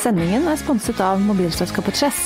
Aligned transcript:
Sendingen 0.00 0.46
er 0.48 0.56
sponset 0.60 1.00
av 1.04 1.20
mobilselskapet 1.20 1.96
Chess. 2.00 2.20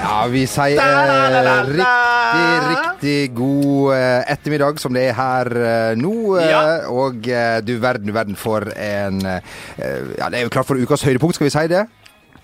Ja, 0.00 0.26
vi 0.28 0.42
sier 0.50 0.80
eh, 0.82 1.68
riktig, 1.70 2.66
riktig 2.66 3.18
god 3.38 3.94
eh, 3.94 4.32
ettermiddag 4.34 4.80
som 4.82 4.94
det 4.96 5.06
er 5.10 5.16
her 5.16 5.50
eh, 5.54 5.92
nå. 5.98 6.12
eh, 6.40 6.50
Ja. 6.50 6.62
Og 6.90 7.22
du 7.22 7.72
verden, 7.80 8.10
du 8.10 8.12
verden 8.16 8.36
for 8.36 8.66
en 8.74 9.20
Ja, 9.24 10.28
det 10.28 10.40
er 10.40 10.44
jo 10.44 10.52
klart 10.52 10.68
for 10.68 10.76
ukas 10.78 11.06
høydepunkt, 11.06 11.38
skal 11.38 11.48
vi 11.48 11.54
si 11.54 11.66
det? 11.72 11.86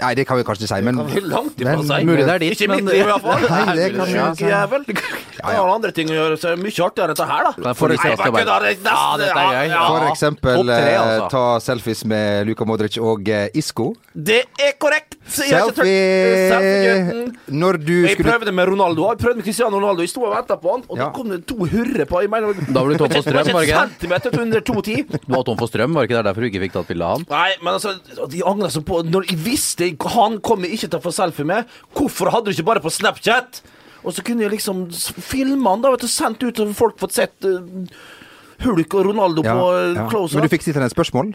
Nei, 0.00 0.14
det 0.14 0.26
kan 0.28 0.36
vi 0.36 0.44
kanskje 0.44 0.68
si, 0.68 0.80
men 0.84 0.96
kan 1.00 1.06
vi 1.08 1.20
langt 1.24 1.56
ifra 1.56 1.76
men- 1.76 1.86
si. 1.88 2.04
Mulig 2.04 2.24
det 2.26 2.34
er 2.34 2.38
dit, 2.38 2.52
Ikke 2.56 2.68
men- 2.68 2.84
mitt 2.84 2.94
liv, 2.94 3.00
i 3.00 3.08
hvert 3.10 3.22
fall. 3.22 3.40
Nei, 3.66 3.74
det 3.76 3.86
kan 3.96 4.06
vi 4.06 4.12
Sjuk 4.12 4.36
si. 4.36 4.44
jævel. 4.44 4.84
Jeg 5.36 5.56
har 5.56 5.68
andre 5.72 5.90
ting 5.92 6.08
å 6.08 6.16
gjøre, 6.16 6.36
så 6.40 6.48
er 6.50 6.56
det 6.56 6.64
mye 6.64 6.84
artigere 6.86 7.06
enn 7.06 7.14
dette 7.14 7.26
her, 7.30 7.42
da. 7.44 7.52
Jeg 7.68 7.76
få 7.76 7.88
litt 7.88 8.00
Nei, 8.00 8.10
stress 8.12 8.20
til 8.20 8.30
å 8.30 8.34
bare 8.36 8.44
bare- 8.46 8.74
det 8.74 8.76
er 8.76 8.96
Ja, 8.96 9.16
dette 9.16 9.30
er 9.30 9.52
gøy. 9.56 9.68
ja, 9.70 9.86
For 9.86 10.06
eksempel 10.10 10.56
Topp 10.56 10.66
tre, 10.66 10.92
eh, 10.92 11.00
altså. 11.00 11.28
ta 11.30 11.44
selfies 11.60 12.04
med 12.04 12.46
Luka 12.46 12.64
Modric 12.68 12.98
og 12.98 13.28
eh, 13.28 13.48
Isco. 13.54 13.94
Det 14.14 14.42
er 14.60 14.72
korrekt! 14.78 15.16
Jeg 15.26 15.50
har 15.58 15.68
ikke 15.70 15.74
tørt- 15.74 15.86
Selfie 15.86 16.50
Selfie-gutten. 16.50 17.36
når 17.50 17.78
du 17.84 17.92
Jeg 18.06 18.16
skulle 18.16 18.30
prøvde 18.32 18.52
med 18.54 18.68
Ronaldo. 18.68 19.08
Jeg 19.10 19.18
prøvde 19.18 19.36
med 19.40 19.44
Cristiano 19.44 19.76
Ronaldo. 19.80 20.00
Jeg 20.04 20.10
sto 20.12 20.22
og 20.24 20.34
venta 20.36 20.56
på 20.60 20.70
han, 20.72 20.82
og 20.88 20.96
Ja. 20.98 21.04
da 21.04 21.10
kom 21.10 21.28
det 21.30 21.46
to 21.46 21.56
hurre 21.56 22.06
på. 22.06 22.20
Jeg 22.22 22.30
mener, 22.30 22.52
Da 22.72 22.82
var 22.82 22.88
du 22.92 22.98
tom 22.98 23.10
for 23.10 23.22
strøm, 23.22 23.52
var 23.52 23.60
det 23.60 23.68
ikke 23.68 23.80
det? 23.80 23.90
Centimeter 23.98 24.40
under 24.40 24.60
2,10. 24.60 25.06
Du 25.26 25.32
var 25.34 25.42
tom 25.44 25.56
for 25.56 25.66
strøm, 25.66 25.94
var 25.94 26.06
det 26.06 26.10
ikke 26.10 26.22
det 26.22 26.26
derfor 26.26 26.40
du 26.40 26.48
ikke 26.50 26.62
fikk 26.66 26.72
tatt 26.72 26.86
bilde 26.88 27.02
av 27.04 27.16
han? 27.16 27.26
Nei, 27.30 27.52
men 27.62 27.74
altså, 27.74 28.28
de 28.30 28.42
angrer 28.42 28.70
seg 28.70 28.84
på 28.84 29.02
Når 29.06 29.26
jeg 29.30 29.38
visste 29.38 29.85
han 30.16 30.38
kommer 30.44 30.72
ikke 30.72 30.90
til 30.90 30.98
å 30.98 31.04
få 31.04 31.14
selfie 31.14 31.46
med, 31.48 31.66
hvorfor 31.96 32.32
hadde 32.34 32.50
du 32.50 32.56
ikke 32.56 32.68
bare 32.70 32.84
på 32.84 32.92
Snapchat? 32.92 33.62
Og 34.06 34.14
så 34.14 34.22
kunne 34.26 34.46
jeg 34.46 34.54
liksom 34.54 34.86
filma 34.92 35.74
han 35.74 35.82
da, 35.82 35.92
vet 35.94 36.06
du, 36.06 36.10
sendt 36.10 36.44
ut, 36.46 36.56
så 36.56 36.78
folk 36.78 36.98
fått 37.00 37.16
sett 37.16 37.48
uh, 37.48 37.62
Hulk 38.62 38.94
og 38.94 39.08
Ronaldo 39.10 39.44
Ja, 39.44 39.56
på 39.56 39.70
uh, 39.74 39.80
ja. 39.96 40.06
close 40.10 40.38
Men 40.38 40.46
du 40.46 40.52
fikk 40.52 40.66
stilt 40.66 40.78
henne 40.78 40.88
et 40.90 40.94
spørsmål? 40.94 41.32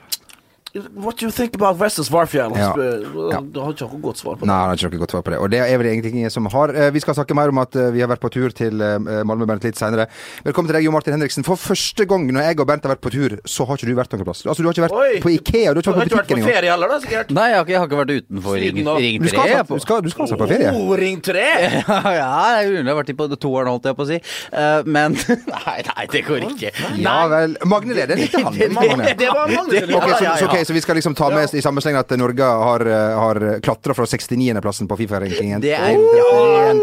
What 0.73 1.17
do 1.19 1.25
you 1.25 1.31
think 1.31 1.53
about 1.55 1.75
Vestas 1.81 2.08
Warfjell? 2.09 2.53
Ja. 2.55 2.69
Ja. 2.80 3.39
Du 3.44 3.58
har 3.59 3.73
ikke 3.73 3.88
noe 3.91 3.97
godt 4.05 4.22
svar 4.22 4.38
på 4.39 4.45
det. 4.45 4.47
Nei, 4.47 4.55
det. 4.55 4.61
han 4.61 4.69
har 4.72 4.78
ikke 4.80 4.91
noe 4.95 5.02
godt 5.02 5.11
svar 5.11 5.23
på 5.28 5.31
det. 5.33 5.39
Og 5.44 5.50
det 5.52 5.59
er 5.66 5.80
vel 5.81 5.88
egentlig 5.89 6.11
ingen 6.16 6.31
som 6.31 6.45
har. 6.53 6.72
Eh, 6.72 6.91
Vi 6.95 7.02
skal 7.03 7.17
snakke 7.17 7.36
mer 7.36 7.52
om 7.52 7.59
at 7.59 7.75
eh, 7.75 7.89
vi 7.91 8.00
har 8.00 8.08
vært 8.08 8.22
på 8.23 8.30
tur 8.31 8.53
til 8.55 8.80
eh, 8.80 8.95
Malmö 9.28 9.44
Bernt 9.50 9.66
litt 9.67 9.75
senere. 9.75 10.05
Velkommen 10.45 10.69
til 10.72 10.78
deg, 10.78 10.86
Jo 10.88 10.94
Martin 10.95 11.17
Henriksen. 11.17 11.44
For 11.44 11.59
første 11.59 12.05
gang 12.08 12.23
når 12.31 12.47
jeg 12.47 12.59
og 12.63 12.69
Bernt 12.69 12.88
har 12.88 12.94
vært 12.94 13.03
på 13.03 13.11
tur, 13.11 13.36
så 13.44 13.67
har 13.67 13.81
ikke 13.81 13.89
du 13.91 13.97
vært 14.00 14.16
noen 14.16 14.23
plass. 14.30 14.45
Altså, 14.47 14.63
du 14.63 14.69
har 14.69 14.78
ikke 14.78 14.86
vært 14.86 14.95
Oi. 14.95 15.19
på 15.25 15.33
Ikea, 15.36 15.73
du 15.75 15.81
har 15.81 15.81
Du 15.81 15.81
ikke 15.81 15.91
har 15.91 16.00
vært 16.00 16.08
ikke 16.08 16.16
på 16.16 16.22
vært 16.22 16.45
på 16.47 16.53
ferie 16.55 16.72
heller, 16.72 16.94
da, 16.95 17.02
sikkert? 17.03 17.35
Nei, 17.35 17.47
jeg 17.52 17.58
har 17.59 17.67
ikke, 17.67 17.75
jeg 17.75 17.81
har 17.83 17.91
ikke 17.91 18.00
vært 18.00 18.16
utenfor 18.22 18.56
Ring, 18.61 18.80
ring 18.80 19.19
3. 19.19 19.19
Du 19.19 19.28
3. 19.28 19.35
skal, 19.35 19.75
du 19.75 19.83
skal, 19.83 20.02
du 20.08 20.09
skal, 20.16 20.23
du 20.23 20.31
skal 20.31 20.41
på 20.45 20.50
ferie? 20.53 20.72
Oh, 20.72 20.95
ring 21.03 21.19
3! 21.19 21.45
Ja, 21.91 22.00
ja, 22.16 22.31
det 22.56 22.63
er 22.63 22.72
mulig 22.72 22.80
jeg 22.80 22.88
har 22.94 23.00
vært 23.02 23.11
i 23.11 23.17
på 23.19 23.28
toeren, 23.35 23.67
holdt 23.75 23.91
jeg 23.91 24.00
på 24.00 24.06
å 24.06 24.09
si. 24.13 24.22
Uh, 24.56 24.88
men 24.88 25.19
Nei, 25.58 25.78
nei, 25.91 26.08
det 26.16 26.23
går 26.31 26.47
ikke. 26.47 26.72
Ja 27.03 27.19
vel. 27.31 27.58
Magne 27.67 27.97
leder 27.97 28.16
det 28.16 28.30
er 28.30 28.31
ikke 28.31 28.45
han. 28.47 28.56
Det 29.22 29.28
var 29.35 29.52
Magne 29.52 29.75
Det- 29.81 29.89
Ok, 29.91 30.08
så, 30.16 30.31
så. 30.39 30.60
Så 30.65 30.73
vi 30.73 30.81
skal 30.81 30.95
liksom 30.99 31.15
ta 31.17 31.29
med 31.33 31.53
i 31.53 31.61
samme 31.63 31.81
sleng 31.83 31.97
at 31.99 32.09
Norge 32.19 32.43
har, 32.43 32.85
eh, 32.87 33.15
har 33.19 33.39
klatra 33.63 33.93
fra 33.97 34.05
69.-plassen 34.05 34.87
på 34.87 34.97
Fifa-rankingen. 34.97 35.61
Det 35.61 35.73
er- 35.77 35.91
Ja, 35.91 36.73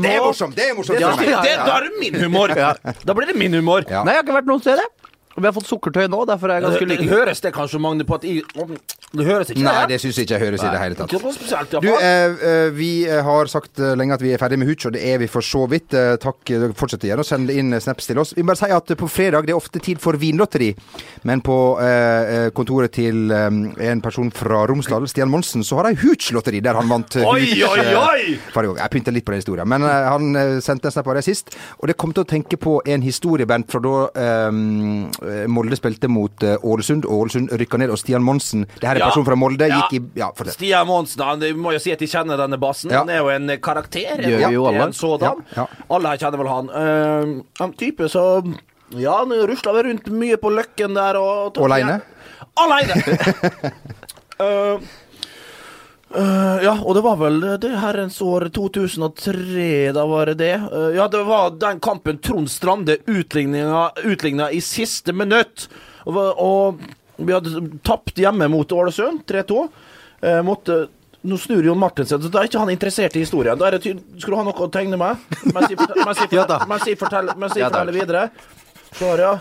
Det 0.00 0.10
er 0.14 0.20
morsomt! 0.22 0.54
Det 0.56 0.68
er 0.70 0.74
morsomt! 0.74 0.98
Det, 0.98 1.04
for 1.04 1.24
det, 1.24 1.56
da 1.66 1.76
er 1.76 1.88
det 1.88 1.98
min 2.00 2.14
humor! 2.22 2.48
Da 2.54 3.14
blir 3.14 3.26
det 3.26 3.36
min 3.36 3.52
humor. 3.52 3.84
Ja. 3.88 4.04
Nei, 4.04 4.14
jeg 4.14 4.22
har 4.22 4.28
ikke 4.28 4.36
vært 4.40 4.50
noen 4.50 4.60
steder. 4.62 4.86
Vi 5.36 5.46
har 5.46 5.54
fått 5.56 5.68
sukkertøy 5.70 6.10
nå, 6.12 6.24
derfor 6.28 6.52
er 6.52 6.60
jeg 6.60 6.66
ganske 6.66 6.86
lykkelig. 6.90 7.08
høres 7.08 7.40
det 7.40 7.52
kanskje, 7.56 7.78
Magne, 7.80 8.04
på 8.04 8.18
at 8.18 8.24
i, 8.28 8.34
Det 9.12 9.24
høres 9.24 9.52
ikke 9.52 9.64
Nei, 9.64 9.84
det 9.88 9.98
syns 10.02 10.18
jeg 10.18 10.26
ikke 10.28 10.40
høres 10.42 10.64
i 10.64 10.68
det 10.72 10.80
hele 10.82 10.96
tatt. 10.98 11.14
Spesielt, 11.36 11.76
Du, 11.80 11.88
eh, 11.88 12.34
eh, 12.50 12.68
vi 12.76 12.90
eh, 13.08 13.22
har 13.24 13.48
sagt 13.48 13.80
eh, 13.80 13.94
lenge 13.96 14.16
at 14.18 14.22
vi 14.24 14.34
er 14.34 14.40
ferdig 14.40 14.58
med 14.60 14.68
Hooch, 14.68 14.86
og 14.88 14.92
det 14.92 15.02
er 15.08 15.18
vi 15.22 15.28
for 15.32 15.44
så 15.44 15.64
vidt. 15.70 15.96
Takk. 16.22 16.52
fortsett 16.76 17.06
gjerne 17.08 17.24
å 17.24 17.26
sende 17.26 17.54
inn 17.56 17.72
snaps 17.80 18.06
til 18.10 18.20
oss. 18.20 18.34
Vi 18.36 18.42
må 18.44 18.52
bare 18.52 18.60
si 18.60 18.70
at 18.76 18.92
på 18.98 19.08
fredag 19.08 19.46
det 19.48 19.54
er 19.54 19.60
ofte 19.60 19.80
tid 19.80 20.00
for 20.00 20.16
vinlotteri, 20.20 20.70
men 21.28 21.40
på 21.44 21.56
eh, 21.80 22.50
kontoret 22.56 22.92
til 22.92 23.32
eh, 23.32 23.48
en 23.88 24.04
person 24.04 24.30
fra 24.36 24.66
Romsdal, 24.68 25.08
Stian 25.08 25.32
Monsen, 25.32 25.64
så 25.64 25.80
har 25.80 25.88
de 25.88 26.00
Hooch-lotteri, 26.02 26.60
der 26.64 26.76
han 26.76 26.88
vant 26.92 27.16
Oi, 27.16 27.24
Hooch, 27.24 27.78
oi, 27.78 27.96
oi! 27.96 28.36
forrige 28.52 28.74
gang. 28.74 28.82
Jeg 28.84 28.94
pynta 28.96 29.16
litt 29.16 29.24
på 29.28 29.32
den 29.32 29.42
historien, 29.42 29.68
men 29.68 29.88
eh, 29.88 30.10
han 30.12 30.60
sendte 30.64 30.90
en 30.90 30.96
snap 30.98 31.08
av 31.08 31.20
det 31.20 31.24
sist. 31.28 31.56
Og 31.80 31.88
det 31.88 31.96
kom 32.00 32.12
til 32.12 32.26
å 32.26 32.28
tenke 32.28 32.60
på 32.60 32.78
en 32.84 33.04
historie, 33.04 33.48
fra 33.48 33.80
da 33.82 33.96
eh, 34.12 35.21
Molde 35.48 35.76
spilte 35.78 36.08
mot 36.08 36.42
eh, 36.42 36.56
Ålesund, 36.62 37.04
og 37.06 37.24
Ålesund 37.26 37.50
rykka 37.58 37.78
ned, 37.78 37.90
og 37.90 37.98
Stian 37.98 38.22
Monsen, 38.22 38.66
det 38.80 38.82
her 38.88 38.96
er 38.96 39.00
en 39.00 39.02
Ja. 39.02 39.08
personen 39.10 39.26
fra 39.26 39.36
Molde, 39.36 39.68
Ja. 39.68 39.80
gikk 39.88 39.92
i 40.00 40.20
Ja, 40.20 40.30
fortell. 40.32 40.52
Stian 40.52 40.86
Monsen, 40.86 41.22
han 41.24 41.40
må 41.56 41.72
jo 41.72 41.78
si 41.78 41.92
at 41.92 41.98
de 41.98 42.06
kjenner 42.06 42.36
denne 42.36 42.58
bassen. 42.60 42.90
Ja. 42.90 42.98
Han 43.04 43.08
er 43.10 43.18
jo 43.18 43.28
en 43.28 43.48
karakter. 43.60 44.16
Det 44.16 44.26
gjør 44.26 44.48
vi 44.48 44.54
jo 44.54 44.66
en 44.68 44.80
alle. 44.80 44.92
sådan. 44.92 45.44
Ja, 45.56 45.62
ja. 45.62 45.66
Alle 45.90 46.08
her 46.08 46.16
kjenner 46.18 46.38
vel 46.38 46.48
han. 46.48 46.68
Uh, 46.70 47.64
en 47.64 47.72
type 47.74 48.08
som 48.10 48.56
Ja, 48.94 49.18
han 49.24 49.30
rusla 49.48 49.72
vel 49.72 49.86
rundt 49.86 50.06
mye 50.12 50.36
på 50.36 50.50
Løkken 50.52 50.94
der 50.94 51.16
og 51.16 51.56
Aleine? 51.56 52.02
Aleine! 52.58 53.72
Eh, 54.42 54.78
eh, 56.16 56.64
ja, 56.64 56.74
og 56.82 56.96
det 56.96 57.02
var 57.04 57.18
vel 57.20 57.40
det 57.60 57.70
herrens 57.82 58.18
år 58.22 58.48
2003, 58.54 59.92
da 59.96 60.06
var 60.08 60.32
det 60.32 60.38
det. 60.40 60.54
Uh, 60.72 60.90
ja, 60.96 61.08
det 61.08 61.22
var 61.28 61.54
den 61.60 61.80
kampen 61.82 62.18
Trond 62.18 62.50
Strande 62.50 62.98
utligna, 63.06 63.90
utligna 64.04 64.50
i 64.50 64.60
siste 64.64 65.12
minutt. 65.12 65.68
Og, 66.04 66.18
og 66.18 66.82
vi 67.16 67.34
hadde 67.34 67.66
tapt 67.86 68.18
hjemme 68.18 68.48
mot 68.52 68.72
Ålesund, 68.72 69.24
3-2. 69.28 69.62
Uh, 70.22 70.40
måtte 70.46 70.84
nå 71.22 71.38
snur 71.38 71.62
Jon 71.62 71.78
Martin 71.78 72.06
seg, 72.08 72.22
så 72.22 72.30
da 72.32 72.40
er 72.40 72.48
ikke 72.50 72.62
han 72.62 72.72
interessert 72.72 73.14
i 73.16 73.22
historien. 73.22 73.58
Da 73.58 73.68
er 73.68 73.76
det 73.78 73.94
Skal 74.18 74.34
du 74.34 74.38
ha 74.40 74.46
noe 74.46 74.66
å 74.66 74.70
tegne 74.72 74.98
med? 74.98 75.22
Mens 75.54 75.70
jeg 75.70 75.78
forteller, 75.78 76.66
mens 76.66 76.88
jeg 76.88 76.98
forteller, 76.98 77.38
mens 77.38 77.54
jeg 77.56 77.68
forteller 77.68 77.98
videre. 78.00 78.24
Så, 78.98 79.12
ja. 79.20 79.36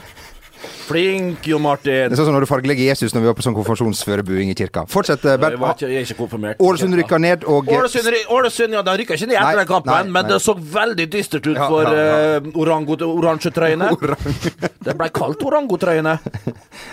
Flink, 0.62 1.48
Jo 1.48 1.60
Martin. 1.62 2.10
Det 2.10 2.16
er 2.16 2.20
sånn 2.20 2.28
som 2.28 2.36
når 2.36 2.46
du 2.46 2.50
fargelegger 2.50 2.90
Jesus 2.90 3.14
når 3.16 3.24
vi 3.24 3.30
var 3.30 3.36
på 3.38 3.46
sånn 3.46 3.56
konfirmasjonsførebuing 3.56 4.52
i 4.52 4.56
kirka. 4.58 4.84
Fortsett, 4.92 5.24
eh, 5.26 5.38
Bernt. 5.42 5.82
jeg 5.82 5.96
er 5.96 6.06
ikke 6.06 6.20
konfirmert. 6.20 6.60
Ålesund 6.62 6.98
rykka 7.00 7.20
ned, 7.22 7.46
og 7.50 7.70
Ålesund, 7.72 8.76
ja, 8.76 8.82
de 8.86 8.96
rykka 9.02 9.16
ikke 9.18 9.30
ned 9.32 9.40
etter 9.40 9.62
den 9.62 9.70
kampen, 9.70 10.12
men 10.12 10.28
det 10.28 10.42
så 10.44 10.56
veldig 10.56 11.08
dystert 11.12 11.48
ut 11.48 11.58
for 11.58 11.88
ja. 11.88 12.38
eh, 12.38 12.50
oransjetrøyene. 12.54 13.90
det 14.86 14.98
ble 15.00 15.10
kalt 15.16 15.46
orangotrøyene. 15.48 16.18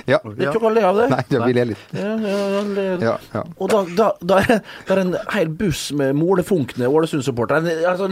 Ja. 0.09 0.21
Det 0.25 0.47
er 0.47 0.53
ikke 0.53 0.71
å 0.71 0.73
le 0.73 0.85
av 0.89 1.03
det. 1.03 1.09
Nei, 1.13 1.21
det 1.29 1.43
vil 1.45 1.61
jeg 1.61 1.71
litt. 1.73 1.85
Ja, 1.99 2.15
ja, 2.23 2.39
ja, 2.55 2.87
Ja, 3.09 3.17
ja. 3.35 3.43
Og 3.59 3.73
da, 3.73 3.83
da, 3.99 4.09
da 4.23 4.39
er 4.45 4.61
det 4.89 5.03
en 5.03 5.15
hel 5.35 5.51
buss 5.61 5.89
med 5.97 6.17
molefunkne 6.19 6.89
Ålesund-supportere. 6.89 7.77
Altså, 7.89 8.09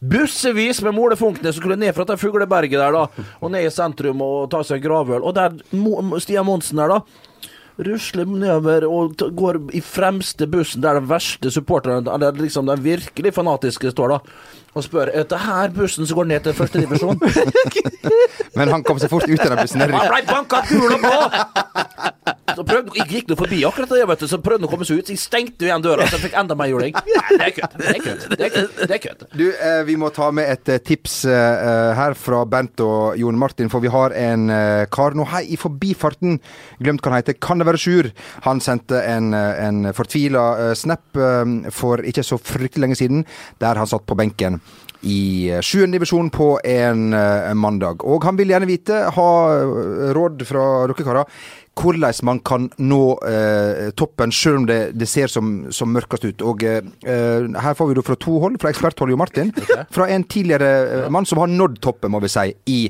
bussevis 0.00 0.82
med 0.84 0.96
molefunkne 0.96 1.52
som 1.52 1.60
skulle 1.62 1.78
ned 1.80 1.94
fra 1.96 2.06
det 2.08 2.18
fugleberget 2.20 2.78
der, 2.80 2.96
da, 2.96 3.26
og 3.40 3.54
ned 3.54 3.66
i 3.68 3.72
sentrum 3.72 4.22
og 4.24 4.50
ta 4.52 4.62
seg 4.66 4.80
en 4.80 4.84
gravøl. 4.90 5.22
Og 5.24 5.34
der 5.38 5.56
Mo- 5.72 6.18
Stian 6.20 6.46
Monsen 6.50 6.82
der, 6.82 6.96
da. 6.98 7.00
Rusler 7.80 8.28
nedover 8.28 8.84
og 8.84 9.14
går 9.38 9.56
i 9.72 9.80
fremste 9.80 10.44
bussen 10.50 10.82
der 10.84 10.98
de 11.00 11.08
verste 11.08 11.50
supporterne, 11.54 12.04
eller 12.12 12.36
liksom 12.36 12.66
de 12.68 12.76
virkelig 12.84 13.32
fanatiske, 13.38 13.94
står, 13.94 14.12
da. 14.12 14.18
Og 14.74 14.84
spør 14.86 15.10
er 15.10 15.24
det 15.26 15.40
her 15.42 15.72
bussen 15.74 16.06
som 16.06 16.20
går 16.20 16.28
ned 16.30 16.44
til 16.46 16.54
første 16.54 16.82
divisjon. 16.82 17.18
Men 18.58 18.70
han 18.70 18.84
kom 18.86 19.00
seg 19.02 19.10
fort 19.10 19.26
ut 19.26 19.40
av 19.42 19.54
den 19.54 19.62
bussen. 19.64 19.82
Han 19.82 19.94
ble 19.94 20.22
banka 20.28 20.62
kula 20.68 21.00
på! 21.02 21.14
Så 22.50 22.64
prøvde, 22.66 22.94
jeg 22.98 23.06
gikk 23.10 23.30
nå 23.30 23.36
forbi 23.38 23.60
akkurat 23.66 23.92
det, 23.94 24.02
vet 24.10 24.22
du, 24.24 24.26
så 24.30 24.38
prøvde 24.42 24.64
han 24.64 24.68
å 24.68 24.70
komme 24.72 24.86
seg 24.86 25.00
ut. 25.00 25.08
Så 25.08 25.14
jeg 25.14 25.22
stengte 25.22 25.66
igjen 25.66 25.84
døra, 25.84 26.06
så 26.06 26.18
jeg 26.18 26.26
fikk 26.26 26.36
enda 26.40 26.56
mer 26.58 26.70
juling. 26.70 26.96
Det 27.06 27.38
er 27.38 27.52
kødd. 27.56 27.76
Det 27.78 27.90
er 27.92 28.00
kødd. 28.04 28.24
Det 28.34 28.46
er 28.46 28.52
kødd. 28.54 28.80
Det 28.80 28.96
er 28.96 29.02
kødd. 29.04 29.24
Du, 29.38 29.44
eh, 29.50 29.82
vi 29.88 29.96
må 30.00 30.10
ta 30.14 30.30
med 30.34 30.50
et 30.50 30.72
eh, 30.74 30.80
tips 30.82 31.16
eh, 31.30 31.92
her 31.98 32.16
fra 32.18 32.42
Bent 32.50 32.82
og 32.84 33.18
Jon 33.20 33.38
Martin, 33.38 33.70
for 33.72 33.82
vi 33.84 33.92
har 33.92 34.14
en 34.18 34.48
eh, 34.54 34.84
kar 34.92 35.16
nå 35.18 35.26
hei, 35.30 35.44
i 35.54 35.58
forbifarten. 35.60 36.38
Glemt 36.82 37.04
hva 37.04 37.14
han 37.14 37.22
heter. 37.22 37.38
Kan 37.42 37.62
det 37.62 37.68
være 37.70 37.80
Sjur? 37.80 38.10
Han 38.46 38.62
sendte 38.64 39.02
en, 39.06 39.32
eh, 39.36 39.62
en 39.66 39.92
fortvila 39.96 40.46
eh, 40.66 40.74
snap 40.78 41.22
for 41.74 42.02
ikke 42.06 42.22
så 42.26 42.38
fryktelig 42.38 42.84
lenge 42.84 42.98
siden, 43.00 43.24
der 43.62 43.78
han 43.78 43.88
satt 43.88 44.06
på 44.08 44.16
benken. 44.18 44.59
I 45.00 45.48
eh, 45.48 45.62
sjuende 45.64 45.96
divisjon 45.96 46.28
på 46.28 46.58
en 46.60 47.14
eh, 47.16 47.54
mandag. 47.56 48.04
Og 48.04 48.24
han 48.28 48.36
vil 48.36 48.52
gjerne 48.52 48.68
vite, 48.68 49.06
ha 49.16 49.30
eh, 49.56 50.10
råd 50.12 50.44
fra 50.44 50.64
dere 50.90 51.06
karer, 51.06 51.42
hvordan 51.80 52.18
man 52.28 52.40
kan 52.44 52.66
nå 52.76 52.98
eh, 53.24 53.86
toppen, 53.96 54.32
selv 54.34 54.58
om 54.58 54.66
det, 54.68 54.78
det 55.00 55.08
ser 55.08 55.32
som, 55.32 55.70
som 55.72 55.88
mørkest 55.94 56.26
ut. 56.28 56.44
Og 56.44 56.64
eh, 56.68 56.82
her 57.00 57.78
får 57.78 57.88
vi 57.88 57.96
det 57.96 58.04
fra 58.04 58.18
to 58.20 58.36
hold, 58.42 58.58
fra 58.60 58.74
eksperthold 58.74 59.14
Jo 59.14 59.16
Martin. 59.16 59.54
Fra 59.88 60.10
en 60.12 60.26
tidligere 60.28 61.08
mann 61.08 61.24
som 61.24 61.40
har 61.40 61.48
nådd 61.48 61.80
toppen, 61.80 62.12
må 62.12 62.20
vi 62.20 62.28
si, 62.28 62.50
i 62.68 62.80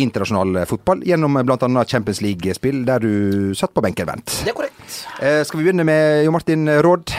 internasjonal 0.00 0.62
fotball. 0.70 1.04
Gjennom 1.04 1.36
bl.a. 1.42 1.84
Champions 1.84 2.22
League-spill, 2.24 2.86
der 2.88 3.04
du 3.04 3.52
satt 3.58 3.74
på 3.76 3.84
benken, 3.84 4.08
Bent. 4.08 4.38
Det 4.40 4.54
er 4.54 4.56
korrekt. 4.56 5.02
Eh, 5.20 5.42
skal 5.44 5.60
vi 5.60 5.68
begynne 5.68 5.84
med 5.84 6.24
Jo 6.24 6.32
Martin 6.32 6.64
råd? 6.80 7.12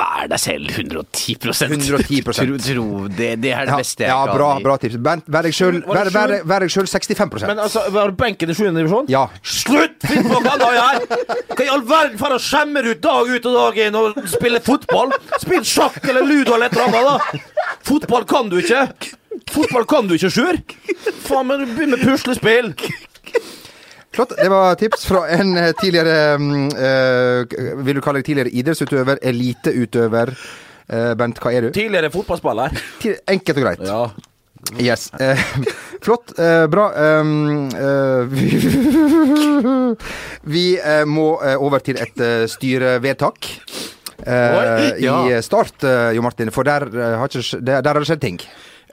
Vær 0.00 0.28
deg 0.32 0.40
selv 0.40 0.70
110% 0.72 1.74
110%. 1.76 2.38
Tro, 2.40 2.56
tro 2.64 2.84
det, 3.12 3.34
det 3.42 3.50
er 3.52 3.66
det 3.68 3.74
Ja, 3.74 3.76
beste 3.82 4.06
jeg 4.06 4.08
ja 4.12 4.20
kan 4.24 4.36
bra, 4.38 4.48
gi. 4.56 4.64
bra 4.64 4.76
tips. 4.80 4.96
Bent, 5.04 5.26
vær 5.28 5.44
deg 5.44 5.56
sjøl 5.56 5.80
vær, 5.84 6.10
vær, 6.14 6.32
vær 6.48 6.66
selv 6.72 6.88
65% 6.88 7.50
Men 7.50 7.60
altså, 7.66 7.82
var 7.92 8.14
benken 8.16 8.50
i 8.52 8.56
7. 8.56 8.62
divisjon? 8.78 9.10
Ja. 9.12 9.26
Slutt! 9.44 9.98
Finn 10.08 10.24
på 10.30 10.40
hva 10.46 10.54
det 10.62 10.70
er! 10.72 11.04
Hva 11.52 11.66
i 11.66 11.70
all 11.74 11.84
verden 11.90 12.16
for 12.22 12.32
å 12.32 12.40
skjemmer 12.40 12.88
ut 12.94 13.02
dag 13.04 13.28
ut 13.34 13.50
og 13.50 13.58
dag 13.58 13.82
inn 13.86 13.98
og 14.00 14.20
spille 14.32 14.62
fotball? 14.64 15.12
Spill 15.42 15.66
sjakk 15.68 16.00
eller 16.08 16.24
ludo 16.24 16.56
eller 16.56 16.70
et 16.70 16.78
eller 16.78 16.88
annet, 16.88 17.04
da! 17.04 17.76
Fotball 17.90 18.24
kan 18.30 18.48
du 18.52 18.56
ikke! 18.62 18.86
Fotball 19.50 19.84
kan 19.90 20.08
du 20.08 20.16
ikke, 20.16 20.30
Sjur! 20.32 20.58
Faen, 21.26 21.46
men 21.50 21.64
du 21.66 21.74
begynner 21.76 21.98
med 22.00 22.06
puslespill! 22.08 22.72
Flott. 24.14 24.32
Det 24.36 24.48
var 24.50 24.74
tips 24.74 25.06
fra 25.06 25.26
en 25.30 25.52
eh, 25.56 25.70
tidligere 25.78 26.34
eh, 26.34 27.44
Vil 27.84 27.94
du 27.94 28.02
kalle 28.02 28.18
deg 28.18 28.26
tidligere 28.26 28.50
idrettsutøver? 28.62 29.20
Eliteutøver? 29.22 30.32
Eh, 30.90 31.12
Bent, 31.18 31.38
hva 31.38 31.52
er 31.54 31.68
du? 31.68 31.70
Tidligere 31.74 32.10
fotballspiller. 32.10 32.74
Enkelt 33.30 33.60
og 33.60 33.64
greit. 33.64 33.84
Ja. 33.86 34.02
Yes. 34.82 35.08
Eh, 35.22 35.38
flott. 36.04 36.34
Eh, 36.38 36.66
bra. 36.70 36.88
Eh, 36.90 37.24
vi 40.56 40.64
må 41.06 41.28
over 41.54 41.78
til 41.86 42.02
et 42.02 42.18
styrevedtak. 42.50 43.52
I 44.20 45.38
Start, 45.40 45.86
Jo 46.12 46.20
Martin, 46.22 46.50
for 46.52 46.66
der, 46.68 46.90
har 46.92 47.30
ikke, 47.30 47.60
der, 47.64 47.80
der 47.80 47.94
har 47.94 48.02
det 48.02 48.10
skjedd 48.10 48.20
ting. 48.26 48.42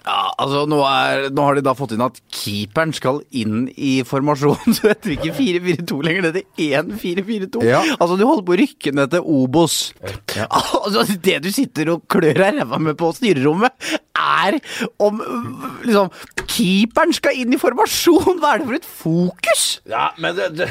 Ja, 0.06 0.20
altså 0.40 0.64
nå, 0.70 0.80
er, 0.88 1.28
nå 1.34 1.46
har 1.48 1.58
de 1.58 1.64
da 1.66 1.74
fått 1.78 1.94
inn 1.96 2.04
at 2.06 2.20
keeperen 2.34 2.94
skal 2.96 3.22
inn 3.36 3.68
i 3.76 3.98
formasjonen. 4.08 4.74
Så 4.78 4.88
det 4.88 4.94
heter 4.96 5.16
ikke 5.18 5.34
4-4-2 5.38 6.00
lenger, 6.08 6.28
det 6.28 6.44
heter 6.44 6.84
1-4-4-2. 6.94 7.64
Ja. 7.68 7.82
Altså 7.98 8.18
du 8.20 8.26
holder 8.28 8.46
på 8.48 8.56
å 8.56 8.60
rykke 8.64 8.96
ned 8.98 9.16
til 9.16 9.32
Obos. 9.38 9.80
Altså 10.38 11.04
Det 11.24 11.40
du 11.44 11.50
sitter 11.52 11.90
og 11.92 12.04
klør 12.12 12.38
deg 12.44 12.60
ræva 12.60 12.78
med 12.82 12.96
på 13.00 13.10
styrerommet, 13.16 13.74
er 14.18 14.58
om 15.04 15.22
liksom 15.86 16.10
Keeperen 16.48 17.12
skal 17.14 17.36
inn 17.38 17.52
i 17.54 17.58
formasjon! 17.60 18.38
Hva 18.42 18.54
er 18.56 18.62
det 18.62 18.68
for 18.70 18.78
et 18.78 18.86
fokus? 18.88 19.64
ja, 19.88 20.08
men 20.18 20.36
det, 20.38 20.46
det, 20.58 20.68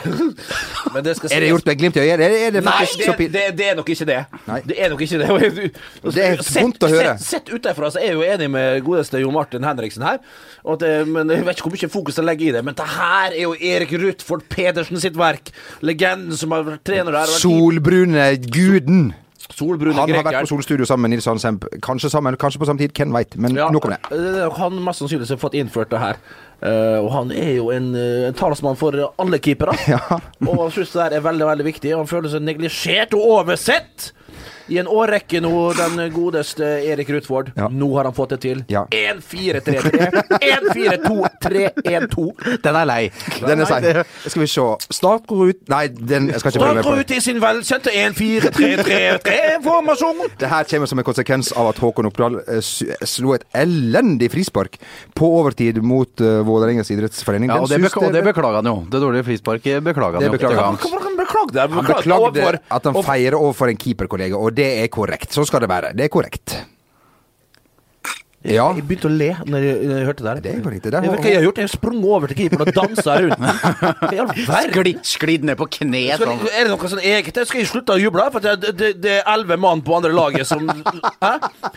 men 0.94 1.04
det 1.04 1.14
skal 1.18 1.32
Er 1.36 1.44
det 1.44 1.50
gjort 1.52 1.66
med 1.68 1.78
glimt 1.80 1.96
i 1.98 2.00
øyet? 2.02 2.12
Er 2.16 2.22
det, 2.22 2.40
er 2.46 2.54
det 2.56 2.62
Nei, 2.64 2.86
det, 2.96 3.28
det, 3.34 3.42
det 3.58 3.66
er 3.70 3.76
nok 3.78 3.90
ikke 3.92 4.06
det. 4.08 4.18
Nei. 4.48 4.60
Det 4.66 4.76
er 4.82 4.92
nok 4.92 5.04
ikke 5.06 5.20
det. 5.20 5.28
Du- 6.02 6.10
Det 6.16 6.24
er 6.24 6.40
sett- 6.42 6.62
vondt 6.62 6.86
å 6.86 6.90
høre. 6.90 7.12
Sett, 7.18 7.28
sett 7.46 7.52
utenfra 7.52 7.90
så 7.94 8.00
er 8.00 8.08
jeg 8.10 8.16
jo 8.18 8.24
enig 8.26 8.48
med 8.52 8.80
godeste 8.86 9.20
Jo 9.22 9.30
Martin 9.34 9.64
Henriksen 9.66 10.04
her. 10.06 10.18
Og 10.64 10.76
at 10.78 10.84
det, 10.86 10.94
men 11.12 11.30
Jeg 11.30 11.44
vet 11.46 11.58
ikke 11.60 11.68
hvor 11.68 11.76
mye 11.76 11.92
fokus 11.92 12.18
jeg 12.20 12.26
legger 12.28 12.48
i 12.48 12.54
det, 12.56 12.64
men 12.66 12.74
det 12.78 12.88
her 12.96 13.30
er 13.36 13.42
jo 13.44 13.54
Erik 13.54 13.92
Ruthford 14.00 14.46
Pedersen 14.52 15.00
sitt 15.02 15.16
verk. 15.20 15.52
Legenden 15.86 16.36
som 16.36 16.52
har 16.56 16.64
vært 16.66 16.84
trener 16.88 17.12
der. 17.20 17.36
Solbrune 17.40 18.30
guden. 18.48 19.12
Solbrune 19.56 19.94
Han 19.96 20.12
har 20.12 20.26
vært 20.26 20.44
på 20.44 20.50
Solstudio 20.52 20.84
sammen 20.88 21.08
med 21.08 21.16
Nils 21.16 21.26
Arne. 21.30 21.52
Kanskje 21.84 22.10
sammen, 22.12 22.36
kanskje 22.36 22.60
på 22.60 22.68
samme 22.68 22.82
tid. 22.82 22.92
Hvem 22.96 23.14
veit. 23.16 23.36
Men 23.40 23.56
Ja, 23.56 23.70
nok 23.72 23.86
om 23.88 23.94
det. 23.94 24.00
eh, 24.12 24.50
Han 24.58 24.76
mest 24.84 25.00
sannsynligvis 25.00 25.32
har 25.32 25.40
fått 25.40 25.56
innført 25.56 25.90
det 25.90 25.98
her. 26.02 26.20
Uh, 26.56 27.04
og 27.04 27.10
han 27.12 27.30
er 27.36 27.50
jo 27.58 27.66
en, 27.70 27.90
uh, 27.94 28.30
talsmann 28.32 28.76
for 28.80 28.92
alle 29.20 29.38
keepere. 29.38 29.74
Ja. 29.92 29.98
og 30.48 30.62
han 30.62 30.70
synes 30.72 30.92
det 30.92 31.02
der 31.02 31.16
er 31.18 31.24
veldig 31.24 31.46
veldig 31.50 31.66
viktig. 31.66 31.92
Han 31.96 32.08
føler 32.08 32.32
seg 32.32 32.42
neglisjert 32.46 33.12
og 33.14 33.26
oversett 33.42 34.10
i 34.68 34.78
en 34.80 34.86
årrekke 34.90 35.40
nå, 35.44 35.50
den 35.78 36.00
godeste 36.14 36.64
Erik 36.86 37.10
Rutford. 37.14 37.50
Ja. 37.56 37.68
Nå 37.70 37.88
har 37.96 38.04
han 38.08 38.14
fått 38.16 38.30
det 38.34 38.38
til. 38.42 38.64
Ja. 38.72 38.82
1-4-3-3. 38.90 40.22
1-4-2-3-1-2. 40.40 42.24
Den 42.64 42.74
er 42.80 42.84
lei. 42.88 43.02
Den 43.40 43.60
er 43.62 43.66
sein. 43.70 43.84
Skal 44.26 44.42
vi 44.42 44.48
se. 44.50 44.66
Start 44.96 45.24
går 45.30 45.42
ut 45.52 45.60
Nei, 45.70 45.84
den 45.88 46.28
jeg 46.32 46.40
skal 46.42 46.50
ikke 46.52 46.62
følge 46.62 46.74
med 46.78 46.82
på. 46.82 46.88
Start 46.88 46.90
går 46.90 46.98
ut 47.00 47.10
i 47.16 47.20
sin 47.24 47.38
velkjente 47.42 47.90
1-4-3-3-3-formasjon. 48.02 50.18
Det 50.40 50.48
her 50.50 50.62
kommer 50.70 50.86
som 50.90 50.98
en 51.02 51.06
konsekvens 51.06 51.46
av 51.56 51.64
at 51.72 51.78
Håkon 51.82 52.08
Oppdal 52.10 52.34
eh, 52.42 52.62
slo 53.06 53.28
et 53.36 53.44
elendig 53.56 54.28
frispark 54.34 54.72
på 55.16 55.24
overtid 55.40 55.74
mot 55.84 56.12
uh, 56.24 56.28
Vålerengas 56.46 56.90
idrettsforening. 56.94 57.48
Ja, 57.52 57.56
og 57.62 57.66
det, 57.70 57.78
og 57.92 58.12
det 58.14 58.22
beklager 58.26 58.56
han 58.60 58.68
jo. 58.70 58.76
Det 58.90 58.98
dårlige 59.02 59.24
frisparket 59.30 59.76
beklager 59.86 60.14
han 60.18 60.22
Det 60.26 60.30
jo. 60.30 60.34
beklager 60.36 60.62
han. 60.64 60.76
beklagde? 61.26 61.60
Han 61.74 61.84
beklagde 61.84 62.20
overfor- 62.20 62.58
at 62.76 62.84
han 62.88 62.94
feirer 63.06 63.36
overfor 63.38 63.66
en 63.72 63.78
keeperkollega, 63.80 64.36
og 64.36 64.54
det 64.56 64.70
er 64.82 64.88
korrekt. 64.92 65.34
Sånn 65.36 65.46
skal 65.48 65.64
det 65.64 65.70
være. 65.70 65.92
Det 65.96 66.06
er 66.06 66.12
korrekt. 66.12 66.56
Ja. 68.46 68.66
Jeg 68.76 68.84
begynte 68.86 69.08
å 69.10 69.12
le 69.12 69.30
når 69.46 69.64
jeg, 69.66 69.76
når 69.90 69.96
jeg 70.00 70.06
hørte 70.10 70.24
det. 70.26 70.34
Det 70.46 70.54
var 70.64 70.76
ikke 70.76 70.90
Det 70.92 71.00
hva 71.10 71.16
jeg 71.26 71.38
har 71.40 71.46
gjort. 71.46 71.60
Jeg 71.60 71.68
har 71.68 71.72
sprunget 71.74 72.10
over 72.16 72.30
til 72.32 72.38
keeperen 72.40 72.66
og 72.66 72.76
dansa 72.76 73.16
rundt. 73.24 73.40
Skli, 74.46 74.90
i? 74.90 74.94
Sklidd, 75.06 75.46
ned 75.48 75.58
på 75.58 75.66
kne 75.78 76.02
sånn. 76.20 76.42
er 76.50 76.66
det 76.66 76.72
noe 76.72 76.90
sånn 76.90 77.02
eget? 77.02 77.40
Skal 77.48 77.62
jeg 77.62 77.70
slutte 77.70 77.96
å 77.96 78.00
juble? 78.00 78.26
For 78.34 78.44
det, 78.44 78.72
det, 78.78 78.90
det 79.02 79.14
er 79.20 79.30
elleve 79.34 79.58
mann 79.60 79.82
på 79.86 79.96
andre 79.98 80.12
laget 80.14 80.46
som 80.48 80.66
Hæ? 80.68 81.32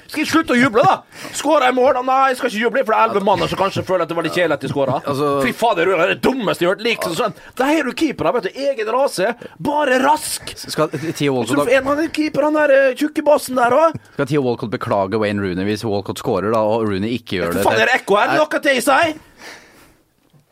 Skal 0.08 0.22
jeg 0.24 0.30
slutte 0.30 0.56
å 0.56 0.60
juble, 0.60 0.84
da? 0.86 1.00
Skåra 1.38 1.70
jeg 1.70 1.78
mål? 1.78 2.00
Nei, 2.06 2.20
jeg 2.32 2.40
skal 2.40 2.52
ikke 2.52 2.64
juble, 2.66 2.84
for 2.86 2.94
det 2.96 3.00
er 3.00 3.10
elleve 3.10 3.26
mann 3.28 3.46
som 3.50 3.60
kanskje 3.60 3.86
føler 3.88 4.06
at 4.06 4.12
det 4.12 4.18
var 4.20 4.28
litt 4.28 4.38
kjedelig 4.38 4.58
at 4.60 4.66
de 4.66 4.72
skåra. 4.72 5.00
Altså- 5.04 5.32
Fy 5.46 5.54
fader, 5.56 5.90
det 5.94 6.00
er 6.06 6.14
det 6.16 6.20
dummeste 6.26 6.66
jeg 6.66 6.70
har 6.70 6.76
hørt. 6.76 6.86
Liksom 6.86 7.16
sånn. 7.18 7.36
Der 7.60 7.72
har 7.74 7.90
du 7.90 7.94
keepere, 8.04 8.34
vet 8.38 8.50
du. 8.50 8.62
Egen 8.70 8.92
rase. 8.96 9.34
Bare 9.70 10.00
rask. 10.04 10.54
Skal 10.60 10.90
Theo 10.90 11.34
Walcott, 11.40 11.70
en 11.74 11.88
av 11.94 12.00
de 12.02 12.08
keeperne 12.14 12.54
der 12.68 12.76
eh, 12.76 12.96
tjukke 13.00 13.24
bassen 13.26 13.58
der 13.60 13.76
òg. 13.76 13.98
skal 14.14 14.30
Theo 14.30 14.44
Walcott 14.46 14.72
beklage 14.74 15.20
Wayne 15.22 15.42
Rooney 15.44 15.66
hvis 15.70 15.84
Walcott 15.88 16.20
skårer, 16.22 16.52
da, 16.54 16.59
og 16.66 16.88
Rooney 16.90 17.16
ikke 17.20 17.40
gjør 17.40 17.58
det? 17.58 17.64
Faen, 17.66 17.80
er 17.80 17.90
det 17.92 17.98
ekko 18.02 18.20
her? 18.20 18.36
Er 18.36 18.42
Noe 18.44 18.62
til 18.64 18.82
seg? 18.86 19.20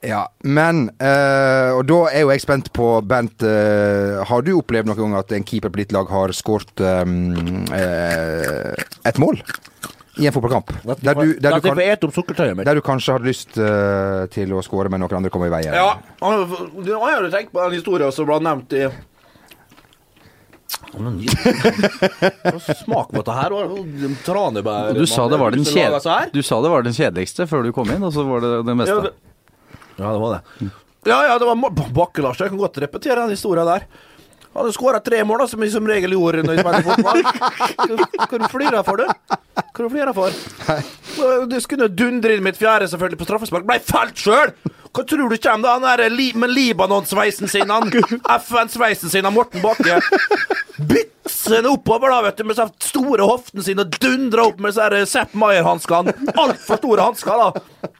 Ja, 0.05 0.27
men 0.45 0.91
eh, 1.01 1.71
Og 1.73 1.87
da 1.89 1.95
er 2.11 2.21
jo 2.21 2.29
jeg 2.29 2.43
spent 2.43 2.67
på, 2.75 2.89
Bent 3.09 3.41
eh, 3.41 4.19
Har 4.29 4.43
du 4.45 4.51
opplevd 4.59 4.85
noen 4.91 4.99
gang 4.99 5.15
at 5.17 5.33
en 5.33 5.47
keeper 5.47 5.73
på 5.73 5.81
ditt 5.81 5.95
lag 5.95 6.05
har 6.13 6.33
skåret 6.37 6.83
et 9.07 9.17
mål? 9.21 9.41
I 10.17 10.29
en 10.29 10.33
fotballkamp? 10.33 10.71
Der 11.01 11.13
du, 11.17 11.33
der, 11.41 11.57
du 11.57 11.61
kan, 11.61 11.77
der 12.65 12.77
du 12.77 12.81
kanskje 12.85 13.17
hadde 13.17 13.29
lyst 13.29 13.51
til 14.33 14.53
å 14.53 14.63
skåre, 14.65 14.89
men 14.89 15.03
noen 15.03 15.19
andre 15.19 15.29
kom 15.33 15.45
i 15.45 15.51
veien? 15.53 15.75
Ja, 15.77 15.99
han 16.23 16.47
han 16.47 17.03
har 17.03 17.21
jo 17.21 17.29
tenkt 17.33 17.53
på 17.53 17.61
den 17.61 17.77
historien 17.77 18.13
som 18.15 18.25
ble 18.29 18.39
nevnt 18.41 18.73
i 18.73 18.87
Men 20.95 21.19
smak 22.83 23.09
på 23.11 23.19
dette 23.19 23.35
her? 23.35 23.53
og 23.53 23.77
Tranebær 24.25 24.93
Du 24.95 25.03
sa, 25.09 25.27
det 25.29 25.39
var 25.41 25.51
den 25.55 25.65
du 26.31 26.41
sa 26.45 26.59
det 26.63 26.71
var 26.71 26.85
den 26.85 26.95
kjedeligste 26.95 27.47
før 27.49 27.67
du 27.67 27.73
kom 27.75 27.89
inn, 27.93 28.03
og 28.07 28.13
så 28.15 28.23
var 28.27 28.43
det 28.45 28.51
det 28.65 28.71
Ja, 28.71 28.77
meste. 28.81 28.99
det, 29.07 29.13
ja, 29.97 30.11
det 30.13 30.19
var 30.23 30.37
det. 30.37 30.69
Ja, 31.07 31.17
ja, 31.31 31.37
det 31.39 31.47
var 31.47 31.89
Bakke-Lars. 31.95 32.39
Jeg 32.39 32.51
kan 32.53 32.59
godt 32.61 32.77
repetere 32.83 33.21
den 33.23 33.35
historien 33.35 33.67
der. 33.67 33.85
Han 34.53 34.63
hadde 34.65 34.73
skåra 34.73 34.99
tre 35.03 35.19
mål, 35.27 35.43
da, 35.43 35.47
som 35.51 35.61
vi 35.61 35.69
som 35.69 35.85
regel 35.87 36.15
gjorde 36.15 36.41
når 36.47 36.55
vi 36.57 36.63
spilte 36.63 36.87
fotball. 36.87 37.19
Hva 38.27 38.39
du 38.41 38.47
flirer 38.49 38.83
for, 38.87 38.97
du? 38.97 39.05
Hva 39.53 39.83
du 39.83 39.89
flirer 39.93 40.13
for? 40.17 40.33
Det 41.51 41.59
skulle 41.63 41.89
dundre 41.93 42.33
inn 42.37 42.45
mitt 42.45 42.57
fjerde, 42.57 42.87
selvfølgelig, 42.89 43.19
på 43.21 43.27
straffespark. 43.27 43.67
Blei 43.69 43.77
felt 43.85 44.17
sjøl! 44.17 44.55
Hva 44.93 45.03
tror 45.03 45.29
du 45.29 45.37
kommer, 45.37 45.67
da? 45.67 45.75
Han 45.77 45.87
er 45.91 46.13
li 46.13 46.31
med 46.37 46.53
Libanon-sveisen 46.53 47.51
sin, 47.51 47.69
han 47.71 47.91
FN-sveisen 48.39 49.11
sin, 49.13 49.27
han 49.27 49.35
Morten 49.35 49.63
Bakke. 49.63 49.99
Byksene 50.77 51.69
oppover, 51.73 52.13
da, 52.13 52.21
vet 52.27 52.39
du, 52.39 52.47
med 52.47 52.59
de 52.59 52.87
store 52.87 53.27
hoftene 53.27 53.65
sine, 53.65 53.85
dundra 53.99 54.47
opp 54.49 54.59
med 54.61 54.71
disse 54.73 54.83
her 54.85 55.07
Sepp 55.09 55.37
Maier-hanskene. 55.37 56.15
Altfor 56.35 56.81
store 56.81 57.07
hansker, 57.09 57.45
da. 57.47 57.93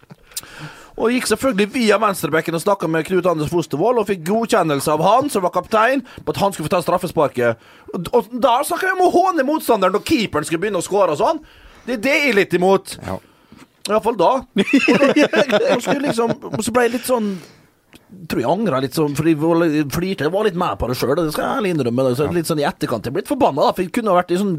Og 0.98 1.13
gikk 1.13 1.28
selvfølgelig 1.30 1.69
via 1.75 2.00
venstrebekken 2.01 2.57
og 2.57 2.63
snakka 2.63 2.88
med 2.89 3.06
Knut 3.06 3.27
Anders 3.29 3.51
Fostervoll 3.53 4.00
og 4.01 4.08
fikk 4.10 4.24
godkjennelse 4.25 4.89
av 4.96 5.03
han, 5.06 5.29
som 5.29 5.46
var 5.46 5.53
kaptein, 5.53 6.01
på 6.25 6.34
at 6.34 6.41
han 6.41 6.53
skulle 6.56 6.72
få 6.72 6.74
ta 6.74 6.82
straffesparket. 6.82 7.67
Og, 7.94 8.10
og 8.17 8.32
da 8.34 8.56
snakka 8.65 8.89
vi 8.89 8.96
om 8.96 9.06
å 9.06 9.13
håne 9.13 9.46
motstanderen 9.46 9.94
når 9.94 10.06
keeperen 10.10 10.48
skulle 10.48 10.63
begynne 10.63 10.82
å 10.82 10.86
skåre 10.86 11.13
og 11.13 11.22
sånn. 11.22 11.44
Det 11.86 12.00
er 12.00 12.01
det 12.03 12.15
jeg 12.15 12.32
er 12.32 12.39
litt 12.39 12.58
imot. 12.58 12.96
Ja. 13.06 13.20
Iallfall 13.94 14.17
da. 14.20 14.32
Og, 14.48 15.22
da 15.22 15.75
og 15.75 15.84
skulle 15.86 16.10
liksom, 16.10 16.34
så 16.63 16.74
ble 16.75 16.88
jeg 16.88 16.98
litt 16.98 17.08
sånn 17.08 17.38
tror 18.27 18.39
jeg 18.39 18.48
angra 18.48 18.79
litt 18.84 18.96
sånn, 18.96 19.15
fordi 19.17 19.34
jeg 19.36 19.88
flirte. 19.91 20.27
Jeg 20.27 20.32
var 20.32 20.48
litt 20.48 20.58
med 20.60 20.77
på 20.79 20.88
det 20.88 20.96
sjøl, 20.96 21.15
det 21.20 21.34
skal 21.36 21.44
jeg 21.44 21.60
ærlig 21.60 21.74
innrømme. 21.75 22.08
Så 22.15 22.29
litt 22.32 22.48
sånn 22.48 22.62
i 22.62 22.67
etterkant. 22.67 23.08
Jeg 23.08 23.15
ble 23.15 23.24
litt 23.24 23.32
forbanna, 23.32 23.67
da, 23.67 23.75
for 23.75 23.84
jeg 23.84 23.94
kunne 23.98 24.15
vært 24.15 24.32
i 24.32 24.39
sånn 24.39 24.56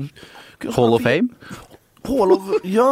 kunne 0.60 0.74
Hall 0.76 0.96
of 0.96 1.04
Fame? 1.06 1.30
Hall 2.08 2.34
of 2.34 2.52
Ja. 2.66 2.90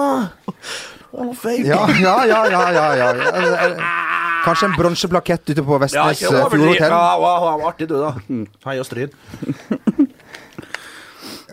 Hall 1.12 1.33
of 1.33 1.40
Fame. 1.43 1.66
Ja, 1.66 1.83
ja, 2.00 2.16
ja, 2.28 2.43
ja, 2.52 2.64
ja, 2.73 2.87
ja. 2.97 3.11
ja. 3.16 3.93
Kanskje 4.47 4.69
en 4.71 4.76
bronseplakett 4.78 5.50
ute 5.50 5.62
på 5.66 5.78
Vestnes 5.83 6.21
ja, 6.23 6.28
eh, 6.31 6.45
overdriv. 6.45 6.76
Fjordhotell? 6.78 6.93
Ja, 6.95 7.19
ja, 7.19 7.33
ja, 7.50 7.69
artig 7.69 7.88
du, 7.90 7.97
da. 7.99 8.12
Hei 8.69 8.78
og 8.78 8.87
stryd. 8.87 9.16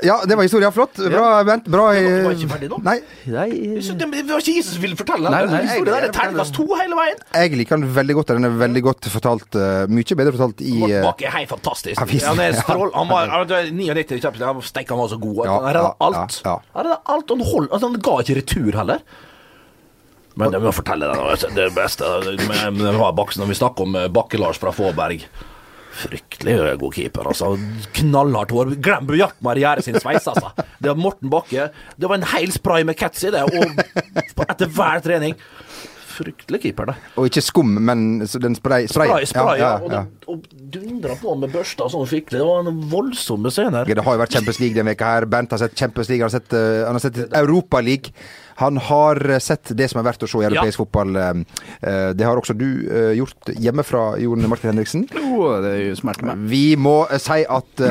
Ja, 0.03 0.17
det 0.27 0.35
var 0.35 0.43
historia. 0.43 0.69
Flott. 0.75 0.97
Bra, 0.99 1.27
Bent. 1.47 1.67
Bra 1.71 1.85
i 1.95 2.01
Du 2.03 2.25
var 2.25 2.33
ikke 2.35 2.49
ferdig 2.51 2.69
nå? 2.73 2.79
Nei, 2.83 2.97
Så 3.81 3.95
Det 3.97 4.09
det 4.11 4.23
var 4.27 4.41
ikke 4.43 4.55
jeg 4.57 4.65
som 4.67 4.81
ville 4.83 4.97
fortelle 4.99 5.31
Nei, 5.31 5.41
den 5.45 5.53
nei, 5.55 5.61
historien. 5.63 5.85
der. 5.93 6.05
Det 6.05 6.09
er 6.09 6.15
terningkast 6.17 6.55
to 6.57 6.65
hele 6.75 6.97
veien. 6.99 7.21
jeg 7.33 7.55
liker 7.61 7.77
den 7.79 7.93
veldig 7.95 8.15
godt. 8.19 8.33
Den 8.35 8.47
er 8.49 8.57
veldig 8.63 8.83
godt 8.89 9.09
fortalt. 9.13 9.55
eh, 9.55 9.85
mye 9.87 10.17
bedre 10.19 10.33
fortalt 10.35 10.61
i 10.61 10.73
Morten 10.81 10.97
eh, 10.97 11.05
Bakke 11.07 11.27
er 11.29 11.35
helt 11.37 11.49
fantastisk. 11.53 11.99
Ja, 11.99 12.05
visst. 12.09 12.25
Han 12.27 12.39
er 12.43 12.57
strål... 12.63 12.91
Han 12.93 13.07
var 13.07 13.27
han 13.33 13.47
var 13.47 13.69
99 13.71 14.17
i 14.17 14.21
Champions 14.21 14.65
Steik, 14.73 14.89
han 14.89 14.99
var 14.99 15.07
så 15.13 15.19
god. 15.21 15.45
Ja, 15.45 15.51
Han 15.59 15.69
redda 15.69 15.85
ja, 15.87 15.95
alt. 16.07 16.41
ja, 16.43 16.51
ja. 16.51 16.59
Han 16.75 16.85
redda 16.89 16.99
alt. 17.15 17.29
Han, 17.29 17.45
hold, 17.53 17.69
altså, 17.71 17.87
han 17.87 18.01
ga 18.09 18.17
ikke 18.23 18.37
retur 18.41 18.79
heller. 18.81 18.99
Men 20.35 20.51
jeg 20.55 20.61
må 20.65 20.71
fortelle 20.73 21.09
deg. 21.13 21.47
Det 21.55 21.69
beste 21.75 22.07
med, 22.49 22.79
med 22.81 23.01
Baksen, 23.15 23.43
når 23.43 23.51
vi 23.53 23.59
snakker 23.59 23.85
om 23.87 23.95
eh, 23.99 24.07
Bakke-Lars 24.09 24.57
fra 24.59 24.71
Fåberg 24.75 25.27
Fryktelig 25.93 26.57
god 26.81 26.95
keeper, 26.97 27.27
altså. 27.29 27.51
Knallhardt 27.99 28.53
hår. 28.55 28.73
Glem 28.83 29.07
Bjartmar 29.09 29.59
Gjerde 29.61 29.85
sin 29.85 29.99
sveis, 30.01 30.25
altså. 30.31 30.51
Det 30.81 30.89
var 30.89 30.99
Morten 30.99 31.29
Bakke. 31.33 31.69
Det 31.97 32.09
var 32.09 32.17
en 32.19 32.29
hel 32.33 32.53
spray 32.55 32.85
med 32.87 32.97
cats 32.99 33.23
i 33.27 33.33
det, 33.33 33.43
og 33.45 34.45
etter 34.47 34.71
hver 34.73 35.03
trening 35.05 35.37
fryktelig 36.13 36.59
keeper, 36.61 36.91
det. 36.91 36.95
Og 37.17 37.25
ikke 37.29 37.41
skum, 37.43 37.71
men 37.87 38.03
den 38.21 38.55
spray, 38.57 38.87
Spray, 38.89 39.09
Spray, 39.09 39.25
spray, 39.29 39.59
ja. 39.61 39.69
ja, 39.69 39.73
Og, 39.81 39.91
ja. 39.91 40.01
det- 40.03 40.27
og 40.29 40.43
dundra 40.73 41.15
på 41.19 41.35
med 41.39 41.51
børsta 41.53 41.87
sånn 41.91 42.05
skikkelig. 42.09 42.39
Det 42.39 42.47
var 42.47 42.67
en 42.69 42.81
voldsomme 42.91 43.51
scener. 43.53 43.85
Det 43.89 43.97
har 44.05 44.17
jo 44.17 44.21
vært 44.21 44.37
Champions 44.37 44.59
League 44.61 44.77
denne 44.77 44.93
veka 44.93 45.09
her. 45.15 45.25
Bernt 45.29 45.51
har 45.55 45.61
sett 45.63 45.77
Champions 45.77 46.09
League, 46.09 46.23
han 46.23 46.29
har 46.31 46.39
sett, 46.39 46.53
uh, 46.53 46.85
han 46.87 46.99
har 46.99 47.03
sett 47.03 47.17
Europa 47.33 47.81
League. 47.81 48.13
Han 48.63 48.79
har 48.89 49.21
eh, 49.29 49.41
sett 49.43 49.73
det 49.77 49.89
som 49.91 50.01
er 50.01 50.07
verdt 50.09 50.25
å 50.25 50.29
se 50.29 50.41
i 50.41 50.47
europeisk 50.49 50.83
fotball. 50.83 51.15
eh, 51.19 51.31
eh, 51.81 52.09
det 52.17 52.27
har 52.27 52.39
også 52.39 52.55
du 52.57 52.67
gjort 53.17 53.53
hjemmefra, 53.59 54.03
Jon 54.21 54.49
Martin 54.49 54.73
Henriksen. 54.73 55.07
Oh, 55.19 55.59
det 55.63 55.95
smerter 55.99 56.29
meg. 56.29 56.43
Vi 56.51 56.65
må 56.79 57.03
si 57.21 57.43
at 57.43 57.83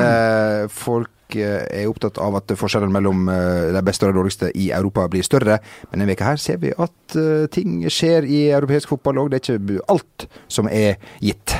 folk 0.73 1.09
er 1.33 1.89
opptatt 1.89 2.19
av 2.21 2.35
at 2.37 2.51
forskjellen 2.59 2.91
mellom 2.93 3.25
de 3.25 3.81
beste 3.85 4.05
og 4.05 4.11
de 4.11 4.19
dårligste 4.19 4.51
i 4.59 4.67
Europa 4.75 5.07
blir 5.09 5.25
større. 5.25 5.57
Men 5.89 6.03
denne 6.03 6.11
veka 6.11 6.27
her 6.29 6.41
ser 6.41 6.59
vi 6.61 6.73
at 6.77 7.17
ting 7.55 7.81
skjer 7.89 8.27
i 8.27 8.43
europeisk 8.53 8.93
fotball 8.93 9.23
òg. 9.23 9.33
Det 9.33 9.41
er 9.41 9.57
ikke 9.57 9.87
alt 9.95 10.27
som 10.51 10.69
er 10.69 10.99
gitt. 11.23 11.55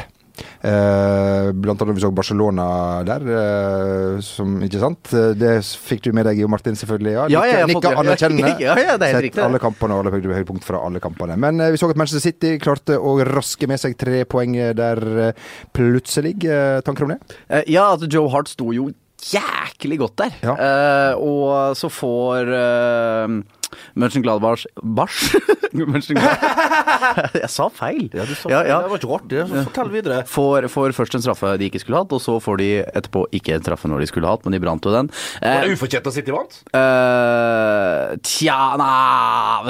Eh, 0.63 1.51
blant 1.53 1.81
annet 1.83 1.95
vi 1.97 2.01
så 2.01 2.09
Barcelona 2.15 2.65
der, 3.05 3.25
eh, 3.37 4.21
som 4.25 4.55
Ikke 4.65 4.79
sant? 4.81 5.11
Eh, 5.13 5.33
Det 5.37 5.51
fikk 5.61 6.01
du 6.07 6.11
med 6.15 6.25
deg, 6.25 6.39
Jo 6.41 6.47
Martin, 6.49 6.73
selvfølgelig. 6.79 7.13
Ja, 7.13 7.27
Ja, 7.29 7.43
ja, 7.59 7.65
Nikka 7.69 7.91
anerkjennende. 8.01 8.55
Ja, 8.63 8.73
ja, 8.79 8.97
det 8.97 9.09
er 9.09 9.13
helt 9.13 9.19
Sett 9.19 9.27
riktig, 9.27 9.43
alle 9.45 9.59
kampene 9.61 9.93
og 9.93 10.05
alle 10.05 10.15
høyde- 10.15 10.33
høydepunkt 10.33 10.63
fra 10.65 10.81
alle 10.85 10.99
kampene. 11.03 11.37
Men 11.37 11.57
vi 11.71 11.77
så 11.77 11.89
at 11.89 11.95
Manchester 11.99 12.23
City 12.31 12.57
klarte 12.57 12.97
å 12.97 13.17
raske 13.27 13.67
med 13.69 13.79
seg 13.79 13.97
tre 13.97 14.23
poeng 14.25 14.55
der 14.75 15.33
plutselig. 15.73 16.39
Tanker 16.83 17.03
om 17.05 17.13
det? 17.15 17.65
Ja, 17.69 17.91
at 17.93 18.07
Joe 18.11 18.29
Hart 18.33 18.49
sto 18.49 18.71
jo 18.73 18.89
jæklig 19.23 19.99
godt 20.01 20.17
der. 20.19 20.33
Ja. 20.43 20.55
Uh, 20.57 21.13
og 21.23 21.77
så 21.79 21.89
får 21.93 22.49
uh, 22.51 23.37
Mönchengladbach 23.99 24.65
Bach? 24.83 25.15
Jeg 27.33 27.49
sa 27.49 27.65
feil. 27.73 28.05
Ja, 28.13 28.25
du 28.29 28.33
sa 28.37 28.49
Ja, 28.51 28.59
feil. 28.61 28.69
ja. 28.69 28.77
Det 28.83 28.91
var 28.91 28.99
ikke 28.99 29.09
rart, 29.09 29.31
Så 29.49 29.63
Fortell 29.69 29.89
videre. 29.93 30.19
Får, 30.29 30.67
får 30.69 30.93
først 30.93 31.15
en 31.17 31.23
straffe 31.25 31.53
de 31.57 31.65
ikke 31.71 31.81
skulle 31.81 31.97
hatt, 32.03 32.13
og 32.13 32.21
så 32.21 32.35
får 32.43 32.59
de 32.61 32.67
etterpå 32.85 33.25
ikke 33.39 33.55
en 33.57 33.63
straffe 33.65 33.89
når 33.89 34.03
de 34.03 34.09
skulle 34.11 34.29
hatt, 34.29 34.45
men 34.45 34.53
de 34.53 34.61
brant 34.63 34.85
jo 34.85 34.93
den. 34.93 35.09
Eh, 35.41 35.49
Var 35.57 35.65
det 35.67 35.73
ufortjent 35.77 36.09
at 36.11 36.13
City 36.19 36.31
vant? 36.35 36.59
Eh, 36.77 38.13
tja, 38.21 38.59
nei 38.77 39.63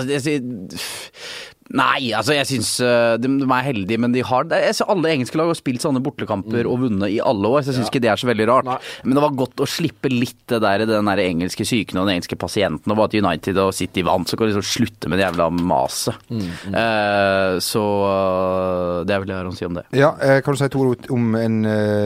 Nei, 1.73 2.11
altså 2.13 2.35
jeg 2.35 2.45
syns 2.45 2.69
eh, 2.85 3.15
de, 3.17 3.29
de 3.41 3.47
er 3.49 3.65
heldige, 3.65 3.97
men 4.01 4.13
de 4.13 4.21
har 4.25 4.45
jeg, 4.51 4.75
ser 4.77 4.89
Alle 4.93 5.09
engelske 5.15 5.39
lag 5.39 5.49
har 5.49 5.57
spilt 5.57 5.81
sånne 5.81 6.03
bortekamper 6.05 6.67
og 6.69 6.83
vunnet 6.85 7.09
i 7.15 7.17
alle 7.23 7.49
år, 7.49 7.63
så 7.63 7.71
jeg 7.71 7.79
syns 7.79 7.89
ikke 7.89 8.03
det 8.03 8.11
er 8.13 8.19
så 8.21 8.29
veldig 8.29 8.45
rart. 8.49 8.67
Nei. 8.69 8.77
Men 9.07 9.17
det 9.17 9.23
var 9.25 9.37
godt 9.39 9.63
å 9.63 9.69
slippe 9.69 10.11
litt 10.11 10.37
det 10.51 10.59
der, 10.61 10.85
den 10.89 11.09
der 11.09 11.21
engelske 11.23 11.65
syken 11.65 11.97
og 11.97 12.05
den 12.05 12.19
engelske 12.19 12.37
pasienten, 12.37 12.93
og 12.93 12.99
bare 12.99 13.09
at 13.09 13.17
United 13.17 13.61
og 13.63 13.71
City 13.73 14.03
vant, 14.05 14.29
så 14.29 14.37
kan 14.37 14.45
de 14.45 14.53
liksom 14.53 14.67
slutte 14.69 15.09
med 15.09 15.19
det 15.19 15.25
jævla 15.25 15.49
maset. 15.53 16.21
Eh, 16.33 17.55
så 17.63 17.83
eh, 18.09 18.99
det 19.07 19.15
er 19.15 19.23
vel 19.23 19.31
det 19.31 19.35
jeg 19.35 19.41
har 19.41 19.49
å 19.49 19.55
si 19.57 19.69
om 19.69 19.79
det. 19.79 19.85
Ja, 19.97 20.11
eh, 20.21 20.39
kan 20.45 20.53
du 20.53 20.61
si 20.61 20.69
to 20.73 20.85
ord 20.85 21.09
om 21.13 21.33
en, 21.39 21.59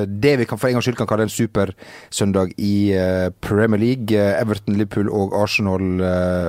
det 0.08 0.34
vi 0.40 0.48
kan 0.48 0.62
for 0.62 0.70
en 0.70 0.78
gangs 0.78 0.88
skyld 0.88 1.00
kan 1.02 1.10
kalle 1.10 1.28
en 1.28 1.34
supersøndag 1.34 2.56
i 2.56 2.74
Premier 3.44 3.84
League? 3.84 4.16
Everton, 4.16 4.78
Liverpool 4.80 5.12
og 5.12 5.36
Arsenal, 5.36 5.84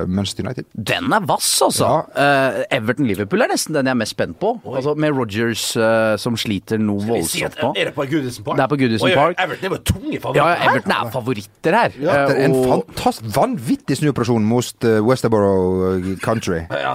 Manchester 0.07 0.47
United. 0.47 0.71
Den 0.73 1.11
er 1.15 1.27
vass, 1.27 1.51
altså. 1.65 1.91
Eh, 2.15 2.63
Everton-Liverpool 3.09 3.41
er 3.43 3.49
nesten 3.51 3.73
den 3.75 3.87
jeg 3.89 3.95
er 3.95 3.99
mest 3.99 4.13
spent 4.15 4.37
på. 4.39 4.51
Altså 4.69 4.93
Med 4.99 5.13
Rogers 5.17 5.63
uh, 5.77 6.15
som 6.21 6.35
sliter 6.39 6.79
noe 6.81 7.01
Vi 7.03 7.09
voldsomt 7.09 7.45
at- 7.57 7.63
nå. 7.63 7.71
Er 7.77 7.89
det 7.89 7.95
på 7.95 8.05
Goodison 8.09 8.43
Park? 8.45 8.57
Det 8.59 8.63
er 8.63 8.71
på 8.73 8.77
Goodison 8.81 9.09
Oi, 9.09 9.15
Park. 9.15 9.35
Everton 9.39 9.65
er 9.65 9.75
jo 9.75 9.81
tunge 9.89 10.13
Ja, 10.13 10.19
favoritter. 10.19 10.39
ja, 10.39 10.69
Everton 10.69 10.93
er 10.95 11.11
favoritter 11.15 11.77
her. 11.79 11.89
Det 11.89 12.09
er 12.09 12.29
Eh, 12.29 12.45
en 12.45 12.51
og- 12.55 12.85
fantastisk, 12.87 13.35
vanvittig 13.35 13.97
snuoperasjon 13.99 14.43
mot 14.45 14.83
uh, 14.85 14.99
Westerborough 15.07 16.19
Country. 16.21 16.61
Ja. 16.79 16.93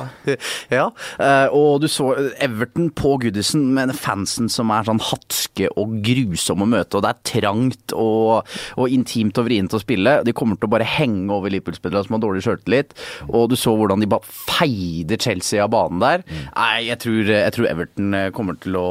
ja, 0.70 0.84
eh, 1.20 1.48
og 1.52 1.80
du 1.82 1.86
så 1.88 2.12
Everton 2.42 2.88
på 2.90 3.18
Goodison 3.20 3.66
med 3.74 3.88
den 3.90 3.96
fansen 3.96 4.48
som 4.50 4.70
er 4.70 4.82
sånn 4.86 5.00
hatske 5.00 5.68
og 5.76 5.98
grusom 6.04 6.62
å 6.64 6.68
møte, 6.68 6.96
og 6.98 7.02
det 7.04 7.10
er 7.12 7.20
trangt 7.40 7.92
og, 7.94 8.46
og 8.80 8.88
intimt 8.94 9.36
og 9.38 9.46
vrient 9.48 9.74
å 9.76 9.80
spille. 9.82 10.16
De 10.24 10.32
kommer 10.32 10.56
til 10.56 10.68
å 10.68 10.72
bare 10.72 10.84
henge 10.88 11.30
over 11.34 11.50
Liverpool-spillere 11.52 12.04
som 12.06 12.16
har 12.16 12.22
dårlig 12.24 12.42
sjøltillit, 12.46 12.94
og 13.28 13.50
du 13.52 13.56
så 13.60 13.74
hvordan 13.76 14.00
de 14.02 14.06
bare 14.10 14.24
feide 14.24 15.18
Chelsea 15.20 15.62
av 15.62 15.70
banen 15.74 15.93
der. 16.02 16.24
Nei, 16.54 16.86
jeg 16.88 16.98
tror, 17.04 17.20
jeg 17.30 17.54
tror 17.56 17.68
Everton 17.70 18.14
eh, 18.18 18.30
kommer 18.34 18.58
til 18.60 18.78
å 18.80 18.86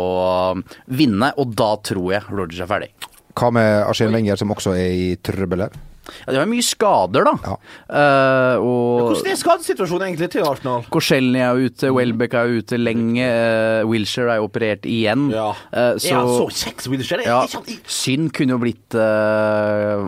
vinne, 0.88 1.34
og 1.40 1.56
da 1.58 1.74
tror 1.84 2.14
jeg 2.16 2.30
Rogers 2.32 2.62
er 2.64 2.70
ferdig. 2.70 2.92
Hva 3.34 3.50
med 3.56 3.80
Arsene 3.88 4.14
Wenger, 4.14 4.38
som 4.38 4.54
også 4.54 4.76
er 4.78 4.94
i 4.94 5.10
trøbbel 5.18 5.66
her? 5.66 5.82
Ja, 6.26 6.34
de 6.34 6.40
har 6.42 6.50
mye 6.50 6.64
skader, 6.66 7.24
da. 7.28 7.34
Ja. 7.46 7.56
Uh, 7.88 8.64
og 8.64 9.02
Hvordan 9.14 9.30
er 9.32 9.40
skadesituasjonen 9.40 10.08
egentlig 10.10 10.30
til 10.34 10.44
Arsenal? 10.48 10.84
Korselny 10.94 11.40
er 11.44 11.62
ute, 11.64 11.92
Welbeck 11.96 12.36
er 12.40 12.52
ute 12.60 12.80
lenge, 12.80 13.24
uh, 13.24 13.88
Wilshere 13.90 14.36
er 14.36 14.42
jo 14.42 14.48
operert 14.50 14.88
igjen. 14.90 15.30
Ja. 15.34 15.50
Eh, 15.72 15.94
Er 15.96 16.18
han 16.20 16.32
så 16.34 16.48
kjekk 16.52 16.84
som 16.84 16.96
Wilshere? 16.96 17.24
ja, 17.28 17.40
Synd 17.88 18.34
kunne 18.36 18.56
jo 18.56 18.60
blitt 18.62 18.98
uh, 19.00 20.04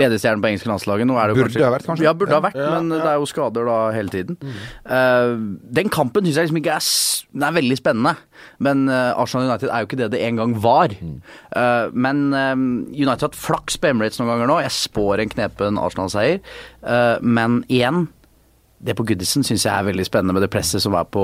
ledestjernen 0.00 0.42
på 0.44 0.50
engelske 0.52 0.70
landslaget. 0.70 1.08
Nå 1.08 1.18
er 1.20 1.28
det 1.30 1.36
jo 1.36 1.44
Burde 1.44 1.66
ha 1.66 1.72
vært, 1.76 1.86
kanskje? 1.88 2.06
Ja, 2.08 2.14
burde 2.16 2.36
ha 2.36 2.42
vært, 2.44 2.56
men 2.58 2.90
ja. 2.94 3.02
det 3.04 3.12
er 3.12 3.20
jo 3.20 3.28
skader 3.30 3.68
da 3.68 3.78
hele 3.96 4.12
tiden. 4.12 4.38
Eh, 4.86 5.34
den 5.80 5.92
kampen 5.92 6.26
syns 6.26 6.40
jeg 6.40 6.48
liksom 6.48 6.60
ikke 6.62 6.76
er 6.78 6.86
Den 7.36 7.44
er 7.48 7.56
veldig 7.60 7.76
spennende, 7.78 8.14
men 8.62 8.86
eh, 8.88 9.12
Arsenal 9.18 9.48
United 9.50 9.70
er 9.70 9.82
jo 9.82 9.88
ikke 9.90 10.00
det 10.00 10.10
det 10.14 10.22
en 10.26 10.40
gang 10.40 10.56
var. 10.64 10.94
Eh, 10.96 11.86
men 11.92 12.26
eh, 12.36 12.52
United 12.56 13.26
har 13.26 13.30
hatt 13.30 13.40
flaks 13.40 13.78
på 13.80 13.90
Emirates 13.90 14.20
noen 14.20 14.34
ganger 14.34 14.50
nå. 14.50 14.60
Jeg 14.64 14.76
spår 14.76 15.22
en 15.22 15.32
knepen 15.32 15.80
Arsenal-seier, 15.80 16.42
men 17.22 17.60
igjen 17.72 18.06
det 18.78 18.92
på 18.98 19.06
Goodison 19.08 19.42
syns 19.46 19.62
jeg 19.64 19.72
er 19.72 19.84
veldig 19.88 20.04
spennende 20.04 20.34
med 20.36 20.42
det 20.44 20.50
presset 20.52 20.82
som 20.84 20.92
er 20.98 21.04
på, 21.08 21.22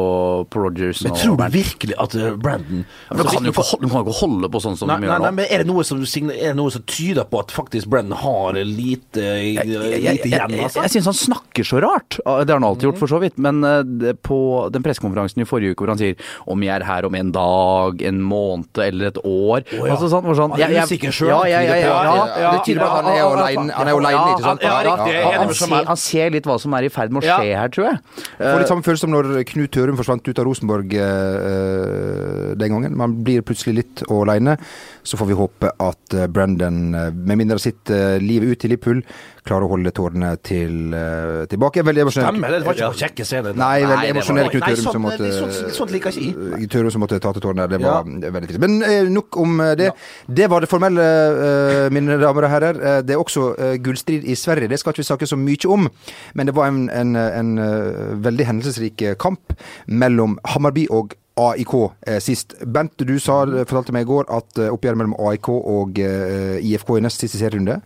på 0.49 0.61
Rogers. 0.63 1.03
Men 1.05 1.13
tror 1.21 1.37
du 1.37 1.43
virkelig 1.53 1.95
at 2.01 2.15
eh, 2.17 2.31
Brandon 2.41 2.85
altså, 3.11 3.27
kan 3.29 3.45
jo 3.45 3.53
ikke 3.53 3.65
holde, 3.69 3.91
kan 3.93 4.01
ikke 4.07 4.15
holde 4.23 4.49
på 4.55 4.63
sånn 4.65 4.79
som 4.81 4.89
Nei, 4.89 4.97
de 5.03 5.07
gjør 5.07 5.13
nei, 5.13 5.19
nå. 5.29 5.35
men 5.37 5.45
er 5.53 5.63
det, 5.63 5.67
noe 5.69 5.85
som, 5.85 6.01
er 6.33 6.49
det 6.49 6.55
noe 6.57 6.73
som 6.73 6.83
tyder 6.89 7.29
på 7.29 7.43
at 7.43 7.53
faktisk 7.53 7.91
Brandon 7.93 8.17
har 8.23 8.57
lite, 8.65 9.21
Jeg, 9.21 9.69
jeg, 9.69 10.01
lite 10.01 10.31
igjen? 10.31 10.57
jeg, 10.57 10.65
Altså? 10.65 10.81
jeg 10.87 10.95
syns 10.97 11.11
han 11.13 11.19
snakker 11.19 11.69
så 11.69 11.83
rart. 11.85 12.17
Ah, 12.25 12.41
Det 12.41 12.55
har 12.55 12.61
han 12.63 12.69
alltid 12.71 12.89
gjort, 12.89 13.01
for 13.03 13.13
så 13.13 13.21
vidt. 13.23 13.37
Men 13.37 13.61
eh, 13.69 13.83
det, 13.85 14.15
på 14.25 14.39
den 14.73 14.83
pressekonferansen 14.87 15.45
i 15.45 15.49
forrige 15.49 15.77
uke 15.77 15.85
hvor 15.85 15.93
han 15.93 16.01
sier 16.01 16.17
om 16.49 16.65
jeg 16.65 16.73
er 16.79 16.87
her 16.89 17.05
om 17.11 17.15
en 17.21 17.35
dag, 17.37 18.01
en 18.09 18.23
måned 18.33 18.81
eller 18.87 19.13
et 19.13 19.21
år 19.29 19.67
ja. 19.69 19.93
altså, 19.93 20.09
sånn, 20.09 20.25
sånn, 20.33 20.57
Han 20.57 20.61
er 20.61 20.65
jeg- 20.65 20.79
jeg- 20.79 20.89
usikker 20.89 21.13
sjøl. 21.21 21.35
Ja, 21.35 21.45
ja, 21.53 21.61
ja, 21.77 22.51
det 22.57 22.65
tyder 22.65 22.81
på 22.81 22.89
at 22.89 23.05
han 23.05 23.13
er 23.13 23.93
jo 23.93 24.01
aleine, 24.01 24.27
ikke 24.33 24.47
sant? 24.49 24.65
Ja, 24.65 24.81
riktig, 24.89 25.87
Han, 25.93 25.97
ser, 26.01 26.31
litt 26.33 26.49
hva 26.49 26.59
som 26.63 26.73
er 26.81 26.89
i 26.89 26.93
ferd 26.93 27.13
med 27.13 27.23
å 27.23 27.27
Ja. 27.27 27.42
Skje 27.43 27.59
her, 27.59 27.73
tror 27.75 27.89
jeg. 27.89 28.01
Får 28.39 28.63
litt 28.63 28.73
samme 28.73 28.87
følelse 28.87 29.07
som 29.07 29.13
når 29.15 29.31
Knut 29.51 29.75
Tørum 29.75 29.99
forsvant 30.01 30.29
ut 30.29 30.41
av 30.41 30.49
Rosenborg 30.49 30.97
eh, 30.97 31.37
eh, 31.51 32.49
den 32.59 32.77
gangen. 32.77 32.97
Man 32.99 33.19
blir 33.27 33.45
plutselig 33.47 33.77
litt 33.83 34.05
alene. 34.13 34.57
Så 35.05 35.17
får 35.19 35.27
vi 35.27 35.35
håpe 35.35 35.71
at 35.83 36.15
eh, 36.15 36.27
Brendan, 36.31 36.95
eh, 36.95 37.11
med 37.11 37.39
mindre 37.41 37.59
sitt 37.59 37.91
liv 38.23 38.43
ut 38.53 38.65
i 38.65 38.69
Liverpool, 38.71 39.03
klarer 39.43 39.67
å 39.67 39.73
holde 39.73 39.91
tårene 39.91 40.37
til, 40.47 40.93
eh, 40.95 41.43
tilbake. 41.51 41.83
Veldig 41.83 42.05
emosjonell. 42.05 42.29
Stemmer, 42.37 42.53
det 42.55 42.67
var 42.69 42.77
ikke 42.77 42.87
noen 42.87 43.01
kjekke 43.01 43.25
scener. 43.27 43.57
Nei, 43.59 43.81
veldig 43.91 44.11
emosjonell 44.13 44.51
Knut 44.53 44.63
Tørum 44.63 44.85
sånn- 44.85 44.93
som 44.95 45.03
måtte 45.03 45.31
sånt- 45.35 45.75
sånt 45.75 45.91
liker 45.91 46.13
jeg 46.13 46.29
ikke 46.31 46.63
Eh, 46.63 46.67
Tørum 46.71 46.91
som 46.93 47.01
måtte 47.03 47.19
ta 47.21 47.33
til 47.33 47.43
tårene. 47.43 47.69
Det 47.69 47.81
var 47.83 48.05
Ja. 48.07 48.31
veldig 48.31 48.47
trist. 48.49 48.61
Men 48.61 48.83
eh, 48.83 49.03
nok 49.11 49.37
om 49.37 49.59
det. 49.59 49.77
det. 49.79 49.93
Det 50.33 50.49
var 50.51 50.61
det 50.61 50.69
formelle, 50.71 51.03
eh, 51.03 51.89
mine 51.91 52.19
damer 52.21 52.45
og 52.45 52.51
herrer. 52.51 52.77
Eh, 52.81 53.03
det 53.03 53.11
er 53.17 53.19
også 53.19 53.59
eh, 53.59 53.77
gullstrid 53.79 54.23
i 54.25 54.35
Sverige. 54.39 54.69
Det 54.69 54.79
skal 54.79 54.93
ikke 54.93 55.03
vi 55.03 55.11
snakke 55.11 55.27
så 55.27 55.37
mye 55.37 55.67
om. 55.73 55.91
Men 56.35 56.47
det 56.47 56.55
var 56.55 56.67
en, 56.69 56.89
en, 56.91 57.17
en 57.17 57.59
eh, 57.59 58.15
veldig 58.23 58.47
hendelsesrik 58.47 59.03
eh, 59.03 59.15
kamp 59.15 59.53
mellom 59.89 60.39
Hammarby 60.47 60.87
og 60.91 61.15
AIK 61.41 61.75
eh, 62.07 62.19
sist. 62.21 62.55
Bent, 62.67 62.93
du 63.09 63.15
sa, 63.23 63.43
fortalte 63.65 63.95
meg 63.97 64.05
i 64.07 64.11
går 64.11 64.29
at 64.33 64.59
eh, 64.61 64.71
oppgjøret 64.73 65.01
mellom 65.01 65.17
AIK 65.31 65.49
og 65.57 66.01
eh, 66.03 66.59
IFK 66.61 66.97
i 66.99 67.05
nest 67.07 67.23
siste 67.25 67.41
serierunde 67.41 67.81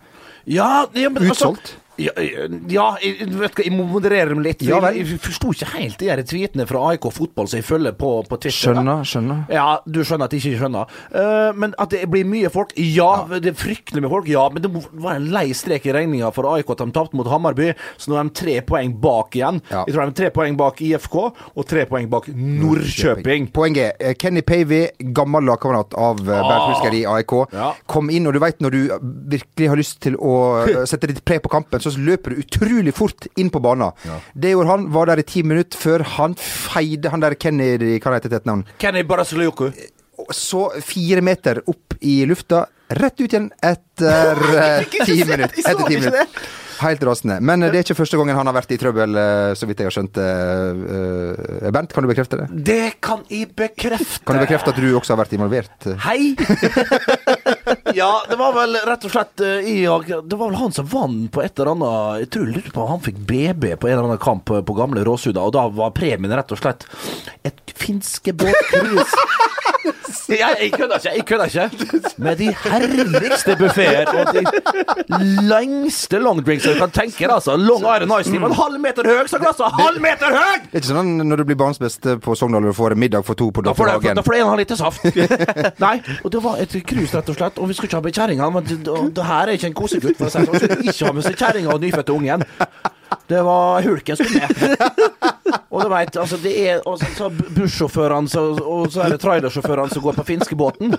Ja, 0.47 0.85
ja, 0.95 1.09
men 1.09 1.23
altså- 1.23 1.53
Utsolgt? 1.53 1.77
Ja, 1.97 2.13
ja 2.69 2.87
jeg, 3.01 3.27
vet 3.37 3.55
hva, 3.57 3.65
jeg 3.65 3.73
må 3.73 3.87
moderere 3.89 4.31
dem 4.33 4.43
litt. 4.45 4.61
Ja 4.65 4.79
jeg, 4.89 5.03
jeg 5.03 5.19
forsto 5.23 5.53
ikke 5.55 5.69
helt 5.73 6.01
de 6.01 6.25
tweetene 6.27 6.67
fra 6.69 6.83
AIK 6.91 7.09
fotball 7.13 7.49
som 7.49 7.59
jeg 7.59 7.67
følger 7.67 7.95
på, 7.97 8.11
på 8.27 8.39
Twitter. 8.41 8.57
Skjønner, 8.57 9.03
skjønner. 9.07 9.43
Ja, 9.53 9.67
du 9.85 10.01
skjønner 10.03 10.29
at 10.29 10.35
jeg 10.35 10.43
ikke 10.43 10.61
skjønner. 10.63 10.93
Uh, 11.13 11.51
men 11.57 11.73
at 11.81 11.93
det 11.93 12.03
blir 12.11 12.27
mye 12.27 12.51
folk? 12.53 12.73
Ja, 12.77 13.11
det 13.31 13.53
er 13.53 13.57
fryktelig 13.57 14.03
mye 14.03 14.13
folk. 14.13 14.29
Ja, 14.31 14.47
men 14.53 14.65
det 14.65 14.71
være 14.73 15.17
en 15.21 15.29
lei 15.33 15.47
strek 15.57 15.87
i 15.89 15.95
regninga 15.95 16.31
for 16.35 16.49
AIK 16.53 16.73
at 16.75 16.83
de 16.83 16.89
tapte 16.95 17.17
mot 17.17 17.29
Hammarby. 17.31 17.71
Så 17.97 18.11
nå 18.11 18.19
er 18.19 18.29
de 18.29 18.35
tre 18.37 18.57
poeng 18.67 18.93
bak 19.01 19.37
igjen. 19.39 19.61
Ja. 19.71 19.83
Jeg 19.87 19.95
tror 19.95 20.03
de 20.03 20.13
er 20.13 20.19
tre 20.21 20.31
poeng 20.35 20.59
bak 20.59 20.81
IFK 20.85 21.17
og 21.23 21.67
tre 21.69 21.87
poeng 21.89 22.09
bak 22.11 22.29
Nordkjøping. 22.33 23.49
Poenget 23.55 24.01
er 24.03 24.17
Kenny 24.19 24.43
Pavey, 24.45 24.87
gammel 25.15 25.47
lagkamerat 25.47 25.95
av 25.97 26.21
uh, 26.21 26.33
Bernt 26.47 26.93
i 26.93 27.05
AIK, 27.07 27.33
Ja. 27.53 27.71
kom 27.89 28.09
inn, 28.13 28.27
og 28.27 28.33
du 28.35 28.39
veit 28.41 28.61
når 28.63 28.73
du 28.75 28.79
virkelig 29.31 29.69
har 29.71 29.79
lyst 29.79 29.99
til 30.03 30.17
å 30.19 30.33
eh, 30.63 30.83
sette 30.89 31.09
ditt 31.09 31.23
pre 31.27 31.39
på 31.43 31.51
kampen, 31.51 31.81
så 31.93 32.01
løper 32.03 32.33
du 32.35 32.41
utrolig 32.43 32.93
fort 32.97 33.27
inn 33.39 33.49
på 33.53 33.61
banen. 33.63 33.91
Det 34.33 34.51
gjorde 34.53 34.69
han, 34.73 34.87
var 34.93 35.11
der 35.11 35.21
i 35.23 35.27
ti 35.27 35.43
minutter 35.43 35.79
før 35.79 36.03
han 36.17 36.35
feide 36.39 37.11
han 37.13 37.23
der 37.23 37.35
Kenny 37.39 37.73
Hva 38.01 38.15
heter 38.17 38.29
det 38.37 38.43
navn? 38.49 38.65
Kenny 38.81 39.03
Barasluku. 39.07 39.69
Så 40.33 40.67
fire 40.81 41.21
meter 41.21 41.61
opp 41.69 41.93
i 42.01 42.19
lufta, 42.25 42.65
rett 42.89 43.19
ut 43.21 43.27
igjen 43.33 43.51
etter 43.61 44.39
eh, 44.63 44.95
ti 45.05 45.19
minutter. 45.23 45.59
Etter 45.67 45.83
ti 45.87 45.99
minutter. 45.99 46.47
Helt 46.77 47.01
rasende. 47.05 47.39
Men 47.41 47.63
eh, 47.65 47.71
det 47.73 47.79
er 47.79 47.85
ikke 47.87 47.97
første 47.97 48.17
gangen 48.19 48.37
han 48.37 48.45
har 48.49 48.53
vært 48.57 48.73
i 48.75 48.77
trøbbel, 48.81 49.15
eh, 49.17 49.53
så 49.57 49.65
vidt 49.69 49.79
jeg 49.81 49.89
har 49.89 49.95
skjønt. 49.95 50.19
eh, 50.21 51.69
Bernt, 51.73 51.93
kan 51.93 52.05
du 52.05 52.09
bekrefte 52.11 52.37
det? 52.41 52.47
Det 52.67 52.97
kan 53.01 53.23
jeg 53.33 53.49
bekrefte. 53.57 54.21
Kan 54.27 54.37
du 54.37 54.43
bekrefte 54.45 54.73
at 54.73 54.81
du 54.81 54.89
også 54.97 55.15
har 55.15 55.21
vært 55.23 55.33
involvert? 55.37 55.89
Hei! 56.05 56.33
ja, 57.97 58.11
det 58.29 58.37
var 58.39 58.53
vel 58.53 58.77
rett 58.85 59.05
og 59.07 59.13
slett 59.13 59.41
eh, 59.41 59.69
i, 59.73 59.77
Det 59.83 60.37
var 60.37 60.51
vel 60.51 60.59
han 60.59 60.75
som 60.75 60.87
vant 60.91 61.31
på 61.33 61.41
et 61.43 61.57
eller 61.57 61.73
annet 61.73 62.21
Jeg 62.21 62.29
tror 62.33 62.45
jeg 62.47 62.55
lurte 62.57 62.73
på 62.75 62.87
han 62.91 63.03
fikk 63.05 63.21
BB 63.31 63.65
på 63.81 63.89
en 63.89 63.95
eller 63.95 64.09
annen 64.11 64.21
kamp 64.21 64.45
på 64.47 64.77
gamle 64.77 65.05
Råsuda, 65.07 65.41
og 65.41 65.55
da 65.57 65.65
var 65.73 65.95
premien 65.97 66.35
rett 66.37 66.53
og 66.53 66.61
slett 66.61 66.85
et 67.47 67.73
finske 67.77 68.33
båtcruise. 68.37 69.25
Ja, 70.29 70.49
jeg 70.59 70.71
kødder 70.73 70.97
ikke, 70.99 71.11
jeg 71.15 71.25
kødder 71.25 71.45
ikke. 71.45 72.13
Med 72.17 72.35
de 72.39 72.47
herligste 72.63 73.55
buffeer 73.59 74.09
og 74.11 74.33
de 74.35 74.43
lengste 75.47 76.19
longdrinks 76.19 76.65
du 76.67 76.73
kan 76.79 76.91
tenke 76.95 77.23
deg. 77.23 77.31
Altså. 77.37 77.55
Long 77.59 77.83
Iron 77.83 78.11
Ice 78.19 78.31
Tea 78.31 78.41
var 78.43 78.51
en 78.51 78.57
halv 78.59 78.79
meter 78.83 79.07
høy, 79.07 79.27
så 79.31 79.39
glasset 79.41 79.77
halv 79.79 80.01
meter 80.03 80.33
høy! 80.35 80.57
Det 80.67 80.79
er 80.79 80.83
ikke 80.83 80.91
sånn 80.91 81.13
når 81.29 81.41
du 81.43 81.45
blir 81.51 81.59
barns 81.59 81.79
beste 81.81 82.17
på 82.23 82.35
Sogndal 82.39 82.67
og 82.71 82.75
får 82.77 82.95
middag 82.99 83.23
for 83.27 83.39
to 83.39 83.49
på 83.55 83.63
Da 83.65 83.73
får 83.77 83.85
Dr. 83.85 83.93
det- 83.93 84.01
Hagen. 84.01 84.19
da 84.19 84.25
får 84.27 84.33
du 84.35 84.39
en 84.41 84.51
halv 84.51 84.63
liter 84.63 84.81
saft. 84.81 85.07
Nei, 85.85 85.95
og 86.23 86.31
det 86.35 86.43
var 86.43 86.59
et 86.63 86.77
cruise, 86.87 87.13
rett 87.17 87.29
og 87.33 87.39
slett. 87.39 87.57
Og 87.63 87.69
vi 87.71 87.77
skulle 87.77 87.91
ikke 87.91 88.01
ha 88.01 88.05
med 88.09 88.19
kjerringa, 88.19 88.49
men 88.57 88.67
det, 88.67 88.79
det 89.17 89.25
her 89.31 89.47
er 89.47 89.57
ikke 89.59 89.71
en 89.71 89.77
kosegutt, 89.83 90.17
for 90.19 90.27
å 90.27 90.33
si 90.33 90.43
det 90.43 90.47
sånn. 90.47 90.59
Vi 90.59 90.67
skulle 90.67 90.93
ikke 90.95 91.09
ha 91.11 91.15
med 91.19 91.27
seg 91.29 91.39
kjerringa 91.43 91.73
og 91.77 91.81
nyfødte 91.85 92.17
ungen. 92.17 92.45
Det 93.27 93.41
var 93.43 93.81
hulken 93.83 94.15
skulle 94.19 94.47
med. 94.47 94.77
Og 95.77 95.83
du 95.83 95.89
veit, 95.91 96.15
altså 96.17 96.37
det 96.41 96.51
er 96.71 96.79
og 96.89 96.97
så- 97.15 97.27
bussjåførene 97.29 98.29
så, 98.31 98.41
og 98.57 98.87
så 98.91 99.03
er 99.05 99.13
det 99.13 99.19
trailersjåførene 99.21 99.91
som 99.93 100.01
går 100.03 100.15
på 100.17 100.23
finskebåten. 100.27 100.95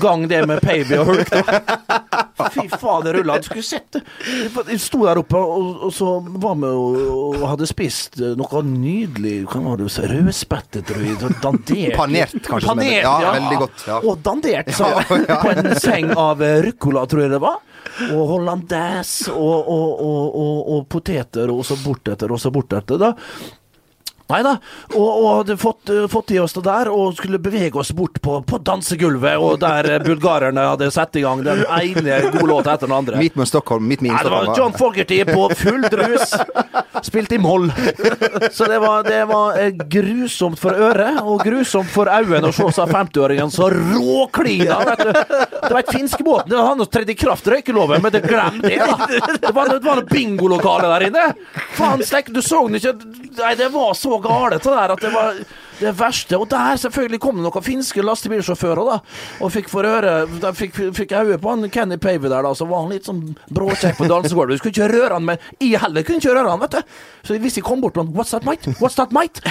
Gang 0.00 0.24
det 0.30 0.40
med 0.48 0.60
Paby 0.64 0.96
og 0.98 1.10
hulk, 1.10 1.30
da. 1.30 1.42
Fy 2.54 2.64
faen, 2.70 3.04
det 3.04 3.12
rulla. 3.18 3.36
Du 3.42 3.48
skulle 3.48 3.66
sett 3.66 3.98
det. 3.98 4.02
Jeg 4.70 4.80
sto 4.80 5.02
der 5.04 5.20
oppe, 5.20 5.38
og, 5.42 5.84
og 5.88 5.92
så 5.94 6.08
var 6.40 6.56
vi 6.62 6.70
og, 6.70 6.98
og 7.42 7.46
hadde 7.50 7.68
spist 7.68 8.18
noe 8.38 8.62
nydelig 8.66 9.36
Hva 9.50 9.62
var 9.66 9.82
det? 9.82 9.90
Rødspette, 10.14 10.82
tror 10.88 11.04
jeg. 11.04 11.18
Dandert. 11.42 11.96
Panert, 11.98 12.36
kanskje, 12.46 12.68
Panert, 12.72 13.02
ja, 13.02 13.14
Ja, 13.26 13.32
veldig 13.36 13.60
godt, 13.64 13.86
ja. 13.90 14.00
Og 14.02 14.22
dandert, 14.26 14.72
sa 14.78 14.92
jeg. 14.96 15.26
På 15.28 15.52
en 15.54 15.72
seng 15.82 16.14
av 16.16 16.42
ruccola, 16.68 17.04
tror 17.10 17.26
jeg 17.26 17.34
det 17.36 17.42
var. 17.44 17.58
Og 18.08 18.22
hollandaise 18.30 19.32
og, 19.32 19.68
og, 19.68 20.02
og, 20.04 20.58
og, 20.76 20.84
poteter, 20.90 21.50
og 21.50 21.64
så 21.66 21.78
bortetter, 21.82 22.32
og 22.32 22.40
så 22.40 22.52
bortetter. 22.54 23.00
Da. 23.00 23.12
Nei 24.28 24.42
da. 24.44 24.50
Og, 24.92 25.06
og 25.08 25.26
hadde 25.38 25.56
fått, 25.56 25.88
eh, 25.88 26.04
fått 26.12 26.34
i 26.34 26.38
oss 26.42 26.52
det 26.52 26.62
der, 26.66 26.90
og 26.92 27.14
skulle 27.16 27.38
bevege 27.40 27.80
oss 27.80 27.94
bort 27.96 28.18
på, 28.20 28.34
på 28.44 28.58
dansegulvet, 28.60 29.40
og 29.40 29.56
der 29.62 29.88
eh, 29.94 30.02
bulgarerne 30.04 30.66
hadde 30.68 30.90
satt 30.92 31.16
i 31.16 31.22
gang 31.24 31.40
den 31.46 31.62
ene 31.64 32.18
gode 32.34 32.48
låta 32.50 32.74
etter 32.74 32.90
den 32.90 32.96
andre. 32.98 33.16
Midt 33.22 33.38
med 33.40 33.48
Stockholm. 33.48 33.86
midt 33.88 34.04
med 34.04 34.12
Instagram. 34.12 34.34
Nei, 34.34 34.42
det 34.44 34.52
var 34.52 34.60
John 34.60 34.76
Fogerty 34.76 35.22
på 35.24 35.48
full 35.56 35.86
drus. 35.88 36.34
Spilte 37.08 37.38
i 37.38 37.40
moll. 37.40 37.70
Så 38.52 38.68
det 38.68 38.78
var, 38.84 39.06
det 39.08 39.22
var 39.30 39.56
eh, 39.62 39.72
grusomt 39.96 40.60
for 40.60 40.76
øret, 40.76 41.22
og 41.22 41.40
grusomt 41.46 41.88
for 41.92 42.12
øynene 42.12 42.52
å 42.52 42.56
se 42.58 42.68
seg 42.76 42.92
50-åringen 42.92 43.54
så 43.54 43.70
råklina. 43.72 44.82
vet 44.90 45.06
du. 45.08 45.12
et 45.78 45.92
finskebåten 45.94 46.52
det 46.52 46.60
hadde 46.60 46.88
trådt 46.92 47.14
i 47.14 47.16
kraft 47.16 47.48
røykeloven, 47.48 48.04
men 48.04 48.12
det 48.12 48.24
glem 48.28 48.60
det, 48.60 48.76
da. 48.82 49.08
Det 49.40 49.54
var, 49.54 49.72
det 49.72 49.80
var 49.84 50.02
noe 50.02 50.10
bingolokale 50.12 50.92
der 50.92 51.08
inne. 51.08 51.26
Faen 51.78 52.04
stekk, 52.04 52.28
du 52.34 52.42
så 52.44 52.66
den 52.68 52.76
ikke 52.80 52.96
Nei, 53.38 53.52
det 53.54 53.68
var 53.70 53.92
så 53.94 54.16
galt 54.24 54.56
det 54.56 54.62
der 54.64 54.94
at 54.94 55.02
det 55.02 55.10
var 55.14 55.38
det 55.78 55.92
verste. 55.98 56.38
Og 56.38 56.48
der 56.50 56.80
selvfølgelig 56.82 57.20
kom 57.22 57.38
det 57.38 57.44
noen 57.46 57.64
finske 57.64 58.02
lastebilsjåfører, 58.04 58.82
da. 58.88 58.98
Og 59.44 59.52
fikk 59.54 59.70
for 59.70 59.86
øre 59.86 60.14
De 60.42 60.52
fikk, 60.56 60.78
fikk 60.96 61.14
øye 61.14 61.38
på 61.38 61.52
han 61.52 61.70
Kenny 61.70 61.98
Pavey 62.02 62.28
der, 62.28 62.42
da. 62.42 62.52
Så 62.56 62.66
var 62.68 62.84
han 62.84 62.92
litt 62.94 63.08
sånn 63.08 63.22
bråkjekk 63.54 64.00
på 64.00 64.10
dansegulvet. 64.10 64.58
Du 64.58 64.62
skulle 64.62 64.74
ikke 64.76 64.90
røre 64.94 65.18
han, 65.18 65.28
men 65.28 65.42
jeg 65.62 65.80
heller 65.82 66.06
kunne 66.06 66.22
ikke 66.22 66.34
røre 66.34 66.52
han, 66.52 66.62
vet 66.64 66.78
du. 66.78 67.00
Så 67.28 67.38
hvis 67.38 67.58
jeg 67.60 67.66
kom 67.66 67.82
bort 67.84 67.96
til 67.96 68.06
han 68.06 68.14
What's 68.16 68.34
that, 68.34 68.46
mate? 68.48 68.74
What's 68.82 68.98
that, 68.98 69.14
mate? 69.14 69.42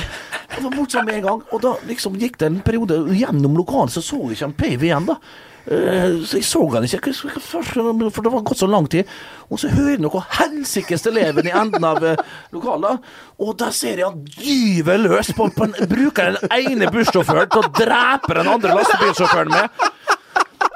Og 0.57 0.63
var 0.67 0.77
bort 0.77 0.95
med 1.05 1.19
en 1.19 1.27
gang. 1.27 1.43
Og 1.51 1.61
da 1.63 1.75
liksom 1.87 2.17
gikk 2.19 2.39
det 2.41 2.51
en 2.51 2.63
periode 2.65 2.99
gjennom 3.15 3.57
lokalen, 3.59 3.91
så 3.93 4.03
så 4.03 4.19
vi 4.25 4.35
ikke 4.35 4.49
han 4.49 4.57
Pavey 4.57 4.91
igjen, 4.91 5.07
da. 5.09 5.19
Eh, 5.67 6.23
Så 6.23 6.37
jeg 6.39 6.45
så 6.47 6.61
han 6.71 6.85
ikke, 6.87 7.11
for 7.13 8.23
det 8.23 8.31
var 8.31 8.43
gått 8.47 8.61
så 8.61 8.69
lang 8.71 8.87
tid. 8.87 9.07
Og 9.51 9.59
så 9.59 9.67
hører 9.71 9.97
jeg 9.97 10.03
noe 10.05 10.21
helsikes 10.39 11.05
eleven 11.11 11.47
i 11.47 11.51
enden 11.55 11.83
av 11.87 12.03
eh, 12.03 12.21
lokalet, 12.55 13.03
og 13.39 13.57
der 13.59 13.71
ser 13.75 13.99
jeg 13.99 14.07
han 14.07 14.23
gyver 14.37 14.97
løs 15.03 15.33
på, 15.35 15.49
på 15.55 15.67
en, 15.67 15.75
bruker 15.91 16.37
den 16.37 16.55
ene 16.55 16.91
bussjåføren 16.91 17.51
til 17.51 17.65
å 17.65 17.73
drepe 17.75 18.39
den 18.39 18.51
andre 18.53 18.77
lastebilsjåføren 18.79 19.51
med. 19.51 19.83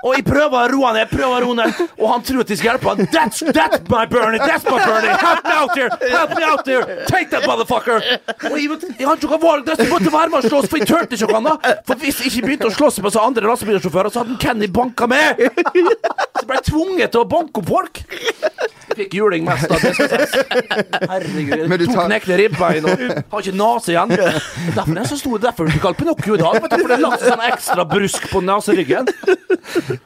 Og 0.01 0.15
jeg 0.17 0.24
prøver 0.25 0.55
å 0.57 0.70
roe 0.72 0.92
ned, 0.96 1.09
prøver 1.11 1.35
å 1.35 1.42
roe 1.46 1.55
ned, 1.59 1.81
og 2.00 2.05
han 2.09 2.24
tror 2.25 2.42
at 2.42 2.50
jeg 2.50 2.57
skal 2.61 2.72
hjelpe 2.72 2.90
han. 2.90 3.09
That's, 3.14 3.44
that's 3.53 3.81
my 3.92 4.05
Bernie, 4.09 4.40
that's 4.42 4.66
my 4.66 4.79
Bernie! 4.81 5.14
Help 5.22 5.44
me 5.46 5.53
out 5.53 5.75
here! 5.77 5.90
Help 6.09 6.33
me 6.37 6.44
out 6.48 6.66
here! 6.66 6.85
Take 7.05 7.29
that 7.35 7.46
motherfucker! 7.46 8.00
Og 8.50 8.57
jeg, 8.57 8.70
vet, 8.72 8.87
jeg 8.98 9.07
har 9.07 9.20
ikke 9.20 9.29
noe 9.29 9.42
valg, 9.44 9.70
jeg 9.77 9.92
måtte 9.92 10.14
være 10.16 10.33
med 10.33 10.40
og 10.42 10.50
slåss, 10.50 10.70
for 10.72 10.81
jeg 10.81 10.90
turte 10.90 11.20
ikke 11.20 11.29
han 11.37 11.50
da. 11.51 11.75
For 11.85 12.01
hvis 12.01 12.24
jeg 12.24 12.31
ikke 12.33 12.48
begynte 12.50 12.72
å 12.72 12.75
slåss 12.79 12.98
med 13.05 13.14
så 13.14 13.25
andre 13.29 13.46
lastebilsjåfører, 13.51 14.09
så 14.16 14.24
hadde 14.24 14.40
Kenny 14.42 14.72
banka 14.74 15.05
med! 15.11 15.46
Så 15.61 16.46
jeg 16.46 16.50
ble 16.50 16.61
tvunget 16.66 17.14
til 17.14 17.22
å 17.22 17.27
banke 17.29 17.61
opp 17.61 17.70
folk. 17.70 18.01
Jeg 18.92 18.98
fikk 19.05 19.14
juling 19.22 19.46
mest 19.48 19.70
av 19.72 19.79
det. 19.79 19.92
Herregud. 21.07 21.53
jeg 21.61 21.94
tar- 21.94 22.09
knekte 22.09 22.37
ribbein 22.42 22.87
og 22.90 23.03
har 23.31 23.46
ikke 23.46 23.53
nese 23.55 23.94
igjen. 23.94 24.11
Derfor 24.18 24.92
er 24.92 25.00
jeg 25.00 25.11
så 25.14 25.20
stor. 25.22 25.37
Derfor 25.46 25.70
er 25.70 25.77
du 25.77 25.83
kalt 25.85 26.01
Pinocchio 26.01 26.35
i 26.35 26.42
dag. 26.42 26.57
For 26.66 26.92
det 26.92 26.98
er 26.98 27.22
sånn 27.24 27.46
ekstra 27.48 27.85
brusk 27.87 28.27
på 28.33 28.42
neseryggen. 28.44 29.07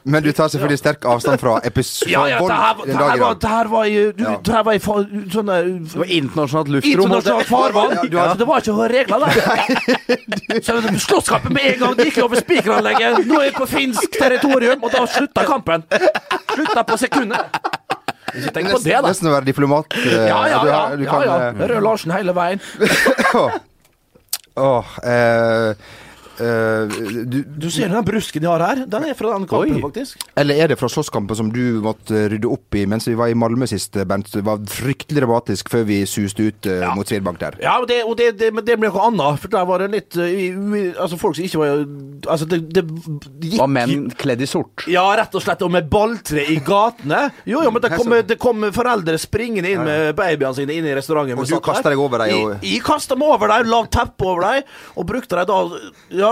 Men 0.04 0.22
du 0.24 0.30
tar 0.32 0.48
selvfølgelig 0.52 0.78
sterk 0.80 1.04
avstand 1.08 1.40
fra 1.42 1.54
episode 1.68 2.10
Ja, 2.12 2.24
ja, 2.30 2.38
det 2.40 2.56
her, 2.56 2.74
det 2.86 2.96
her, 2.96 3.18
var, 3.22 3.34
det 3.42 3.50
her 3.50 3.70
var 3.72 3.84
i 3.90 3.94
du, 4.16 4.22
Ja. 4.24 4.34
Det 4.42 4.52
her 4.54 4.62
var 4.68 4.72
i 4.78 4.82
fa, 4.82 4.96
sånne 5.34 5.56
Det 5.92 6.00
var 6.02 6.12
internasjonalt 6.18 6.68
luftrom. 6.76 6.92
internasjonalt 6.92 7.46
farvann. 7.50 7.96
Så 8.02 8.36
det 8.40 8.48
var 8.48 8.64
ikke 8.64 8.88
regler 8.94 9.18
der. 9.26 10.98
Slåsskampen 10.98 11.52
med 11.56 11.72
en 11.74 11.78
gang 11.84 11.96
det 11.98 12.08
gikk 12.10 12.22
over 12.24 12.40
spikeranlegget. 12.40 13.22
Nå 13.26 13.40
er 13.40 13.48
jeg 13.50 13.56
på 13.58 13.66
finsk 13.70 14.18
territorium, 14.20 14.82
og 14.82 14.92
da 14.94 15.04
slutta 15.10 15.44
kampen. 15.48 15.84
Slutta 16.54 16.84
på 16.88 16.96
sekundet. 17.00 17.60
Ikke 18.36 18.52
tenk 18.52 18.68
på 18.74 18.80
det, 18.84 18.96
da. 18.98 19.06
Nesten 19.08 19.30
å 19.30 19.34
være 19.36 19.46
diplomat. 19.48 19.94
eh, 19.96 20.26
Ja, 20.28 20.40
ja, 20.50 20.58
du 20.62 20.68
ja. 20.68 20.80
du 20.96 21.04
ja, 21.04 21.10
kan, 21.10 21.22
ja. 21.24 21.36
eh, 21.52 21.68
Rød 21.70 21.82
Larsen 21.86 22.12
hele 22.12 22.34
veien. 22.36 22.60
Åh, 24.56 24.80
oh, 24.80 24.84
eh, 25.04 25.74
du, 26.38 27.38
Du 27.46 27.68
ser 27.72 27.88
den 27.92 28.04
brusken 28.06 28.42
de 28.42 28.48
har 28.50 28.62
her. 28.64 28.82
Den 28.86 29.04
er 29.08 29.14
fra 29.18 29.32
den 29.34 29.46
kampen, 29.48 29.76
Oi. 29.76 29.82
faktisk. 29.82 30.20
eller 30.36 30.54
er 30.62 30.68
det 30.72 30.78
fra 30.80 30.88
slåsskampen 30.92 31.36
som 31.38 31.50
du 31.52 31.80
måtte 31.84 32.26
rydde 32.32 32.48
opp 32.50 32.76
i 32.76 32.84
mens 32.86 33.06
vi 33.08 33.14
var 33.18 33.32
i 33.32 33.36
Malmö 33.38 33.66
sist, 33.70 33.96
Bent? 34.06 34.30
Det 34.32 34.44
var 34.46 34.60
fryktelig 34.70 35.22
dramatisk 35.22 35.70
før 35.72 35.86
vi 35.88 36.00
suste 36.08 36.48
ut 36.50 36.66
eh, 36.70 36.84
mot 36.96 37.08
Svedbank 37.08 37.40
der. 37.40 37.56
Ja, 37.62 37.76
og 37.80 37.88
det, 37.90 38.02
og 38.04 38.16
det, 38.18 38.32
det, 38.40 38.52
men 38.54 38.64
det 38.66 38.76
ble 38.80 38.90
noe 38.90 39.06
annet. 39.08 39.40
For 39.42 39.52
der 39.52 39.66
var 39.68 39.84
det 39.84 39.90
litt 39.94 40.18
uh, 40.18 40.26
Altså, 41.02 41.16
folk 41.20 41.36
som 41.38 41.46
ikke 41.46 41.60
var 41.62 41.84
Altså, 42.32 42.46
det, 42.50 42.60
det, 42.74 42.82
gikk 43.42 43.58
Var 43.60 43.70
menn 43.72 44.06
kledd 44.18 44.42
i 44.44 44.48
sort. 44.50 44.86
Ja, 44.90 45.04
rett 45.18 45.34
og 45.36 45.44
slett. 45.44 45.62
Og 45.66 45.72
med 45.72 45.88
balltre 45.92 46.42
i 46.52 46.58
gatene. 46.64 47.26
Jo, 47.48 47.62
jo, 47.64 47.72
men 47.74 47.84
det 47.84 47.92
kom, 47.96 48.14
det 48.26 48.38
kom 48.42 48.66
foreldre 48.74 49.18
springende 49.20 49.72
inn 49.72 49.84
med 49.86 50.12
babyene 50.18 50.54
sine 50.56 50.76
inn 50.76 50.86
i 50.88 50.94
restauranten. 50.96 51.38
Og 51.38 51.48
du 51.48 51.58
kasta 51.64 51.92
deg 51.92 52.00
over 52.02 52.24
dem 52.24 52.34
og- 52.36 52.52
Jeg, 52.56 52.72
jeg 52.76 52.84
kasta 52.86 53.16
meg 53.18 53.28
over 53.36 53.52
dem, 53.52 53.70
la 53.70 53.82
teppe 53.86 54.26
over 54.26 54.46
dem, 54.46 54.62
og 54.96 55.06
brukte 55.08 55.38
dem 55.40 55.46
da 55.46 55.60
Ja. 56.16 56.25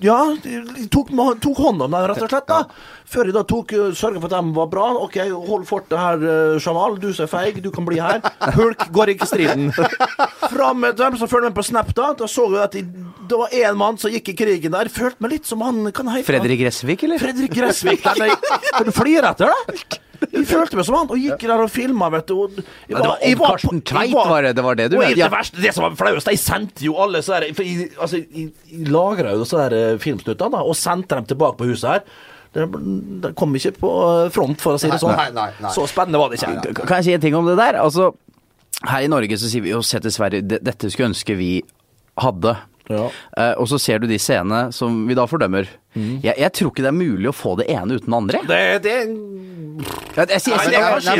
Ja, 0.00 0.16
de 0.42 0.86
tok, 0.90 1.10
tok 1.44 1.58
hånd 1.60 1.84
om 1.84 1.92
dem, 1.92 2.06
rett 2.08 2.22
og 2.24 2.30
slett. 2.32 2.48
da 2.48 2.62
Før 3.10 3.28
de 3.28 3.34
da 3.36 3.42
tok 3.46 3.74
sørga 3.98 4.22
for 4.22 4.30
at 4.30 4.34
de 4.40 4.54
var 4.56 4.70
bra. 4.72 4.86
OK, 5.04 5.18
hold 5.50 5.66
fortet 5.68 6.00
her, 6.00 6.24
eh, 6.24 6.56
Jamal. 6.64 6.96
Du 6.98 7.10
som 7.14 7.26
er 7.26 7.30
feig, 7.30 7.60
du 7.62 7.68
kan 7.74 7.86
bli 7.86 8.00
her. 8.00 8.22
Hulk 8.56 8.86
går 8.96 9.12
ikke 9.14 9.28
striden. 9.28 9.68
Fram 10.48 10.80
med 10.82 10.96
dem 10.98 11.18
som 11.20 11.30
følger 11.30 11.52
med 11.52 11.58
på 11.60 11.66
Snap, 11.68 11.92
da. 11.94 12.10
Da 12.18 12.28
så 12.30 12.48
vi 12.50 12.58
at 12.64 12.74
de, 12.74 12.82
det 13.30 13.40
var 13.44 13.54
én 13.60 13.78
mann 13.78 14.00
som 14.00 14.10
gikk 14.14 14.32
i 14.32 14.38
krigen 14.42 14.74
der. 14.74 14.90
Følte 14.90 15.22
meg 15.22 15.36
litt 15.36 15.50
som 15.50 15.62
han 15.66 15.84
kan 15.94 16.10
heite 16.10 16.30
Fredrik 16.32 16.64
Gressvik, 16.64 17.04
eller? 17.06 17.22
Fredrik 17.22 17.54
Gressvik 17.60 18.06
der. 18.08 18.30
er, 18.30 18.54
Kan 18.78 18.88
du 18.88 18.96
flire 18.96 19.34
etter 19.34 19.52
det? 19.52 20.00
Jeg 20.32 20.46
følte 20.50 20.76
meg 20.76 20.84
som 20.84 20.94
han, 20.98 21.08
og 21.10 21.16
gikk 21.20 21.44
der 21.48 21.62
og 21.64 21.70
filma, 21.72 22.08
vet 22.12 22.26
du. 22.28 22.34
Og 22.44 22.58
jeg 22.60 22.96
var, 22.98 23.16
det 23.22 23.38
var 23.38 23.46
Odd 23.46 23.54
Karsten 23.54 23.80
Tveit, 23.88 24.12
var 24.14 24.42
det- 24.42 24.54
det 24.56 24.64
var 24.64 24.74
det 24.76 24.88
du 24.92 24.96
mente? 24.98 25.14
det 25.14 25.18
Ja. 25.18 25.28
verste, 25.32 25.60
det 25.62 25.72
som 25.74 25.84
var 25.86 25.96
flauest, 25.96 26.26
jeg 26.28 26.38
sendte 26.38 26.84
jo 26.84 26.96
alle 27.00 27.22
så 27.22 27.40
der 27.40 27.54
For 27.54 27.62
jeg, 27.64 27.90
altså, 28.00 28.16
jeg, 28.20 28.52
jeg 28.70 28.88
lagra 28.88 29.32
jo 29.32 29.40
disse 29.44 29.56
der 29.56 29.72
eh, 29.92 29.98
filmsnuttene, 29.98 30.50
da, 30.52 30.62
og 30.62 30.76
sendte 30.76 31.08
dem 31.16 31.24
tilbake 31.24 31.56
på 31.56 31.68
huset 31.70 31.90
her. 31.90 32.02
Det, 32.52 32.66
det 33.22 33.34
kom 33.38 33.54
ikke 33.54 33.72
på 33.78 33.90
eh, 34.26 34.30
front, 34.34 34.60
for 34.60 34.74
å 34.74 34.78
si 34.82 34.90
det 34.90 34.98
sånn. 35.00 35.16
Nei, 35.16 35.30
nei, 35.30 35.50
nei. 35.60 35.70
Så 35.72 35.86
spennende 35.88 36.18
var 36.18 36.28
det 36.30 36.40
ikke. 36.42 36.74
Kan 36.84 36.96
jeg 36.98 37.04
si 37.04 37.12
en 37.14 37.20
ting 37.20 37.34
om 37.38 37.46
det 37.46 37.56
der? 37.56 37.78
Altså, 37.80 38.12
her 38.84 39.00
i 39.06 39.08
Norge 39.12 39.36
så 39.38 39.48
sier 39.48 39.62
vi 39.62 39.70
jo 39.70 39.80
se 39.86 40.00
til 40.00 40.10
Sverige, 40.10 40.42
dette 40.60 40.90
skulle 40.90 41.12
ønske 41.14 41.36
vi 41.38 41.62
hadde. 42.20 42.56
Ja. 42.90 43.04
Uh, 43.38 43.54
og 43.62 43.68
så 43.70 43.78
ser 43.78 44.00
du 44.02 44.08
de 44.10 44.18
scenene 44.18 44.72
som 44.74 45.06
vi 45.06 45.14
da 45.14 45.22
fordømmer. 45.30 45.68
Jeg, 45.94 46.34
jeg 46.38 46.52
tror 46.54 46.70
ikke 46.70 46.84
det 46.84 46.90
er 46.92 46.98
mulig 46.98 47.26
å 47.30 47.34
få 47.34 47.56
det 47.58 47.66
ene 47.72 47.96
uten 47.98 48.06
det 48.06 48.18
andre. 48.20 48.40
Det, 48.46 48.82
det 48.84 48.94
Jeg, 50.14 50.26
jeg, 50.28 50.40
sier- 50.44 50.54
er 50.54 50.70
ja, 50.70 50.80
ja, 50.80 50.86
ja, 50.86 50.90
ja, 51.00 51.00
det 51.00 51.14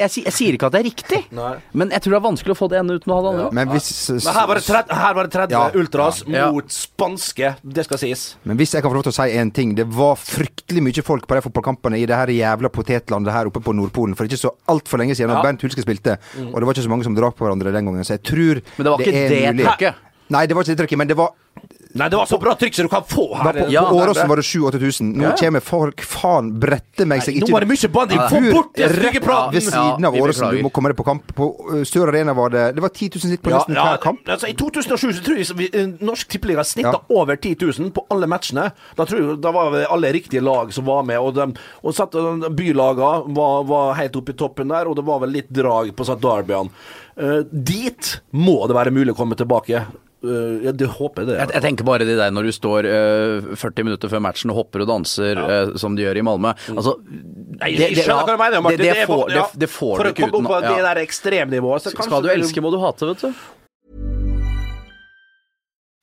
ja, 0.00 0.08
ikke 0.08 0.66
at 0.66 0.72
det 0.74 0.80
er 0.80 0.86
riktig, 0.86 1.20
Nei. 1.36 1.50
men 1.76 1.90
jeg 1.92 2.02
tror 2.04 2.14
det 2.14 2.18
er 2.20 2.24
vanskelig 2.24 2.54
å 2.54 2.58
få 2.58 2.68
det 2.72 2.78
ene 2.80 2.96
uten 2.96 3.12
å 3.12 3.16
ha 3.18 3.22
det 3.24 3.30
andre. 3.34 3.46
Men 3.58 3.72
hvis, 3.74 3.88
Men 4.14 4.34
her 4.38 4.46
var 4.50 4.60
det 4.60 4.64
30, 4.66 4.94
her 5.02 5.14
var 5.18 5.28
det 5.28 5.32
30 5.34 5.54
Ja. 5.56 5.62
ultras 5.82 6.22
Ja. 6.26 6.50
mot 6.52 6.68
spanske. 6.72 7.52
Det 7.62 7.84
skal 7.84 7.98
sies. 7.98 8.36
men 8.44 8.56
hvis 8.56 8.72
jeg 8.74 8.82
kan 8.82 8.90
få 8.90 8.94
lov 8.94 9.02
til 9.04 9.12
å 9.12 9.18
si 9.20 9.36
en 9.38 9.50
ting. 9.50 9.74
Det 9.74 9.86
var 9.86 10.16
fryktelig 10.16 10.82
mye 10.82 11.02
folk 11.04 11.26
på 11.26 11.34
de 11.36 11.42
fotballkampene 11.42 11.98
i 12.00 12.06
det 12.06 12.16
her 12.16 12.26
jævla 12.28 12.68
potetlandet 12.70 13.32
her 13.32 13.46
oppe 13.46 13.60
på 13.62 13.74
Nordpolen 13.74 14.16
for 14.16 14.24
ikke 14.26 14.38
så 14.40 14.50
altfor 14.68 14.98
lenge 14.98 15.14
siden, 15.14 15.28
da 15.28 15.36
Ja. 15.36 15.42
Bernt 15.42 15.60
Hulske 15.62 15.82
spilte. 15.82 16.18
Og 16.38 16.54
det 16.60 16.64
var 16.66 16.74
ikke 16.74 16.84
så 16.86 16.88
mange 16.88 17.04
som 17.04 17.14
drap 17.14 17.36
på 17.36 17.44
hverandre 17.46 17.72
den 17.72 17.84
gangen, 17.86 18.02
så 18.04 18.16
jeg 18.18 18.22
tror 18.22 18.62
Men 18.78 18.84
det 18.84 18.90
var 18.90 18.98
ikke 18.98 19.14
er 19.14 19.28
det 19.28 19.54
mulig. 19.56 19.66
trykket. 19.66 19.94
Nei, 20.30 20.46
det 20.46 20.54
var 20.54 20.62
ikke 20.64 20.76
det 20.76 20.78
trykket, 20.88 20.98
men 20.98 21.08
det 21.08 21.16
var 21.16 21.30
Nei, 21.92 22.06
det 22.08 22.16
var 22.20 22.26
så 22.30 22.38
bra 22.38 22.52
trykk 22.54 22.74
som 22.76 22.86
du 22.86 22.90
kan 22.92 23.02
få 23.02 23.24
her. 23.34 23.52
På, 23.52 23.70
Ja. 23.72 23.82
på 23.90 23.96
Åråsen 23.98 24.28
var 24.30 24.36
det 24.36 24.44
7000-8000. 24.46 25.14
Nå 25.16 25.22
Ja. 25.24 25.32
kommer 25.36 25.60
folk 25.60 26.00
faen 26.06 26.52
brette 26.60 27.04
meg 27.06 27.22
seg 27.22 27.40
Nå 27.40 27.50
var 27.50 27.60
det 27.64 27.68
mye 27.68 27.88
bandy. 27.90 28.14
Få 28.14 28.52
bort 28.52 28.74
den 28.74 28.88
rett 28.88 28.98
stygge 29.10 29.20
praten! 29.24 29.52
Ved 29.54 29.62
siden 29.62 30.04
av 30.06 30.14
Åråsen. 30.14 30.50
Du 30.56 30.62
må 30.62 30.70
komme 30.72 30.88
deg 30.92 30.96
på 30.96 31.04
kamp. 31.04 31.34
På 31.34 31.48
Sør 31.82 31.84
Stør 31.84 32.08
Arena 32.12 32.32
var 32.32 32.50
det 32.50 32.74
Det 32.76 32.80
var 32.82 32.88
10 32.90 33.08
000 33.16 33.20
sitt 33.32 33.42
på 33.42 33.50
Ja, 33.50 33.58
nesten 33.58 33.74
ja, 33.74 33.84
hver 33.96 34.00
kamp. 34.02 34.20
altså, 34.28 34.48
I 34.48 34.52
2007 34.54 35.12
så 35.18 35.24
tror 35.24 35.36
jeg 35.36 35.56
vi, 35.56 35.70
eh, 35.72 35.86
Norsk 36.00 36.28
Tippeliga 36.28 36.62
snitta 36.64 36.92
Ja. 36.92 37.00
over 37.10 37.36
10 37.36 37.56
000 37.60 37.90
på 37.90 38.06
alle 38.10 38.26
matchene. 38.26 38.72
Da 38.96 39.04
tror 39.04 39.18
jeg 39.20 39.40
Da 39.40 39.50
var 39.50 39.70
det 39.72 39.86
alle 39.90 40.12
riktige 40.12 40.42
lag 40.42 40.72
som 40.72 40.84
var 40.84 41.02
med. 41.02 41.18
Og, 41.18 41.34
de, 41.34 41.54
og 41.82 41.94
satt, 41.94 42.12
Bylaga 42.54 43.24
var, 43.26 43.64
var 43.64 43.94
helt 43.94 44.14
oppe 44.16 44.30
i 44.30 44.34
toppen 44.34 44.68
der, 44.68 44.86
og 44.86 44.94
det 44.96 45.04
var 45.04 45.18
vel 45.20 45.30
litt 45.30 45.50
drag 45.52 45.90
på 45.96 46.02
St. 46.06 46.20
derbyene. 46.20 46.70
Uh, 47.20 47.42
dit 47.52 48.20
må 48.32 48.66
det 48.68 48.76
være 48.76 48.90
mulig 48.92 49.12
å 49.12 49.16
komme 49.16 49.34
tilbake. 49.36 49.84
Eh, 50.20 50.64
ja, 50.66 50.72
det 50.76 50.88
håper 50.98 51.24
jeg 51.24 51.30
det. 51.30 51.36
Jeg, 51.38 51.52
jeg 51.56 51.64
tenker 51.64 51.86
bare 51.88 52.08
det 52.08 52.16
der 52.18 52.32
når 52.34 52.50
du 52.50 52.52
står 52.52 52.88
uh, 52.88 53.54
40 53.56 53.86
minutter 53.88 54.12
før 54.12 54.24
matchen 54.24 54.52
og 54.52 54.60
hopper 54.60 54.84
og 54.84 54.90
danser 54.90 55.40
eh, 55.40 55.72
som 55.80 55.96
de 55.96 56.04
gjør 56.04 56.20
i 56.20 56.26
Malmö. 56.26 56.52
Altså, 56.74 56.96
Nei, 57.06 57.72
det, 57.78 57.92
skjønner 58.02 58.28
hva 58.28 58.36
mener, 58.40 58.64
Martin. 58.64 58.84
Det, 58.84 58.92
det, 59.00 59.06
får, 59.08 59.24
ja, 59.32 59.46
det, 59.48 59.62
det 59.64 59.70
får 59.72 59.94
For 59.96 60.04
du 60.04 60.10
å 60.10 60.14
ikke 60.16 60.28
komme 60.28 60.36
uten 60.36 60.50
opp 60.50 60.68
på 60.68 60.74
det 60.76 60.84
der 60.90 61.02
ekstremnivået, 61.06 61.86
så 61.86 61.94
Skal 61.96 62.28
du 62.28 62.30
elske, 62.34 62.64
må 62.64 62.72
du 62.74 62.78
hate, 62.84 63.08
vet 63.14 63.26
du. 63.30 63.48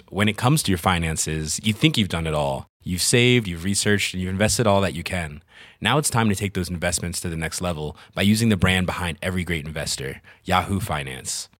when 0.09 0.29
it 0.29 0.37
comes 0.37 0.63
to 0.63 0.71
your 0.71 0.77
finances, 0.77 1.59
you 1.63 1.73
think 1.73 1.97
you've 1.97 2.07
done 2.07 2.27
it 2.27 2.33
all. 2.33 2.67
You've 2.81 3.01
saved, 3.01 3.47
you've 3.47 3.63
researched, 3.65 4.13
and 4.13 4.23
you've 4.23 4.31
invested 4.31 4.65
all 4.65 4.81
that 4.81 4.93
you 4.93 5.03
can. 5.03 5.43
Now 5.81 5.97
it's 5.97 6.09
time 6.09 6.29
to 6.29 6.35
take 6.35 6.53
those 6.53 6.69
investments 6.69 7.19
to 7.21 7.29
the 7.29 7.35
next 7.35 7.61
level 7.61 7.97
by 8.15 8.21
using 8.21 8.49
the 8.49 8.57
brand 8.57 8.85
behind 8.85 9.17
every 9.21 9.43
great 9.43 9.65
investor, 9.65 10.21
Yahoo 10.43 10.79
Finance. 10.79 11.49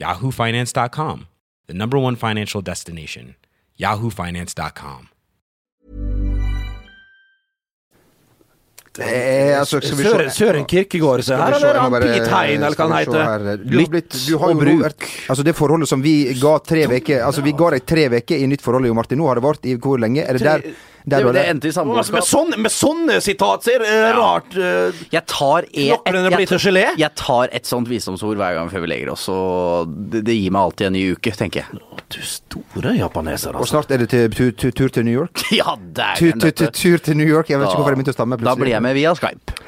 yahoofinance.com, 0.00 1.26
the 1.66 1.74
number 1.74 1.98
one 1.98 2.16
financial 2.16 2.60
destination, 2.62 3.34
yahoofinance.com. 3.80 5.08
Eh, 8.98 9.54
altså, 9.54 9.78
Søren, 9.80 10.30
Søren 10.34 10.64
Kirkegård, 10.66 11.22
se 11.22 11.36
her, 11.36 11.52
eller 11.54 11.76
han 11.80 11.90
bare- 11.92 12.08
eller 12.50 12.74
hva 12.74 12.86
han 12.88 12.96
heter. 12.98 13.60
Lytt 13.70 14.16
Du, 14.26 14.38
har 14.38 14.48
og 14.50 14.56
bruk. 14.58 14.80
vært 14.82 15.04
Altså, 15.30 15.44
det 15.44 15.54
forholdet 15.54 15.88
som 15.88 16.02
vi 16.02 16.34
ga 16.40 16.58
tre 16.58 16.86
veker 16.90 17.22
Altså, 17.22 17.42
vi 17.44 17.52
ga 17.52 17.70
deg 17.70 17.86
tre 17.86 18.08
veker 18.08 18.36
i 18.42 18.46
nytt 18.46 18.60
forhold, 18.60 18.86
Jo 18.86 18.94
Martin. 18.94 19.18
Nå 19.18 19.28
har 19.28 19.34
det 19.36 19.42
vart 19.44 19.64
i 19.66 19.76
hvor 19.76 19.98
lenge? 20.02 20.24
Er 20.26 20.32
det 20.32 20.42
der 20.42 20.62
Det, 21.08 21.20
det 21.24 21.32
det? 21.38 21.44
endte 21.54 21.68
i 21.70 21.72
samboerskap. 21.74 22.18
med, 22.18 22.26
sånn, 22.28 22.54
med 22.64 22.72
sånne 22.74 23.18
sitat 23.24 23.64
så 23.66 23.74
er 23.76 23.84
det 23.84 23.96
rart 24.18 24.56
Uh, 24.58 24.92
Jeg 25.12 25.22
tar, 25.30 25.66
et, 25.68 25.90
Knoklene 25.92 26.28
et, 26.30 26.36
blir 26.36 26.48
til 26.50 26.58
jeg, 26.58 26.64
gelé? 26.68 26.84
jeg 26.98 27.14
tar 27.18 27.52
et 27.52 27.66
sånt 27.68 27.88
visdomsord 27.88 28.36
hver 28.40 28.56
gang 28.56 28.70
før 28.72 28.82
vi 28.84 28.90
legger 28.90 29.12
oss, 29.12 29.26
og 29.32 29.92
det, 30.12 30.24
det 30.26 30.34
gir 30.38 30.54
meg 30.54 30.62
alltid 30.68 30.86
en 30.88 30.96
ny 30.96 31.04
uke, 31.14 31.32
tenker 31.36 31.62
jeg. 31.64 31.82
Du 32.08 32.20
store 32.24 32.94
japaneser, 32.96 33.52
Og 33.54 33.62
altså. 33.62 33.74
snart 33.76 33.92
er 33.94 34.04
det 34.04 34.08
til, 34.10 34.54
tur, 34.72 34.88
til 34.88 35.04
New 35.04 35.14
York? 35.14 35.44
Ja, 35.60 35.76
dæven 35.76 36.40
tur, 36.40 36.98
til 36.98 37.16
New 37.18 37.28
York? 37.28 37.50
Jeg 37.52 37.60
vet 37.60 37.68
ikke 37.68 37.80
hvorfor 37.82 37.92
jeg 37.94 38.00
begynte 38.00 38.14
å 38.16 38.18
stamme. 38.18 38.40
Da 38.40 38.54
blir 38.58 38.72
jeg 38.74 38.84
med 38.84 38.96
via 38.98 39.12
Skype. 39.18 39.58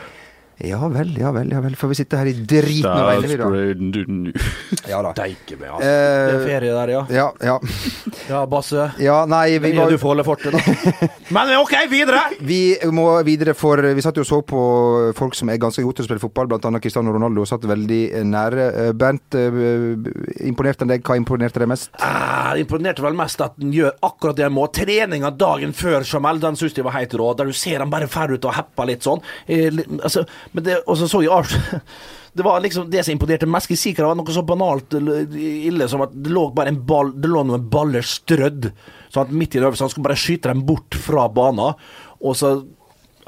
Ja 0.61 0.81
vel, 0.93 1.15
ja 1.19 1.31
vel, 1.33 1.51
ja 1.55 1.61
vel. 1.65 1.75
Får 1.79 1.89
vi 1.89 1.97
sitte 2.03 2.19
her 2.21 2.29
i 2.29 2.35
driten 2.37 2.91
og 2.91 3.07
vegne, 3.09 3.29
vi 3.31 3.37
da? 3.41 4.91
Ja 4.91 4.99
da. 5.05 5.13
Deike 5.17 5.57
med, 5.57 5.71
altså. 5.71 5.87
Det 5.87 5.91
er 5.91 6.41
Eh, 6.41 6.45
ferie 6.47 6.75
der, 6.77 6.93
ja. 6.93 7.01
ja, 7.11 7.27
ja. 7.45 7.55
Ja, 8.29 8.43
Basse. 8.51 8.91
Ja, 9.01 9.23
nei, 9.29 9.59
vi 9.59 9.73
var 9.77 9.91
du 9.91 9.97
får 9.99 10.13
holde 10.13 10.25
fortet, 10.27 10.53
da. 10.53 10.61
Men 11.35 11.53
ok, 11.59 11.73
videre! 11.91 12.21
Vi 12.45 12.61
må 12.93 13.07
videre, 13.27 13.55
for 13.57 13.81
vi 13.81 14.05
satt 14.05 14.21
jo 14.21 14.25
og 14.25 14.29
så 14.29 14.41
på 14.45 14.61
folk 15.17 15.35
som 15.39 15.49
er 15.51 15.61
ganske 15.63 15.83
gode 15.85 15.97
til 16.01 16.05
å 16.05 16.09
spille 16.11 16.23
fotball, 16.23 16.51
blant 16.51 16.67
annet 16.69 16.85
Cristiano 16.85 17.15
Ronaldo, 17.15 17.47
satt 17.49 17.65
veldig 17.69 18.01
nære. 18.29 18.67
Eh, 18.85 18.91
Bernt, 19.01 19.39
eh, 19.39 20.45
imponerte 20.51 20.85
han 20.85 20.93
deg? 20.93 21.05
Hva 21.07 21.17
imponerte 21.19 21.63
deg 21.63 21.71
mest? 21.73 21.91
Ah, 22.05 22.53
det 22.55 22.67
imponerte 22.67 23.05
vel 23.05 23.17
mest 23.19 23.41
at 23.45 23.57
han 23.61 23.73
gjør 23.75 23.97
akkurat 24.11 24.37
det 24.39 24.47
han 24.49 24.55
må. 24.57 24.69
Treninga 24.77 25.33
dagen 25.41 25.73
før 25.77 26.05
Jamel, 26.07 26.41
den 26.43 26.59
syns 26.61 26.77
jeg 26.77 26.85
var 26.87 26.99
helt 26.99 27.17
rå. 27.17 27.33
Der 27.39 27.49
du 27.51 27.57
ser 27.57 27.81
han 27.83 27.91
bare 27.93 28.11
fer 28.11 28.37
ut 28.37 28.45
og 28.45 28.55
hepper 28.59 28.91
litt 28.93 29.07
sånn. 29.09 29.25
Eh, 29.49 29.81
altså, 30.03 30.27
men 30.53 30.67
det, 30.67 30.81
og 30.87 30.99
så 30.99 31.09
så 31.11 31.23
jeg 31.25 31.33
Ars 31.35 31.55
Det 32.33 32.45
var 32.47 32.61
liksom 32.63 32.87
det 32.91 33.03
som 33.03 33.13
imponerte 33.13 33.47
mest. 33.51 33.73
Jeg 33.73 33.97
det 33.97 34.07
var 34.07 34.15
noe 34.15 34.35
så 34.35 34.45
banalt 34.47 34.95
ille 34.95 35.89
som 35.91 36.05
at 36.05 36.13
det 36.15 36.31
lå 36.31 36.45
bare 36.55 36.71
en 36.71 36.79
ball 36.87 37.11
Det 37.19 37.27
lå 37.27 37.43
noen 37.43 37.65
baller 37.73 38.07
strødd. 38.07 38.69
Sånn 39.11 39.25
at 39.25 39.33
midt 39.35 39.57
i 39.57 39.59
en 39.59 39.67
øvelse 39.67 39.83
han 39.83 39.91
skulle 39.91 40.07
bare 40.07 40.21
skyte 40.21 40.53
dem 40.53 40.63
bort 40.69 40.95
fra 40.95 41.25
banen. 41.27 41.75
Og 42.23 42.39
så 42.39 42.53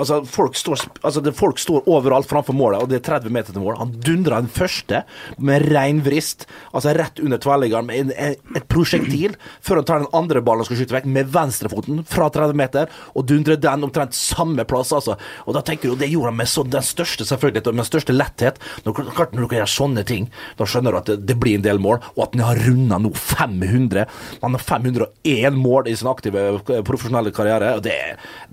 Altså, 0.01 0.23
folk 0.25 0.57
står, 0.57 0.87
altså 1.05 1.21
folk 1.37 1.59
står 1.61 1.89
overalt 1.91 2.29
framfor 2.31 2.57
målet, 2.57 2.81
og 2.81 2.89
det 2.89 3.01
er 3.01 3.05
30 3.11 3.35
meter 3.35 3.53
til 3.53 3.61
mål. 3.61 3.77
Han 3.77 3.93
dundrer 4.01 4.41
den 4.41 4.49
første 4.53 5.03
med 5.37 5.67
rein 5.69 6.01
vrist, 6.05 6.47
altså 6.73 6.95
rett 6.97 7.21
under 7.21 7.41
tverrliggeren, 7.43 7.89
med 7.91 8.01
en, 8.01 8.13
en, 8.17 8.37
et 8.57 8.69
prosjektil, 8.73 9.37
før 9.61 9.83
han 9.83 9.89
tar 9.91 10.03
den 10.03 10.15
andre 10.17 10.41
ballen 10.45 10.65
og 10.65 10.71
skal 10.71 10.81
skyte 10.81 10.97
vekk, 10.97 11.09
med 11.13 11.29
venstrefoten 11.35 12.01
fra 12.09 12.31
30 12.33 12.57
meter, 12.59 12.95
og 13.13 13.27
dundrer 13.29 13.61
den 13.61 13.85
omtrent 13.85 14.17
samme 14.17 14.65
plass, 14.69 14.95
altså. 14.97 15.19
Og 15.45 15.59
da 15.59 15.65
tenker 15.67 15.93
du, 15.93 15.99
det 16.01 16.09
gjorde 16.13 16.33
han 16.33 16.41
med 16.41 16.51
så, 16.51 16.65
den 16.65 16.89
største 16.89 17.29
selvfølgelig, 17.29 17.67
og 17.67 17.77
med 17.77 17.85
den 17.85 17.91
største 17.91 18.17
letthet. 18.17 18.63
Når, 18.87 19.05
når 19.13 19.43
du 19.43 19.45
kan 19.45 19.61
gjøre 19.61 19.71
sånne 19.75 20.07
ting, 20.09 20.31
da 20.57 20.69
skjønner 20.69 20.97
du 20.97 21.01
at 21.03 21.13
det, 21.13 21.19
det 21.29 21.39
blir 21.43 21.61
en 21.61 21.67
del 21.69 21.83
mål, 21.83 22.01
og 22.17 22.25
at 22.27 22.39
han 22.39 22.47
har 22.47 22.65
runda 22.65 23.01
nå 23.03 23.13
500. 23.19 24.09
Han 24.41 24.57
har 24.57 24.67
501 24.73 25.61
mål 25.61 25.93
i 25.93 25.97
sin 26.01 26.11
aktive 26.11 26.49
profesjonelle 26.81 27.35
karriere, 27.37 27.77
og 27.77 27.85
det, 27.85 27.99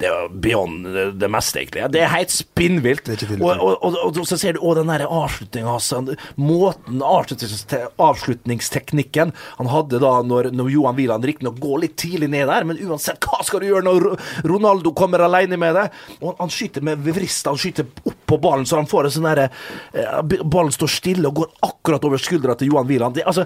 det 0.01 0.11
er 0.11 0.29
beyond 0.35 0.89
det 1.19 1.28
meste, 1.33 1.59
egentlig. 1.61 1.81
Det 1.93 2.01
er 2.03 2.11
helt 2.13 2.31
spinnvilt. 2.33 3.09
Og, 3.39 3.49
og, 3.49 3.85
og, 3.85 3.91
og, 4.09 4.27
så 4.27 4.37
ser 4.39 4.53
du 4.55 4.59
òg 4.63 4.73
den 4.79 4.91
avslutninga 4.91 5.69
hans. 5.71 5.93
Måten 6.39 7.01
avslutningsteknikken 7.05 9.33
han 9.59 9.67
hadde 9.71 9.97
da 10.03 10.13
når, 10.25 10.43
når 10.55 10.67
Johan 10.73 10.97
Wieland 10.99 11.23
riktignok 11.27 11.57
går 11.61 11.77
litt 11.85 11.97
tidlig 11.99 12.29
ned 12.31 12.45
der, 12.49 12.63
men 12.67 12.81
uansett, 12.85 13.19
hva 13.25 13.39
skal 13.45 13.59
du 13.63 13.67
gjøre 13.69 13.87
når 13.87 14.01
Ronaldo 14.49 14.89
kommer 14.97 15.19
alene 15.25 15.57
med 15.59 15.71
det? 15.77 15.87
Og 16.19 16.27
han, 16.31 16.37
han 16.45 16.53
skyter 16.53 16.81
med 16.85 16.95
vrist, 17.05 17.49
han 17.49 17.59
skyter 17.59 17.85
opp 18.03 18.21
på 18.29 18.35
ballen, 18.41 18.67
så 18.69 18.73
han 18.79 18.89
får 18.89 19.03
en 19.07 19.15
sånn 19.17 19.29
derre 19.29 19.47
eh, 19.93 20.19
Ballen 20.39 20.73
står 20.73 20.89
stille 20.91 21.27
og 21.29 21.35
går 21.41 21.49
akkurat 21.69 22.05
over 22.07 22.17
skuldra 22.21 22.53
til 22.57 22.69
Johan 22.71 22.89
Wieland. 22.89 23.13
Det, 23.17 23.23
altså 23.27 23.43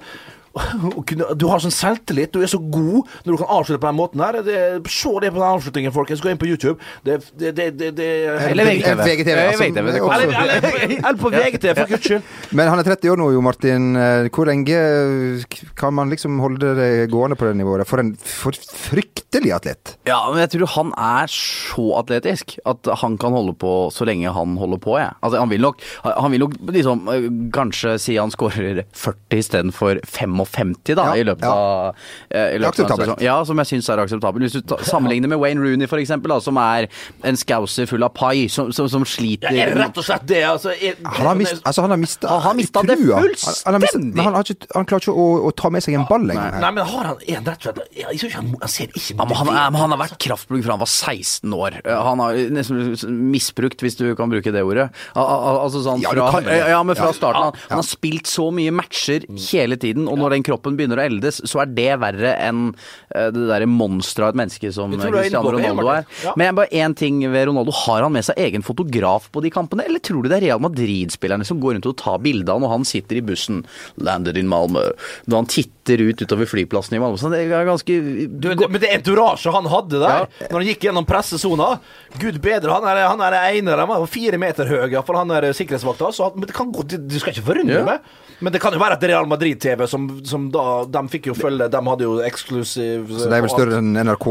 du 1.39 1.46
har 1.50 1.62
sånn 1.63 1.74
selvtillit, 1.74 2.34
du 2.36 2.44
er 2.46 2.50
så 2.52 2.60
god 2.62 3.08
når 3.26 3.32
du 3.34 3.38
kan 3.42 3.50
avslutte 3.56 3.82
på 3.82 3.89
den 3.89 3.98
måten 3.98 4.22
her. 4.22 4.38
Det, 4.46 4.58
se 4.92 5.13
det 5.24 5.32
på 5.34 5.39
den 5.42 5.48
avslutningen, 5.48 5.94
folkens. 5.96 6.22
Gå 6.22 6.30
inn 6.34 6.38
på 6.42 6.50
YouTube. 6.50 6.76
Det, 7.06 7.20
det, 7.39 7.54
det, 7.58 7.68
det, 7.80 7.89
det 7.98 8.10
Eller 8.52 8.70
VGTV. 8.70 9.02
VGTV, 9.08 9.39
altså, 9.48 9.63
VGTV, 9.63 9.92
det 9.96 10.02
også- 10.02 10.20
eller, 10.20 10.38
eller, 10.44 10.96
eller 11.00 11.20
på 11.24 11.32
VGTV, 11.38 11.74
for 11.80 11.94
guds 11.96 12.08
skyld. 12.10 12.30
Men 12.54 12.70
han 12.70 12.82
er 12.84 12.89
30 12.92 13.13
år 13.16 13.22
nå, 13.24 13.32
Jo 13.34 13.42
Martin. 13.46 13.89
Eh, 13.98 14.30
Hvor 14.34 14.50
lenge 14.50 14.78
eh, 14.78 15.60
kan 15.80 15.94
man 15.98 16.13
liksom 16.13 16.38
holde 16.44 16.74
det 16.78 16.92
gående 17.13 17.38
på 17.39 17.50
det 17.50 17.56
nivået? 17.60 17.88
For 17.89 18.04
en 18.04 18.13
for 18.22 18.54
fryktelig 18.54 19.54
atlet. 19.58 19.96
Ja, 20.08 20.20
men 20.30 20.44
jeg 20.44 20.54
tror 20.54 20.70
han 20.76 20.94
er 21.02 21.32
så 21.34 21.88
atletisk 22.00 22.56
at 22.70 22.88
han 23.02 23.18
kan 23.22 23.34
holde 23.36 23.56
på 23.58 23.74
så 23.94 24.06
lenge 24.08 24.30
han 24.34 24.54
holder 24.62 24.82
på, 24.84 24.98
jeg. 25.02 25.16
Altså, 25.26 25.42
han 25.42 25.50
vil 25.52 25.66
nok, 25.66 25.82
han 26.06 26.32
vil 26.34 26.46
nok 26.46 26.56
liksom 26.78 27.10
eh, 27.10 27.28
kanskje 27.56 27.98
si 28.02 28.20
han 28.22 28.32
skårer 28.34 28.84
40 28.94 29.42
istedenfor 29.44 30.02
55 30.50 30.96
da, 30.96 31.06
Ja, 31.10 31.16
i 31.20 31.24
løpet 31.28 31.46
ja. 31.48 31.54
av 31.54 31.96
eh, 32.30 32.56
i 32.56 32.60
løpet 32.62 32.92
av 32.92 33.02
en. 33.06 33.14
Ja, 33.24 33.36
som 33.48 33.58
jeg 33.62 33.70
syns 33.72 33.90
er 33.94 34.02
akseptabelt. 34.04 34.44
Hvis 34.48 34.58
du 34.58 34.62
ta, 34.74 34.78
sammenligner 34.88 35.32
med 35.32 35.40
Wayne 35.42 35.62
Rooney, 35.64 35.88
da, 35.88 36.40
som 36.44 36.58
er 36.62 36.88
en 37.24 37.38
scouser 37.40 37.88
full 37.90 38.04
av 38.04 38.14
pai, 38.18 38.48
som, 38.50 38.72
som, 38.76 38.90
som 38.90 39.06
sliter 39.08 39.54
Ja, 39.54 39.68
er 39.68 39.76
rett 39.78 39.98
og 39.98 40.06
slett 40.08 40.26
det? 40.30 40.44
Altså, 40.48 40.74
er, 40.74 40.96
Han 41.04 41.28
har, 41.28 41.36
mista 41.40 41.60
altså, 41.64 41.82
han 41.86 41.94
har 41.96 42.02
mista 42.02 42.28
Han 42.30 42.42
har 42.48 42.58
mistet 42.60 42.88
det 42.90 42.98
fullstendig! 43.00 44.20
Han, 44.24 44.34
han, 44.34 44.36
han, 44.36 44.44
ikke, 44.54 44.70
han 44.76 44.86
klarer 44.90 45.06
ikke 45.08 45.16
å, 45.16 45.28
å 45.50 45.52
ta 45.64 45.70
med 45.74 45.84
seg 45.86 45.98
en 46.00 46.08
ball 46.10 46.26
lenger. 46.30 46.60
Nei, 46.64 46.72
men 46.78 46.88
har 46.94 47.10
han 47.12 47.24
en 47.24 47.48
rett 47.50 47.68
og 47.68 47.70
slett 47.70 48.00
Jeg 48.00 48.20
ikke 48.20 48.34
han, 48.40 48.52
han 48.62 48.72
ser 48.72 48.92
ikke 48.94 49.18
Ja, 49.18 49.28
men 49.30 49.38
han, 49.40 49.76
han 49.80 49.96
har 49.96 50.02
vært 50.04 50.18
kraftplugg 50.24 50.64
fra 50.66 50.76
han 50.78 50.82
var 50.84 50.90
16 50.92 51.54
år. 51.54 51.80
Eh, 51.84 52.02
Han 52.04 52.22
har 52.24 52.38
nesten 52.56 53.20
misbrukt, 53.32 53.82
hvis 53.84 53.98
du 54.00 54.06
kan 54.18 54.32
bruke 54.32 54.52
det 54.54 54.64
ordet. 54.66 54.90
Al- 55.16 55.28
al- 55.28 55.60
Altså 55.64 55.84
sånn 55.86 56.02
Ja, 56.04 56.12
fra, 56.14 56.30
kan 56.34 56.48
det. 56.48 56.58
ja, 56.74 56.80
men 56.86 56.98
fra 56.98 57.12
starten. 57.16 57.60
Han 57.70 57.80
har 57.80 57.86
spilt 57.88 58.28
så 58.30 58.50
mye 58.56 58.74
matcher 58.76 59.24
hele 59.52 59.78
tiden, 59.80 60.08
og 60.12 60.18
når 60.22 60.33
den 60.34 60.43
kroppen 60.46 60.76
begynner 60.80 61.00
å 61.00 61.06
eldes, 61.08 61.39
så 61.50 61.62
er 61.63 61.72
det 61.78 61.89
verre 62.02 62.34
enn 62.43 62.65
eh, 63.13 63.30
det 63.34 63.48
derre 63.50 63.67
monsteret 63.69 64.28
av 64.28 64.34
et 64.34 64.39
menneske 64.43 64.72
som 64.76 64.91
Cristiano 64.98 65.54
Ronaldo 65.54 65.88
er. 65.93 66.06
Ja. 66.26 66.34
Men 66.39 66.58
bare 66.58 66.72
én 66.74 66.96
ting 66.98 67.22
ved 67.32 67.48
Ronaldo. 67.50 67.72
Har 67.84 68.04
han 68.06 68.13
med 68.15 68.26
seg 68.28 68.38
egen 68.43 68.63
fotograf 68.65 69.30
på 69.34 69.41
de 69.46 69.52
kampene, 69.54 69.86
eller 69.88 70.02
tror 70.04 70.24
du 70.26 70.30
det 70.32 70.39
er 70.41 70.46
Real 70.50 70.62
Madrid-spillerne 70.63 71.46
som 71.48 71.60
går 71.63 71.78
rundt 71.78 71.88
og 71.89 71.98
tar 72.02 72.19
bilde 72.24 72.52
av 72.54 72.62
når 72.63 72.74
han 72.74 72.86
sitter 72.88 73.19
i 73.19 73.24
bussen, 73.26 73.63
landed 74.02 74.38
in 74.39 74.50
Malmö, 74.52 74.84
når 75.28 75.41
han 75.43 75.50
titter 75.52 76.02
ut 76.04 76.22
utover 76.24 76.48
flyplassen 76.50 76.98
i 76.98 77.02
Malmö? 77.04 77.19
Så 77.22 77.32
det 77.34 77.43
er 77.46 77.67
ganske 77.67 77.98
du, 78.04 78.50
det, 78.54 78.69
Men 78.69 78.82
det 78.84 78.91
entorasjet 78.98 79.54
han 79.56 79.69
hadde 79.72 80.02
der, 80.04 80.28
når 80.50 80.58
han 80.60 80.69
gikk 80.69 80.88
gjennom 80.88 81.08
pressesona 81.10 81.74
Gud 82.22 82.39
bedre, 82.43 82.74
han 82.78 82.86
er, 82.89 83.04
han 83.10 83.22
er 83.26 83.38
ene 83.58 83.74
av 83.76 83.84
dem, 83.84 84.08
fire 84.10 84.38
meter 84.41 84.69
høy, 84.69 84.86
iallfall 84.93 85.22
han 85.24 85.32
er 85.38 85.50
sikkerhetsvakta. 85.56 86.12
Så 86.13 86.28
han- 86.30 86.38
men 86.39 86.48
det 86.50 86.56
kan 86.56 86.72
gå, 86.74 86.84
du 86.88 87.19
skal 87.19 87.34
ikke 87.34 87.46
forundre 87.52 87.80
Ja. 87.82 87.86
meg. 87.86 88.00
Men 88.44 88.52
det 88.54 88.60
kan 88.62 88.74
jo 88.76 88.80
være 88.82 88.98
at 88.98 89.04
Real 89.08 89.28
Madrid-TV, 89.32 89.86
som, 89.88 90.08
som 90.28 90.50
da 90.52 90.64
De 90.92 91.02
fikk 91.14 91.30
jo 91.32 91.36
følge 91.38 91.70
De 91.72 91.80
hadde 91.88 92.04
jo 92.06 92.18
eksklusiv 92.28 93.08
Så 93.16 93.30
det 93.32 93.38
er 93.40 93.46
vel 93.46 93.52
større 93.54 93.78
enn 93.80 93.94
NRK? 94.04 94.28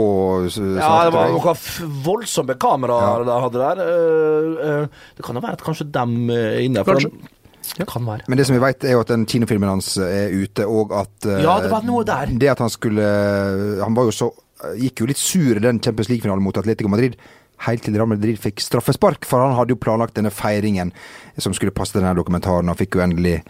s- 0.53 0.59
Ja, 0.61 0.91
det 1.09 1.15
var 1.17 1.33
noen 1.33 2.03
voldsomme 2.05 2.57
kameraer 2.61 3.25
de 3.29 3.39
hadde 3.47 3.63
der. 3.63 3.83
Eh, 3.87 4.67
eh, 4.69 5.07
det 5.17 5.25
kan 5.27 5.39
jo 5.39 5.45
være 5.47 5.57
at 5.59 5.65
kanskje 5.65 5.89
dem 5.97 6.19
inne. 6.31 6.85
Kanskje. 6.85 7.11
de- 7.11 7.39
Det 7.79 7.87
kan 7.89 8.05
være. 8.05 8.25
Men 8.29 8.37
det 8.39 8.45
som 8.49 8.57
vi 8.57 8.61
vet, 8.67 8.85
er 8.85 8.97
jo 8.97 9.01
at 9.01 9.11
den 9.15 9.25
kinofilmen 9.25 9.69
hans 9.71 9.95
er 9.97 10.33
ute, 10.35 10.67
og 10.67 10.91
at 10.93 11.27
eh, 11.31 11.43
Ja, 11.47 11.61
det 11.63 11.71
var 11.71 11.83
noe 11.87 12.05
der. 12.05 12.27
Det 12.37 12.49
at 12.51 12.59
han 12.59 12.69
skulle 12.75 13.07
Han 13.83 13.95
var 13.95 14.11
jo 14.11 14.11
så 14.11 14.31
Gikk 14.79 15.01
jo 15.03 15.07
litt 15.11 15.19
sur 15.19 15.57
i 15.57 15.63
den 15.63 15.81
Champions 15.83 16.09
League-finalen 16.09 16.43
mot 16.43 16.55
Atletico 16.61 16.87
Madrid. 16.89 17.17
Helt 17.67 17.83
til 17.83 17.95
Real 17.95 18.07
Madrid 18.11 18.39
fikk 18.39 18.61
straffespark, 18.63 19.25
for 19.27 19.43
han 19.43 19.57
hadde 19.57 19.71
jo 19.75 19.79
planlagt 19.79 20.15
denne 20.15 20.31
feiringen 20.35 20.93
som 21.39 21.53
skulle 21.55 21.71
passe 21.75 21.93
til 21.95 22.01
denne 22.03 22.15
dokumentaren. 22.19 22.71
og 22.71 22.77
fikk 22.79 22.95
jo 22.95 23.03
endelig 23.03 23.43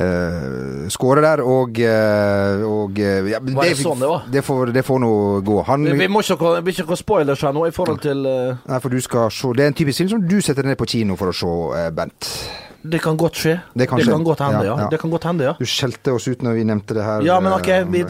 uh, 0.00 0.88
skåre 0.92 1.22
der, 1.24 1.42
og, 1.44 1.78
eh, 1.80 2.64
og 2.66 2.98
eh, 3.00 3.30
ja, 3.32 3.40
Var 3.42 3.70
det 3.70 3.78
sånn 3.80 4.02
det? 4.02 4.10
Det 4.36 4.42
får, 4.46 4.72
det 4.76 4.84
får 4.86 5.00
nå 5.02 5.12
gå. 5.46 5.56
Han, 5.70 5.88
Vi, 5.88 5.96
vi 6.04 6.10
må 6.12 6.22
ikke 6.24 6.52
vi 6.60 6.74
ikke 6.74 6.88
ha 6.90 7.00
spoilers 7.00 7.42
her 7.46 7.56
nå 7.56 7.66
i 7.68 7.74
forhold 7.74 8.02
til 8.04 8.22
uh... 8.28 8.60
Nei, 8.68 8.78
for 8.82 8.92
du 8.92 9.00
skal 9.04 9.32
se 9.34 9.52
Det 9.56 9.66
er 9.66 9.72
en 9.72 9.78
typisk 9.78 10.04
film 10.04 10.12
som 10.14 10.24
du 10.28 10.38
setter 10.44 10.68
ned 10.68 10.78
på 10.80 10.88
kino 10.90 11.18
for 11.18 11.32
å 11.32 11.36
se, 11.36 11.50
uh, 11.50 11.90
Bent. 11.96 12.30
Det 12.86 13.00
kan 13.02 13.16
godt 13.18 13.38
skje. 13.40 13.56
Det 13.74 13.88
kan 13.90 14.00
skje. 14.00 14.16
godt 14.24 14.42
hende, 14.44 14.62
Ja, 14.62 14.72
ja. 14.72 14.80
ja. 14.84 14.88
Det 14.90 15.00
kan 15.02 15.10
godt 15.10 15.26
hende, 15.26 15.48
ja. 15.48 15.54
Du 15.58 15.66
skjelte 15.66 16.14
oss 16.14 16.28
ut 16.28 16.42
når 16.46 16.58
vi 16.60 16.66
nevnte 16.68 16.96
det 16.96 17.06
her. 17.06 17.24
Ja, 17.26 17.38
men 17.42 17.56
ok, 17.56 17.68
eh, 17.68 17.88
vi, 17.90 18.04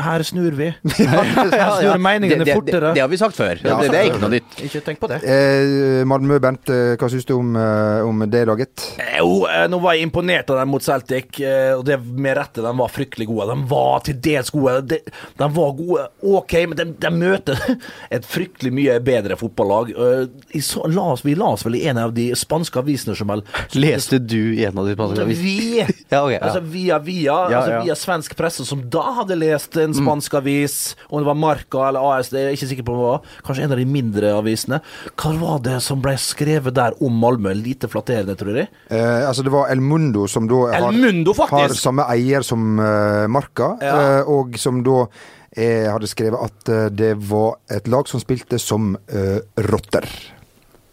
her 0.00 0.22
snur 0.26 0.50
vi. 0.58 0.68
Her 1.04 1.70
snur 1.78 1.98
meningene 2.02 2.44
det, 2.44 2.48
det, 2.50 2.54
fortere. 2.58 2.92
det 2.96 3.00
har 3.04 3.08
vi 3.12 3.18
sagt 3.20 3.36
før. 3.36 3.58
Ja, 3.62 3.76
det, 3.80 3.90
det 3.92 3.98
er 4.00 4.08
ikke 4.10 4.20
noe 4.22 4.32
nytt. 4.34 4.56
Ikke 4.66 4.80
tenk 4.86 5.00
på 5.02 5.08
det. 5.10 5.18
Eh, 5.24 6.02
Malmö, 6.08 6.38
Bent, 6.42 6.68
eh, 6.72 6.94
hva 7.00 7.08
syns 7.12 7.26
du 7.28 7.34
om, 7.36 7.54
eh, 7.56 8.00
om 8.06 8.24
det 8.30 8.44
laget? 8.48 8.86
Eh, 8.98 9.18
Jo, 9.24 9.44
eh, 9.48 9.66
nå 9.70 9.78
var 9.80 9.94
jeg 9.96 10.08
imponert 10.08 10.50
av 10.52 10.58
dem 10.60 10.72
mot 10.74 10.82
Celtic, 10.84 11.38
og 11.78 11.84
det 11.86 11.98
med 12.04 12.36
rette. 12.38 12.62
De 12.64 12.72
var 12.76 12.90
fryktelig 12.92 13.28
gode. 13.30 13.46
De 13.54 13.68
var 13.70 14.00
til 14.04 14.18
dels 14.24 14.50
gode. 14.54 14.74
De, 14.90 14.98
de 15.40 15.48
var 15.56 15.72
gode, 15.78 16.06
OK, 16.34 16.56
men 16.68 16.76
de, 16.80 16.86
de 17.06 17.12
møter 17.14 17.60
et 18.14 18.26
fryktelig 18.28 18.72
mye 18.74 18.98
bedre 19.04 19.38
fotballag. 19.40 19.94
Så- 20.60 20.86
la 20.90 21.06
oss- 21.14 21.24
Vi 21.24 21.34
la 21.38 21.52
oss 21.54 21.64
vel 21.64 21.78
i 21.78 21.84
en 21.88 21.98
av 22.02 22.12
de 22.14 22.30
spanske 22.36 22.76
avisene 22.82 23.14
som 23.16 23.30
vel 23.30 23.40
Leste 23.78 24.18
du 24.20 24.54
i 24.58 24.64
en 24.68 24.76
av 24.78 24.86
de 24.86 24.92
spanske 24.96 25.22
avisene? 25.24 25.44
Vi, 25.44 25.78
Ja, 26.12 26.20
okay, 26.24 26.34
ja. 26.36 26.42
altså 26.44 26.60
via 26.60 26.98
via, 27.02 27.36
Ja, 27.50 27.58
altså 27.60 27.70
ja. 27.72 27.80
via 27.86 27.94
svensk 27.98 28.34
presse, 28.38 28.66
som 28.68 28.82
da 28.92 29.02
hadde 29.20 29.38
lest 29.40 29.76
en 29.84 29.94
spansk 29.96 30.34
avis, 30.40 30.76
om 31.10 31.20
det 31.20 31.28
var 31.28 31.38
Marca 31.38 31.84
eller 31.88 32.06
AS, 32.14 32.32
det 32.32 32.40
er 32.40 32.48
jeg 32.50 32.58
ikke 32.58 32.70
sikker 32.72 32.88
på 32.88 32.96
hva 32.96 33.04
det 33.04 33.12
var, 33.12 33.36
kanskje 33.46 33.66
en 33.66 33.76
av 33.76 33.80
de 33.82 33.86
mindre 33.88 34.32
avisene. 34.38 34.80
Hva 35.14 35.34
var 35.40 35.62
det 35.68 35.78
som 35.84 36.02
ble 36.04 36.16
skrevet 36.20 36.74
der 36.76 36.96
om 37.04 37.20
Malmö? 37.22 37.54
Lite 37.54 37.90
flatterende, 37.92 38.36
tror 38.40 38.60
jeg. 38.64 38.72
Eh, 38.90 39.22
altså 39.28 39.44
Det 39.46 39.52
var 39.54 39.70
El 39.72 39.84
Mundo, 39.84 40.26
som 40.30 40.48
da 40.50 40.64
har, 40.74 40.90
Mundo, 40.92 41.36
har 41.50 41.76
samme 41.78 42.08
eier 42.12 42.44
som 42.46 42.78
uh, 42.80 43.24
Marca, 43.30 43.74
Ja. 43.84 43.96
uh, 44.24 44.34
og 44.34 44.58
som 44.60 44.82
da 44.84 45.04
jeg 45.54 45.86
hadde 45.86 46.08
skrevet 46.10 46.40
at 46.48 46.70
eh, 46.72 46.86
det 46.90 47.12
var 47.30 47.60
et 47.70 47.86
lag 47.90 48.08
som 48.10 48.18
spilte 48.22 48.58
som 48.58 48.96
eh, 49.06 49.38
rotter. 49.70 50.06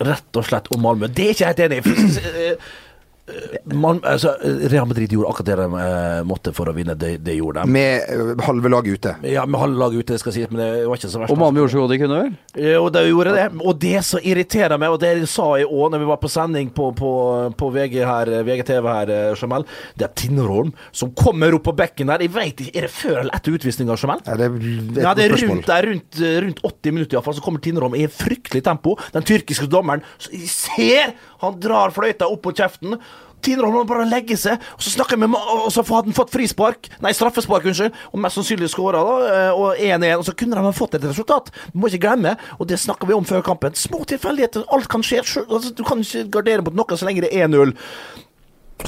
Rett 0.01 0.37
og 0.37 0.45
slett 0.45 0.69
om 0.73 0.83
Malmö. 0.85 1.09
Det 1.09 1.25
er 1.25 1.33
ikke 1.35 1.47
jeg 1.47 1.55
helt 1.55 1.65
enig 1.65 1.79
i. 1.81 2.55
eh, 3.27 3.35
eh, 3.55 3.75
Malmö, 3.75 4.01
altså, 4.07 4.33
Real 4.71 4.87
Madrid 4.87 5.11
gjorde 5.13 5.29
akkurat 5.29 5.49
det 5.51 5.55
de 5.59 5.81
eh, 5.83 6.23
måtte 6.27 6.53
for 6.55 6.71
å 6.71 6.73
vinne. 6.75 6.95
Det, 6.99 7.15
det 7.23 7.35
gjorde 7.37 7.63
de. 7.63 7.73
Med 7.75 8.09
eh, 8.09 8.43
halve 8.47 8.71
laget 8.71 8.97
ute. 8.99 9.13
Ja, 9.29 9.45
med 9.45 9.61
halve 9.61 9.79
laget 9.81 10.05
ute, 10.05 10.19
skal 10.21 10.35
sies, 10.35 10.49
men 10.51 10.61
det 10.63 10.69
var 10.89 10.99
ikke 10.99 11.11
så 11.11 11.21
verst. 11.21 11.33
Og 11.33 11.41
Malmö 11.41 11.63
gjorde 11.63 11.73
så 11.75 11.83
godt 11.83 11.93
de 11.95 11.99
kunne, 12.01 12.19
vel? 12.23 12.35
Jo, 12.71 12.83
de 12.93 13.03
gjorde 13.07 13.35
det. 13.37 13.47
Og 13.61 13.79
det 13.81 14.03
som 14.07 14.27
irriterer 14.31 14.81
meg, 14.81 14.95
og 14.95 15.01
det 15.03 15.13
sa 15.31 15.47
jeg 15.61 15.69
òg 15.69 15.93
når 15.93 16.03
vi 16.03 16.09
var 16.11 16.21
på 16.21 16.31
sending 16.31 16.71
på, 16.75 16.91
på, 16.97 17.11
på 17.59 17.71
VG 17.77 17.97
her, 18.07 18.33
VGTV 18.47 18.91
her, 18.91 19.13
eh, 19.17 19.33
Jamal, 19.41 19.67
det 19.97 20.07
er 20.07 20.15
Tinnerholm 20.23 20.73
som 20.91 21.13
kommer 21.17 21.57
opp 21.57 21.65
på 21.69 21.75
bekken 21.77 22.11
her. 22.13 22.25
Jeg 22.25 22.35
veit 22.35 22.65
ikke, 22.65 22.75
Er 22.81 22.87
det 22.87 22.93
før 22.95 23.19
eller 23.23 23.35
etter 23.37 23.57
utvisninga, 23.57 23.97
Jamal? 23.99 24.23
Ja, 24.27 24.37
det 24.39 24.49
er 24.49 25.01
Ja, 25.01 25.15
det 25.17 25.27
er 25.27 25.35
rundt, 25.37 25.65
det 25.67 25.75
er 25.75 25.89
rundt, 25.89 26.21
rundt 26.45 26.63
80 26.71 26.95
minutter, 26.95 27.17
iallfall, 27.17 27.37
så 27.37 27.43
kommer 27.45 27.63
Tinnerholm 27.63 27.95
i 27.99 28.07
fryktelig 28.11 28.63
tempo. 28.65 28.95
Den 29.15 29.25
tyrkiske 29.27 29.67
dommeren 29.71 30.03
så 30.21 30.31
jeg 30.33 30.49
ser 30.51 31.13
han 31.41 31.57
drar 31.61 31.93
fløyta 31.93 32.27
opp 32.29 32.43
på 32.45 32.53
kjeften. 32.57 32.97
Tinnerholm 33.43 33.81
må 33.81 33.83
bare 33.89 34.07
legge 34.09 34.37
seg, 34.39 34.61
og 34.75 34.85
så 34.85 34.93
snakker 34.93 35.17
jeg 35.17 35.23
med 35.25 35.37
Og 35.37 35.69
så 35.73 35.83
hadde 35.87 36.11
han 36.11 36.17
fått 36.17 36.33
frispark, 36.33 36.89
nei, 37.03 37.13
straffespark, 37.17 37.67
unnskyld, 37.71 37.97
og 38.11 38.23
mest 38.23 38.39
sannsynlig 38.39 38.71
skåra, 38.71 39.01
da, 39.05 39.17
eh, 39.31 39.51
og 39.57 39.81
1-1, 39.81 40.17
og 40.17 40.25
så 40.27 40.35
kunne 40.37 40.57
de 40.57 40.65
ha 40.65 40.73
fått 40.75 40.97
et 40.99 41.07
resultat. 41.07 41.51
Du 41.73 41.79
må 41.81 41.91
ikke 41.91 42.05
glemme, 42.07 42.35
og 42.59 42.69
det 42.69 42.79
snakka 42.81 43.09
vi 43.09 43.17
om 43.17 43.27
før 43.27 43.45
kampen, 43.45 43.77
små 43.77 44.03
tilfeldigheter, 44.09 44.67
alt 44.71 44.89
kan 44.91 45.05
skje. 45.05 45.23
Altså, 45.47 45.73
du 45.75 45.83
kan 45.87 46.01
ikke 46.03 46.27
gardere 46.37 46.65
mot 46.65 46.77
noe 46.77 46.97
så 46.97 47.07
lenge 47.07 47.25
det 47.25 47.33
er 47.35 47.47
1-0. 47.47 47.75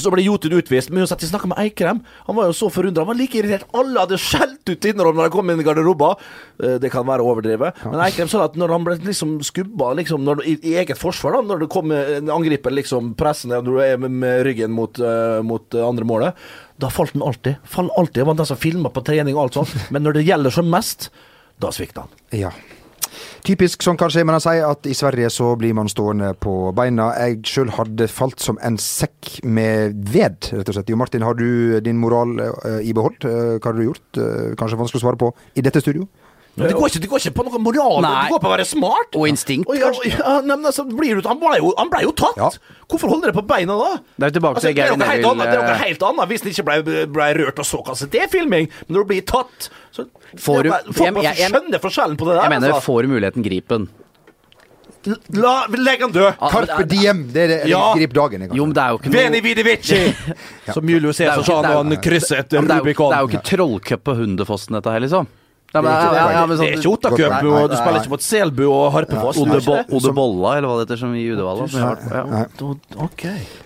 Så 0.01 0.11
ble 0.13 0.23
Jotun 0.25 0.55
utvist, 0.57 0.89
men 0.89 1.03
uansett, 1.03 1.21
jeg 1.23 1.29
snakka 1.29 1.49
med 1.51 1.59
Eikrem. 1.61 1.99
Han 2.27 2.37
var 2.37 2.47
jo 2.49 2.55
så 2.57 2.69
forundra. 2.73 3.03
Han 3.05 3.11
var 3.11 3.19
like 3.19 3.37
irritert. 3.39 3.67
Alle 3.77 4.01
hadde 4.01 4.17
skjelt 4.21 4.67
ut 4.69 4.87
innerom 4.89 5.15
når 5.19 5.29
de 5.29 5.33
kom 5.35 5.51
inn 5.53 5.61
i 5.61 5.65
garderoben. 5.67 6.17
Eh, 6.63 6.77
Det 6.83 6.91
kan 6.91 7.05
være 7.07 7.23
overdrevet. 7.23 7.83
Men 7.85 8.01
Eikrem 8.07 8.31
sa 8.31 8.43
at 8.47 8.57
når 8.59 8.73
han 8.73 8.87
ble 8.87 8.97
liksom 9.05 9.37
skubba 9.45 9.93
liksom, 9.99 10.25
når, 10.25 10.43
i, 10.49 10.57
i 10.63 10.75
eget 10.81 10.99
forsvar, 10.99 11.37
da, 11.37 11.41
når 11.53 11.63
det 11.63 11.69
kom 11.73 11.93
en 11.95 12.31
angriper 12.33 12.73
liksom 12.73 13.13
pressende 13.19 13.61
når 13.61 13.69
du 13.69 13.81
er 13.85 13.97
med, 14.07 14.41
ryggen 14.47 14.73
mot, 14.73 14.97
uh, 14.99 15.39
mot 15.45 15.77
andre 15.77 16.07
målet, 16.09 16.45
da 16.81 16.89
falt 16.91 17.13
han 17.13 17.23
alltid. 17.23 17.61
Falt 17.69 17.93
alltid. 17.97 18.21
Det 18.23 18.27
var 18.27 18.39
den 18.41 18.49
som 18.49 18.59
filma 18.59 18.89
på 18.93 19.05
trening 19.05 19.37
og 19.37 19.45
alt 19.45 19.59
sånt. 19.61 19.75
Men 19.93 20.03
når 20.07 20.19
det 20.19 20.25
gjelder 20.27 20.57
som 20.57 20.69
mest, 20.73 21.11
da 21.61 21.69
svikta 21.71 22.07
han. 22.07 22.15
Ja. 22.33 22.51
Typisk 23.43 23.83
sånn 23.83 23.97
kanskje, 23.99 24.21
men 24.23 24.37
han 24.37 24.43
sier 24.43 24.63
at 24.63 24.87
i 24.87 24.93
Sverige 24.95 25.27
så 25.33 25.49
blir 25.59 25.73
man 25.75 25.89
stående 25.91 26.29
på 26.39 26.71
beina. 26.77 27.09
Jeg 27.25 27.41
sjøl 27.51 27.73
hadde 27.75 28.07
falt 28.07 28.39
som 28.39 28.55
en 28.63 28.77
sekk 28.79 29.41
med 29.43 29.97
ved, 30.13 30.47
rett 30.55 30.71
og 30.71 30.77
slett. 30.77 30.91
Jo 30.93 30.99
Martin, 31.01 31.25
har 31.27 31.35
du 31.35 31.75
din 31.83 31.99
moral 31.99 32.37
eh, 32.39 32.77
i 32.87 32.93
behold? 32.95 33.19
Eh, 33.27 33.57
hva 33.57 33.67
har 33.67 33.75
du 33.75 33.83
gjort? 33.83 34.05
Eh, 34.15 34.53
kanskje 34.55 34.79
vanskelig 34.79 35.01
å 35.01 35.03
svare 35.03 35.19
på 35.19 35.33
i 35.59 35.65
dette 35.65 35.83
studio? 35.83 36.07
Men 36.55 36.67
det 36.69 36.75
går, 36.77 36.85
ikke, 36.91 36.99
det 37.01 37.09
går 37.09 37.17
ikke 37.23 37.31
på 37.33 37.43
noe 37.47 37.59
moral, 37.65 37.95
Nei. 38.05 38.09
det 38.27 38.33
går 38.35 38.41
på 38.43 38.45
å 38.45 38.51
være 38.53 38.65
smart. 38.69 39.15
Og 39.17 39.23
instinkt, 39.25 39.65
Og 39.65 39.73
ja, 39.79 39.87
ja, 40.05 40.33
nei, 40.45 40.53
men 40.53 40.67
altså, 40.69 40.83
blir 40.85 41.17
du, 41.17 41.25
han, 41.25 41.39
ble 41.41 41.55
jo, 41.57 41.71
han 41.79 41.89
ble 41.89 42.01
jo 42.05 42.11
tatt! 42.13 42.37
Ja. 42.37 42.49
Hvorfor 42.93 43.09
holder 43.09 43.31
dere 43.31 43.37
på 43.39 43.45
beina 43.49 43.73
da? 43.79 43.87
Det 44.19 44.27
er 44.27 44.29
jo 44.29 44.35
tilbake 44.37 44.59
Altså, 44.61 44.67
til 44.69 44.75
det 44.77 44.83
er 44.85 44.91
noe 44.93 45.07
helt 45.09 45.23
Neville, 45.23 45.31
annet, 45.33 45.49
det 45.49 45.57
er 45.57 45.63
noe 45.65 45.73
eh, 45.79 45.81
helt 45.87 46.05
annet 46.11 46.29
hvis 46.29 46.45
den 46.45 46.53
ikke 46.53 46.65
ble, 46.67 47.07
ble 47.15 47.29
rørt 47.39 47.63
og 47.63 47.65
så 47.71 47.81
kanskje 47.89 48.09
det 48.13 48.21
er 48.21 48.29
filming. 48.35 48.69
Men 48.85 48.93
når 48.99 49.07
du 49.07 49.09
blir 49.15 49.25
tatt 49.33 49.69
så 49.97 50.05
Får 50.37 50.61
du- 50.61 50.69
det 50.69 50.69
er 50.69 50.77
bare- 50.77 50.93
Folk 50.99 51.13
må 51.17 51.23
jeg- 51.25 51.37
jeg- 51.41 51.49
skjønne 51.55 51.79
forskjellen 51.81 52.17
på 52.21 52.25
det 52.29 52.35
der. 52.37 52.41
Jeg 52.45 52.53
mener, 52.53 52.69
altså. 52.77 52.85
får 52.85 53.01
du 53.01 53.07
muligheten, 53.15 53.43
grip 53.49 53.67
den. 53.73 53.89
La, 55.35 55.55
legg 55.67 55.99
han 56.05 56.11
død! 56.15 56.37
Carpe 56.39 56.85
diem! 56.87 57.25
Det 57.33 57.41
er 57.43 57.47
det. 57.47 57.57
Ja. 57.67 57.81
Grip 57.97 58.13
dagen, 58.15 58.45
Jo, 58.55 58.65
men 58.69 58.73
det 58.77 58.83
er 58.85 58.93
jo 58.93 58.99
ikke 59.01 59.11
Veni 59.17 59.41
vidi 59.43 59.63
vici! 59.67 59.97
Som 60.73 60.87
Julius 60.87 61.17
Det 61.17 61.27
Cæsar 61.27 61.43
sa 61.49 61.57
når 61.65 61.79
han 61.81 61.97
krysset 62.05 62.53
Rubicon. 62.55 63.09
det 63.11 63.17
er 63.17 63.25
jo 63.25 63.27
ikke 63.33 63.43
trollcup 63.49 64.03
på 64.05 64.15
Hundefossen, 64.21 64.77
dette 64.77 64.93
her, 64.93 65.01
liksom. 65.03 65.27
Nei, 65.73 65.81
men, 65.81 65.89
det. 65.89 66.17
ja, 66.17 66.25
ja, 66.31 66.41
men 66.45 66.51
det 66.53 66.53
er 66.53 66.59
sånn- 66.61 66.79
ikke 66.83 66.91
Ottacup, 66.93 67.19
Nei, 67.33 67.41
nei, 67.41 67.61
og 67.63 67.69
du 67.71 67.75
spiller 67.79 67.99
ikke 68.03 68.11
mot 68.13 68.21
Selbu 68.21 68.63
og 68.69 68.91
Harpefoss. 68.93 69.37
Odebolla, 69.41 70.51
er 70.53 70.57
eller 70.59 70.67
hva 70.69 70.75
det 70.77 70.83
heter, 70.85 70.99
som 71.01 71.13
i 71.17 71.23
Uddevalla. 71.33 71.65
Ja. 71.73 72.45
Ok. 73.01 73.23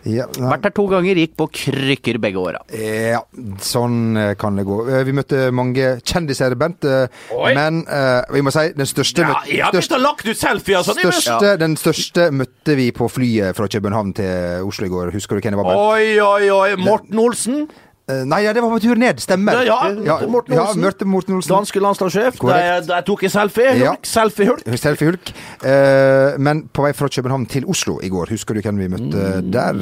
Ja. 0.07 0.25
Vært 0.37 0.63
her 0.69 0.73
to 0.77 0.85
ganger, 0.87 1.19
gikk 1.19 1.33
på 1.35 1.47
krykker 1.51 2.19
begge 2.23 2.39
åra. 2.39 2.61
Ja, 2.71 3.19
sånn 3.59 4.15
eh, 4.17 4.33
kan 4.39 4.55
det 4.55 4.63
gå. 4.67 4.77
Eh, 4.87 5.03
Vi 5.07 5.11
møtte 5.11 5.51
mange 5.51 5.97
kjendiser, 6.01 6.55
Bent. 6.55 6.85
eh, 6.87 7.07
Oi. 7.35 7.53
Men 7.57 7.81
uh, 7.87 8.23
vi 8.31 8.41
må 8.41 8.51
si 8.55 8.69
den 8.77 8.87
største, 8.87 9.25
Ja, 9.27 9.41
jeg 9.47 9.63
har 9.63 9.71
begynt 9.75 9.97
å 9.97 10.01
lagt 10.01 10.25
ut 10.27 10.37
selfier 10.39 10.83
sånn. 10.87 11.01
største, 11.03 11.57
Den 11.59 11.75
største 11.75 12.29
møtte 12.31 12.75
vi 12.79 12.91
på 12.95 13.09
flyet 13.11 13.55
fra 13.57 13.67
København 13.67 14.13
til 14.15 14.63
Oslo 14.67 14.87
i 14.87 14.89
går. 14.89 15.11
Husker 15.11 15.35
du 15.35 15.41
hvem 15.43 15.57
det 15.57 15.59
var? 15.59 15.73
Bent? 15.73 15.83
Oi, 15.91 16.19
oi, 16.23 16.49
oi. 16.55 16.75
Morten 16.79 17.19
Olsen. 17.19 17.67
Eh, 18.09 18.21
Nei, 18.23 18.37
ja, 18.45 18.53
det 18.55 18.61
var 18.63 18.71
på 18.71 18.79
tur 18.79 18.95
ned. 18.95 19.19
Stemmer. 19.19 19.65
Ja, 19.67 19.89
ja, 19.91 20.15
Morten 20.31 20.53
ja, 20.55 20.61
Olsen. 20.63 20.79
møtte 20.85 21.05
Morten 21.05 21.35
Olsen. 21.35 21.51
Danske 21.57 21.81
landslagssjef. 21.83 22.37
Der, 22.39 22.85
der 22.87 23.01
tok 23.03 23.25
jeg 23.25 23.31
selfie. 23.33 23.73
Ja. 23.81 23.89
Hulk, 23.97 24.07
Selfie-hulk. 24.07 24.63
Selfie-hulk. 24.79 25.33
Eh, 25.67 26.37
men 26.39 26.63
på 26.71 26.85
vei 26.87 26.93
fra 26.95 27.09
København 27.11 27.45
til 27.51 27.67
Oslo 27.67 27.97
i 28.03 28.07
går, 28.13 28.31
husker 28.31 28.55
du 28.55 28.61
hvem 28.63 28.79
vi 28.79 28.87
møtte 28.95 29.25
Mm. 29.41 29.51
der? 29.51 29.81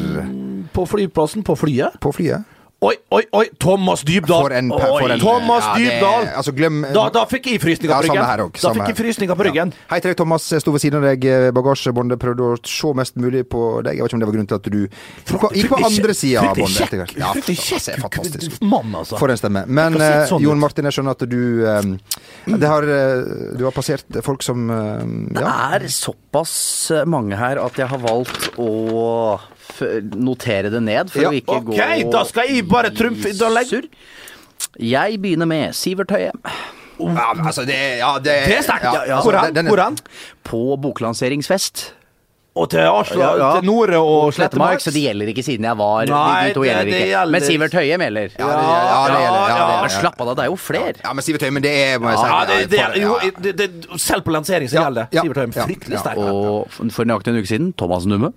På 0.73 0.87
flyplassen, 0.89 1.43
på 1.45 1.53
flyet. 1.55 1.99
På 2.01 2.11
flyet? 2.11 2.43
Oi, 2.83 2.91
oi, 3.15 3.21
oi! 3.33 3.45
Thomas 3.57 4.01
Dybdahl. 4.05 4.43
For 4.45 4.53
en, 4.53 4.67
for 4.69 5.09
en 5.09 5.19
Thomas 5.21 5.63
ja, 5.79 6.01
det- 6.01 6.33
Altså, 6.35 6.51
glem 6.53 6.81
Da, 6.93 7.05
da 7.09 7.23
fikk 7.25 7.47
jeg 7.47 7.61
frysninger 7.63 7.95
på 7.95 8.03
ryggen. 8.03 8.19
Ja, 8.19 8.35
også, 8.43 8.61
da 8.61 8.73
fikk 8.75 8.89
jeg 8.91 8.97
frysninger 8.99 9.35
på 9.39 9.45
ryggen. 9.47 9.71
Hei 9.89 9.99
til 10.03 10.11
deg, 10.11 10.17
Thomas. 10.19 10.45
Jeg 10.51 10.61
sto 10.61 10.73
ved 10.75 10.83
siden 10.83 10.99
av 10.99 11.07
deg, 11.07 11.25
eh, 11.25 11.47
bagasjebåndet. 11.55 12.19
Prøvde 12.21 12.43
å 12.51 12.57
se 12.67 12.91
mest 12.99 13.15
mulig 13.17 13.45
på 13.49 13.61
deg. 13.81 13.95
Jeg 13.95 14.03
vet 14.03 14.11
ikke 14.11 14.17
om 14.19 14.19
det 14.19 14.27
var 14.29 14.35
grunnen 14.35 14.51
til 14.51 14.59
at 14.59 14.69
du 14.69 14.77
gikk 14.83 15.39
på, 15.39 15.51
gikk 15.55 15.69
på 15.71 15.79
andre 15.87 16.13
sida 16.19 16.43
av 16.43 16.51
fryktelig 16.51 16.65
båndet. 16.67 16.91
kjekk- 16.91 17.17
Ja, 17.23 17.31
fryktelig 17.31 17.57
kjekk 17.63 18.01
fantastisk 18.05 18.61
mann, 18.61 18.93
altså. 19.01 19.17
For 19.23 19.29
en 19.33 19.37
stemme. 19.37 19.65
Men 19.67 19.95
eh, 20.01 20.27
sånn 20.29 20.41
Jon. 20.45 20.59
Martin, 20.59 20.83
jeg 20.91 20.93
skjønner 20.99 21.15
at 21.15 21.25
du 21.29 21.65
eh, 21.65 21.81
det 22.59 22.67
har, 22.67 22.81
Du 23.57 23.63
har 23.63 23.71
passert 23.71 24.05
folk 24.21 24.43
som 24.43 24.67
ja. 24.69 25.39
Det 25.39 25.81
er 25.81 25.87
såpass 25.89 26.91
mange 27.07 27.35
her 27.39 27.57
at 27.65 27.73
jeg 27.79 27.87
har 27.87 27.97
valgt 28.03 28.51
å 28.59 29.39
notere 30.15 30.69
det 30.71 30.81
ned 30.83 31.09
for 31.11 31.21
Ja, 31.21 31.29
å 31.29 31.33
ikke 31.33 31.57
ok, 31.59 31.65
gå 31.71 32.11
da 32.11 32.23
skal 32.23 32.47
jeg 32.47 32.67
bare 32.67 32.89
trumfe- 32.91 33.33
da 33.37 33.49
Jeg 34.79 35.19
begynner 35.21 35.47
med 35.47 35.73
Sivert 35.75 36.09
Høie. 36.11 36.31
ja, 36.99 37.33
men 37.33 37.45
altså, 37.45 37.65
det 37.65 37.99
Ja, 37.99 38.17
det, 38.19 38.47
Det 38.47 38.57
er 38.57 38.63
sterkt. 38.63 38.83
ja, 38.83 39.03
ja, 39.05 39.21
Hvor 39.21 39.33
altså, 39.33 39.53
hen? 39.53 39.57
er- 39.67 39.69
Hvor 39.71 39.83
hen? 39.83 39.97
På 40.43 40.77
boklanseringsfest. 40.81 41.91
Og 42.57 42.69
til 42.69 42.79
Asla, 42.79 43.19
Ja, 43.19 43.37
ja. 43.37 43.59
til 43.59 43.65
Nore 43.67 43.97
og 43.99 44.31
Slettemark, 44.33 44.79
Slettemark. 44.79 44.79
så 44.79 44.91
det 44.93 45.01
gjelder 45.03 45.27
ikke 45.27 45.43
siden 45.43 45.65
jeg 45.67 45.75
var 45.75 46.05
Nei, 46.05 46.47
De 46.47 46.53
to 46.53 46.61
det- 46.63 46.69
gjelder 46.71 46.85
det 46.85 46.93
ikke. 46.93 47.09
gjelder- 47.11 47.31
Men 47.31 47.41
Sivert 47.41 47.73
Høie 47.73 47.97
gjelder. 47.97 48.29
Ja, 48.39 48.47
det, 48.47 48.63
ja, 48.63 49.07
det 49.07 49.19
gjelder. 49.19 49.49
Ja, 49.57 49.81
Men 49.81 49.89
slapp 49.89 50.21
av, 50.21 50.27
da. 50.27 50.33
Det 50.35 50.43
er 50.45 50.47
jo 50.47 50.55
flere. 50.55 50.93
Ja, 51.03 51.13
men 51.13 51.21
Sivert 51.23 51.41
Høie, 51.41 51.51
men 51.51 51.61
det 51.63 51.71
er 51.71 51.99
må 51.99 52.09
jeg 52.09 52.17
si, 52.17 52.25
Ja, 52.25 52.45
det, 52.45 52.69
det, 52.69 53.01
jo, 53.01 53.19
det, 53.41 53.57
det, 53.57 53.99
selv 53.99 54.21
på 54.23 54.31
lansering 54.31 54.69
så 54.69 54.73
Ja, 54.75 54.83
gjelder 54.87 55.01
det. 55.03 55.07
ja, 55.11 55.21
Sivert 55.21 55.35
Høyem 55.35 55.53
ja, 55.55 55.65
fryktelig 55.65 55.91
ja. 55.91 55.99
sterk. 55.99 56.17
Og 56.17 56.69
for 56.91 57.03
nøyaktig 57.03 57.27
en 57.27 57.35
uke 57.43 57.47
siden, 57.47 57.73
Thomas 57.75 58.05
Numme. 58.05 58.31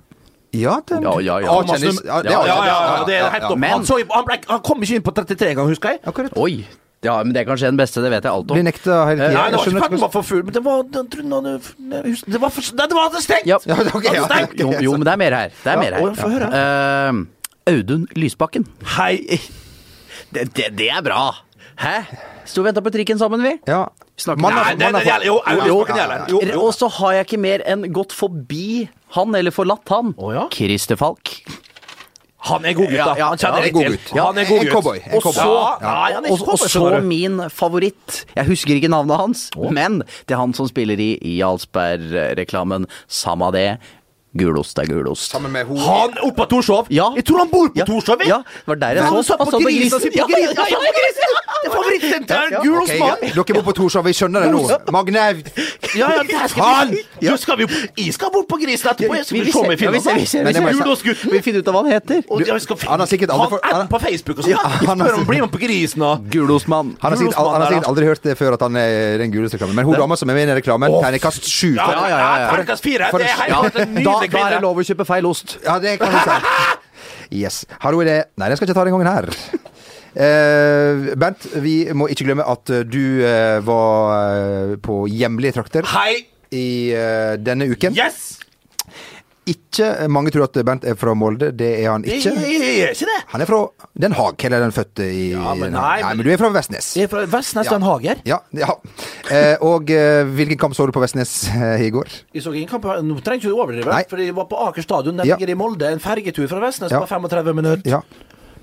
Ja, 0.56 0.80
den 0.88 1.02
Ja, 1.04 1.12
ja, 1.20 1.38
ja. 1.44 1.50
Ah, 1.52 1.62
Thomas 1.62 1.80
kjendis. 1.82 2.00
Ja, 2.04 2.22
det 2.22 2.32
ja, 2.32 2.42
ja, 2.46 2.58
ja, 2.64 3.04
det 3.04 3.14
er 3.20 3.30
helt 3.30 3.44
opp. 3.50 3.58
Men- 3.58 3.70
Han, 3.70 3.84
så, 3.84 3.98
han, 4.11 4.24
ble, 4.24 4.38
han 4.48 4.61
kom 4.64 4.82
ikke 4.82 4.96
inn 4.96 5.02
på 5.04 5.12
33 5.14 5.54
ganger, 5.54 5.68
husker 5.74 5.88
jeg. 5.96 6.00
Akkurat. 6.08 6.37
Oi! 6.37 6.66
Ja, 7.04 7.22
men 7.22 7.30
det 7.32 7.44
er 7.44 7.46
kanskje 7.46 7.68
den 7.70 7.76
beste, 7.78 8.02
det 8.02 8.11
vet 8.11 8.24
jeg 8.26 8.32
alt 8.32 8.46
Blir 8.48 8.58
om. 8.58 8.66
nekta 8.66 8.94
hele 9.06 9.28
tida. 9.28 9.34
Nei, 9.38 9.50
det 9.52 9.58
var 9.58 9.66
ikke 9.68 9.82
for 9.82 9.88
den 9.92 10.00
var 10.02 10.11
for 10.11 10.22
full, 10.26 10.42
men 10.42 10.54
det 10.56 10.62
var 10.64 10.82
Det 10.82 12.40
var 12.40 12.50
for 12.50 12.62
det 12.74 12.96
var 12.96 13.20
stengt! 13.22 13.46
Ja. 13.46 13.58
Ja, 13.66 13.76
okay, 13.94 14.14
ja. 14.16 14.24
Stengt. 14.26 14.58
Jo, 14.58 14.72
jo, 14.82 14.92
men 14.96 15.06
det 15.06 15.12
er 15.12 15.20
mer 15.20 15.37
her. 15.37 15.52
Det 15.62 15.72
er 15.72 15.78
mer 15.78 15.92
her. 15.94 16.48
Eh, 16.58 17.12
Audun 17.70 18.08
Lysbakken. 18.16 18.66
Hei. 18.96 19.38
Det, 20.32 20.48
det, 20.56 20.72
det 20.76 20.88
er 20.90 21.02
bra! 21.04 21.47
Hæ? 21.79 21.95
Sto 22.49 22.62
og 22.62 22.67
venta 22.71 22.83
på 22.83 22.91
trikken 22.95 23.19
sammen, 23.21 23.43
vi. 23.45 23.55
Ja. 23.69 23.85
Snakker- 24.19 24.51
Nei, 24.51 24.75
det, 24.75 24.88
det 24.97 25.05
gjelder 25.07 25.27
jo. 25.29 25.37
Jo, 25.47 25.62
Lysbakken 25.62 25.97
ja, 25.97 26.03
gjelder. 26.03 26.19
ja. 26.19 26.27
Jo, 26.33 26.41
jo. 26.53 26.61
Og 26.67 26.73
så 26.75 26.88
har 26.99 27.12
jeg 27.19 27.27
ikke 27.29 27.38
mer 27.41 27.62
enn 27.71 27.87
gått 27.95 28.12
forbi 28.17 28.88
han, 29.14 29.35
eller 29.38 29.55
forlatt 29.55 29.88
han. 29.95 30.14
Oh, 30.19 30.33
ja? 30.35 30.49
Christer 30.53 30.97
Falk. 30.99 31.37
Han 32.49 32.64
er 32.64 32.73
god 32.79 32.87
gutt, 32.87 32.99
da. 33.03 33.14
Ja, 33.19 33.29
ja, 33.35 33.49
Han 33.51 33.59
er 33.59 33.64
jeg 33.67 33.73
god 33.75 33.87
gutt. 33.93 34.11
Ja, 34.14 34.25
Han 34.29 34.38
er 34.38 34.45
god 34.47 34.61
En 34.62 34.69
cowboy, 34.73 34.99
en 35.05 35.14
Og 35.19 35.23
cowboy. 35.23 35.43
så 35.43 35.49
Og, 35.51 36.29
ikke 36.38 36.53
og 36.55 36.59
så 36.71 37.01
min 37.05 37.41
favoritt. 37.51 38.25
Jeg 38.37 38.47
husker 38.47 38.75
ikke 38.79 38.88
navnet 38.88 39.19
hans, 39.19 39.51
men 39.59 39.99
det 40.27 40.35
er 40.37 40.38
han 40.38 40.55
som 40.55 40.69
spiller 40.71 40.97
i 41.03 41.19
Jarlsberg-reklamen. 41.41 42.87
Samma 43.09 43.51
det. 43.53 43.79
Gulost 44.38 44.79
er 44.79 44.87
gulost. 44.90 45.31
Sammen 45.33 45.53
med 45.53 45.66
hun 45.66 45.79
Han 45.79 46.14
oppe 46.22 46.37
på 46.42 46.46
Torshov? 46.53 46.87
Ja. 46.94 47.09
Jeg 47.16 47.24
tror 47.29 47.38
han 47.44 47.51
bor 47.53 47.68
på 47.68 47.79
Ja. 47.81 47.85
Torshov. 47.88 48.22
Ja, 48.27 48.38
det 48.38 48.66
var 48.66 48.74
der 48.77 48.94
jeg 48.98 49.03
Han 49.05 49.22
så. 49.24 49.37
Han 49.38 49.46
på 49.46 49.51
satt 49.51 49.62
på 49.62 49.68
grisen. 49.68 49.98
på 50.01 50.18
Ja, 50.18 50.27
grisen. 50.27 50.57
ja, 50.57 50.64
ja, 50.70 50.79
på 50.79 50.92
grisen. 50.98 51.35
Det 51.59 51.68
er 51.68 51.74
favorittsenteret! 51.74 52.51
Ja, 52.53 52.61
Gulost 52.62 52.92
Gulos 52.92 53.01
mann. 53.01 53.18
Dere 53.35 53.55
bor 53.59 53.64
på 53.68 53.74
Torshov, 53.79 54.05
vi 54.05 54.12
skjønner 54.14 54.40
det 54.46 54.51
nå. 54.55 54.61
Magne 54.94 55.22
Ja, 55.98 56.09
ja, 56.14 56.46
Faen! 56.48 56.94
Ja. 57.20 57.33
Du 57.33 57.37
skal 57.42 57.57
vi 57.59 57.66
Jeg 57.96 58.14
skal 58.14 58.31
bort 58.33 58.46
på 58.48 58.57
grisen 58.62 58.90
etterpå. 58.92 59.14
Jeg 59.18 59.24
skal 59.27 59.38
Vi- 59.38 59.44
vi 59.44 59.53
se 59.53 59.59
ser- 59.59 59.85
ja, 59.85 59.90
vi 59.90 60.01
ser- 60.01 60.14
vi 60.14 60.27
ser- 60.27 60.79
Gulosgutten. 60.79 61.31
Vi 61.33 61.40
finner 61.42 61.59
ut 61.59 61.68
av 61.68 61.74
hva 61.74 61.83
han 61.83 61.92
heter. 61.92 62.22
Skal 62.59 62.77
finne 62.77 62.90
Han 62.90 63.01
har 63.01 63.07
sikkert 63.07 63.31
aldri 63.31 63.59
Han 63.62 63.81
er 63.83 63.87
på 63.87 63.98
Facebook 64.01 64.38
og 64.38 64.44
sånn. 64.44 64.51
Ja, 64.51 64.59
spør 64.59 65.14
om 65.18 65.24
blir 65.27 65.40
med 65.40 65.51
på 65.53 65.59
grisen 65.61 66.03
og 66.03 66.24
Gulosmann. 66.31 66.96
Han 67.01 67.12
har 67.12 67.18
sikkert, 67.18 67.35
han 67.35 67.61
har 67.62 67.70
sikkert 67.72 67.88
aldri 67.88 68.05
hørt 68.07 68.22
det 68.22 68.38
før 68.38 68.53
at 68.55 68.61
han 68.61 68.77
er 68.77 69.18
den 69.18 69.33
guleste-reklamen. 69.33 69.74
Men 69.74 69.85
hun 69.85 69.94
dama 69.94 70.16
som 70.16 70.31
er 70.31 70.35
med 70.35 70.48
i 70.48 70.55
reklamen, 70.61 70.90
terningkast 71.03 71.44
sju. 71.44 71.74
Ja, 71.74 71.90
ja, 71.90 72.09
ja. 72.09 72.18
ja. 72.38 72.51
Terningkast 72.53 72.83
fire. 72.83 73.09
Det 73.12 73.27
er 73.27 73.53
helt 73.53 73.74
nydelig 73.74 74.28
da 74.33 74.45
er 74.47 74.57
det 74.57 74.64
lov 74.64 74.81
å 74.81 74.85
kjøpe 74.87 75.07
feil 75.09 75.29
ost. 75.29 75.59
Ja, 75.64 75.79
det 75.83 75.99
kan 76.03 76.14
du 76.14 76.21
si. 76.23 76.38
Yes. 77.29 77.67
Har 77.83 77.93
du 77.93 78.01
idé? 78.01 78.23
Nei, 78.41 78.49
jeg 78.49 78.57
skal 78.57 78.64
jeg 78.67 78.73
ikke 78.73 78.79
ta 78.79 78.85
den 78.88 78.95
gangen 78.97 79.11
her. 79.11 79.27
Uh, 80.19 81.12
Bernt, 81.21 81.45
vi 81.61 81.75
må 81.93 82.09
ikke 82.09 82.25
glemme 82.25 82.47
at 82.49 82.73
eh, 82.73 82.87
du 82.88 83.21
uh, 83.21 83.61
var 83.62 84.73
på 84.83 85.03
hjemlige 85.12 85.59
trakter 85.59 85.87
Hei! 85.93 86.25
i 86.49 86.69
uh, 86.97 87.37
denne 87.37 87.69
uken. 87.69 87.93
Yes! 87.95 88.41
Ikke 89.48 89.87
mange 90.12 90.30
tror 90.34 90.44
at 90.48 90.58
Bernt 90.66 90.84
er 90.84 90.94
fra 90.98 91.14
Molde. 91.16 91.50
Det 91.56 91.68
er 91.82 91.90
han 91.90 92.04
ikke. 92.04 92.32
jeg- 92.34 92.61
jeg 92.61 92.76
jeg, 92.78 92.90
ikke 92.96 93.08
det. 93.08 93.18
Han 93.32 93.40
er 93.40 93.46
fra 93.48 93.61
Den 93.98 94.12
Haag, 94.12 94.44
eller 94.44 94.61
den 94.61 94.72
fødte 94.76 95.06
i 95.08 95.30
Ja, 95.32 95.54
men 95.54 95.72
nei, 95.72 96.02
men- 96.02 96.16
men 96.18 96.26
du 96.26 96.30
er 96.32 96.37
fra 96.37 96.50
Vestnes. 96.52 96.94
Jeg 96.96 97.04
er 97.04 97.08
fra 97.08 97.24
Vestnes 97.26 97.64
Ja. 97.66 97.70
Den 97.74 97.82
Hager. 97.82 98.16
Ja. 98.24 98.38
ja. 98.52 98.68
Eh, 99.30 99.56
og 99.61 99.90
eh, 99.90 100.24
hvilken 100.24 100.58
kamp 100.58 100.74
så 100.74 100.87
du 100.87 100.92
på 100.92 101.00
Vestnes 101.00 101.48
eh, 101.48 101.87
i 101.87 101.90
går? 101.90 102.06
Jeg 102.34 102.42
så 102.42 102.52
ingen 102.54 102.68
kamp 102.68 102.84
Nå 102.84 103.20
trenger 103.24 103.40
ikke 103.40 103.48
du 103.48 103.56
overdrive, 103.56 103.87
Nei. 103.87 104.04
for 104.08 104.16
jeg 104.18 104.34
var 104.34 104.44
på 104.44 104.56
Aker 104.68 104.82
stadion. 104.82 105.16
Den 105.16 105.26
Ja. 105.26 105.37
ligger 105.37 105.50
i 105.52 105.54
Molde. 105.56 105.90
En 105.92 105.98
fergetur 106.00 106.46
fra 106.48 106.61
Vestnes 106.61 106.90
Ja. 106.90 107.00
på 107.00 107.06
35 107.08 107.54
minutter. 107.54 108.02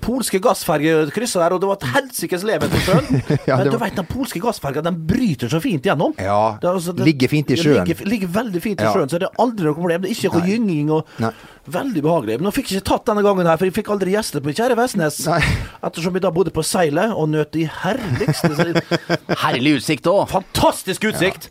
Ja. 0.06 0.12
Polske 0.12 0.38
gassferger 0.38 1.10
kryssa 1.10 1.40
der, 1.42 1.54
og 1.56 1.60
det 1.60 1.66
var 1.66 1.76
et 1.80 1.86
helsikes 1.96 2.44
leven 2.46 2.70
på 2.70 2.78
sjøen. 2.84 3.22
Ja, 3.48 3.56
Men 3.58 3.66
du 3.66 3.76
var- 3.76 3.88
vet, 3.88 3.96
den 3.96 4.06
polske 4.06 4.38
gassferga 4.40 4.82
den 4.86 5.00
bryter 5.06 5.48
så 5.50 5.58
fint 5.60 5.82
gjennom. 5.82 6.14
Ja, 6.18 6.56
Det 6.62 6.68
altså- 6.70 6.94
det- 6.94 7.04
ligger 7.04 7.28
fint 7.28 7.50
i 7.50 7.56
sjøen. 7.56 7.84
Ligger, 7.84 8.04
ligger 8.06 8.28
veldig 8.28 8.62
fint 8.62 8.80
i 8.80 8.84
Ja. 8.84 8.92
sjøen, 8.94 9.08
så 9.10 9.18
det 9.18 9.28
er 9.28 9.34
aldri 9.42 9.64
noe 9.66 9.74
problem. 9.74 10.02
Det 10.02 10.10
er 10.10 10.14
ikke 10.14 10.32
noe 10.32 10.46
gynging 10.46 10.90
og 10.90 11.06
Nei. 11.18 11.32
Veldig 11.68 12.00
behagelig. 12.02 12.38
Men 12.38 12.46
nå 12.46 12.52
fikk 12.54 12.68
jeg 12.70 12.80
ikke 12.80 12.86
tatt 12.86 13.04
denne 13.06 13.22
gangen 13.26 13.44
her, 13.44 13.56
for 13.56 13.64
jeg 13.66 13.74
fikk 13.74 13.90
aldri 13.90 14.12
gjester 14.14 14.40
på 14.40 14.54
kjære 14.54 14.76
Vestnes. 14.78 15.26
Nei. 15.26 15.40
Ettersom 15.82 16.12
vi 16.12 16.20
da 16.20 16.30
bodde 16.30 16.52
på 16.54 16.62
seilet 16.62 17.10
og 17.10 17.28
nøt 17.28 17.50
de 17.50 17.64
herligste 17.66 18.54
Herlig 19.42 19.74
utsikt 19.80 20.06
òg. 20.06 20.28
Fantastisk 20.30 21.02
utsikt! 21.10 21.48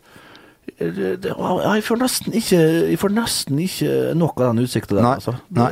jeg, 0.78 1.82
får 1.86 1.98
nesten 2.00 2.34
ikke, 2.36 2.58
får 3.00 3.12
nesten 3.16 3.58
ikke 3.62 3.92
nok 4.18 4.40
av 4.42 4.50
den 4.54 4.64
utsikten 4.66 4.98
der. 4.98 5.02
Nei, 5.06 5.12
Altså. 5.16 5.34
nei. 5.56 5.68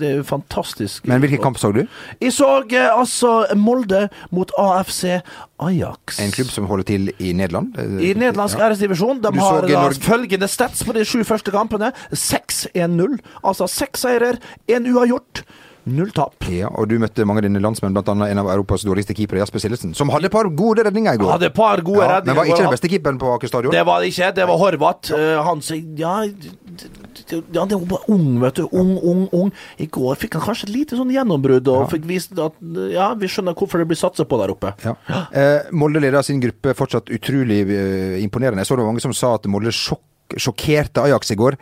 Det, 0.00 0.08
er 0.10 0.16
jo 0.20 0.26
fantastisk. 0.28 1.06
Men 1.10 1.20
hvilken 1.20 1.42
kamp 1.42 1.58
så 1.60 1.72
du? 1.74 1.82
Jeg 2.22 2.32
så 2.32 2.48
eh, 2.70 2.86
altså 2.92 3.32
Molde 3.56 4.06
mot 4.30 4.50
AFC 4.58 5.18
Ajax. 5.60 6.20
En 6.22 6.32
klubb 6.32 6.50
som 6.52 6.66
holder 6.70 6.84
til 6.88 7.10
i 7.18 7.32
Nederland? 7.36 7.76
I 8.00 8.14
nederlandsk 8.14 8.58
Ja. 8.58 8.68
æresdivisjon. 8.70 9.20
De 9.22 9.30
Du 9.32 9.40
har 9.40 9.62
da 9.66 9.68
Norge- 9.88 10.00
følgende 10.00 10.48
stats 10.48 10.84
på 10.84 10.92
de 10.94 11.04
sju 11.04 11.22
første 11.24 11.50
kampene. 11.50 11.92
6-1-0. 12.12 13.18
Altså 13.44 13.66
seks 13.68 14.00
seirer, 14.06 14.38
én 14.68 14.86
uavgjort, 14.92 15.42
null 15.86 16.10
tap. 16.14 16.34
Ja, 16.50 16.68
og 16.74 16.88
du 16.90 16.96
møtte 17.02 17.26
mange 17.28 17.42
av 17.42 17.46
dine 17.48 17.62
landsmenn, 17.62 17.96
annet 17.96 18.32
en 18.32 18.42
av 18.42 18.50
Europas 18.52 18.84
dårligste 18.86 19.14
keepere, 19.16 19.40
Jasper 19.42 19.62
Sillesen, 19.62 19.94
som 19.96 20.10
hadde 20.14 20.30
et 20.30 20.34
par 20.34 20.48
gode 20.50 20.84
redninger 20.86 21.18
i 21.18 21.20
går. 21.22 21.32
Hadde 21.36 21.50
et 21.50 21.56
par 21.56 21.82
gode 21.86 22.02
ja, 22.02 22.16
redninger. 22.16 22.34
Men 22.34 22.40
var 22.40 22.50
ikke 22.50 22.64
den 22.64 22.74
beste 22.74 22.90
keeperen 22.92 23.20
på 23.22 23.32
Aker 23.36 23.52
stadion? 23.52 23.74
Det 23.74 23.84
var 23.86 24.02
det 24.02 24.12
ikke. 24.12 24.32
Det 24.36 24.48
var 24.50 24.60
Horvath. 24.62 25.12
Ja. 25.14 25.42
han 25.46 25.62
sier 25.64 25.84
ja, 25.96 26.16
ja, 27.30 27.64
det 27.66 27.76
var 27.76 27.86
bare 27.90 28.12
ung, 28.12 28.40
vet 28.42 28.58
du. 28.60 28.66
Ung, 28.70 28.96
ung, 28.98 29.26
ung. 29.34 29.52
I 29.82 29.88
går 29.90 30.18
fikk 30.20 30.36
han 30.38 30.44
kanskje 30.46 30.68
et 30.68 30.74
lite 30.74 30.98
sånn 30.98 31.12
gjennombrudd, 31.14 31.70
og 31.72 31.88
fikk 31.92 32.06
vist 32.08 32.34
at 32.42 32.58
ja, 32.92 33.12
vi 33.18 33.30
skjønner 33.30 33.56
hvorfor 33.56 33.82
det 33.82 33.88
blir 33.90 34.00
satset 34.00 34.28
på 34.30 34.40
der 34.42 34.52
oppe. 34.54 34.74
Ja. 34.84 34.96
Eh, 35.30 35.70
Molde 35.76 36.02
leder 36.02 36.26
sin 36.26 36.42
gruppe 36.42 36.74
fortsatt 36.76 37.10
utrolig 37.14 37.62
eh, 37.66 38.18
imponerende. 38.24 38.62
Jeg 38.62 38.70
så 38.70 38.78
det 38.78 38.86
var 38.86 38.92
mange 38.92 39.04
som 39.04 39.16
sa 39.16 39.36
at 39.38 39.48
Molde 39.50 39.74
sjokk, 39.74 40.04
sjokkerte 40.36 41.06
Ajax 41.06 41.32
i 41.34 41.38
går. 41.38 41.58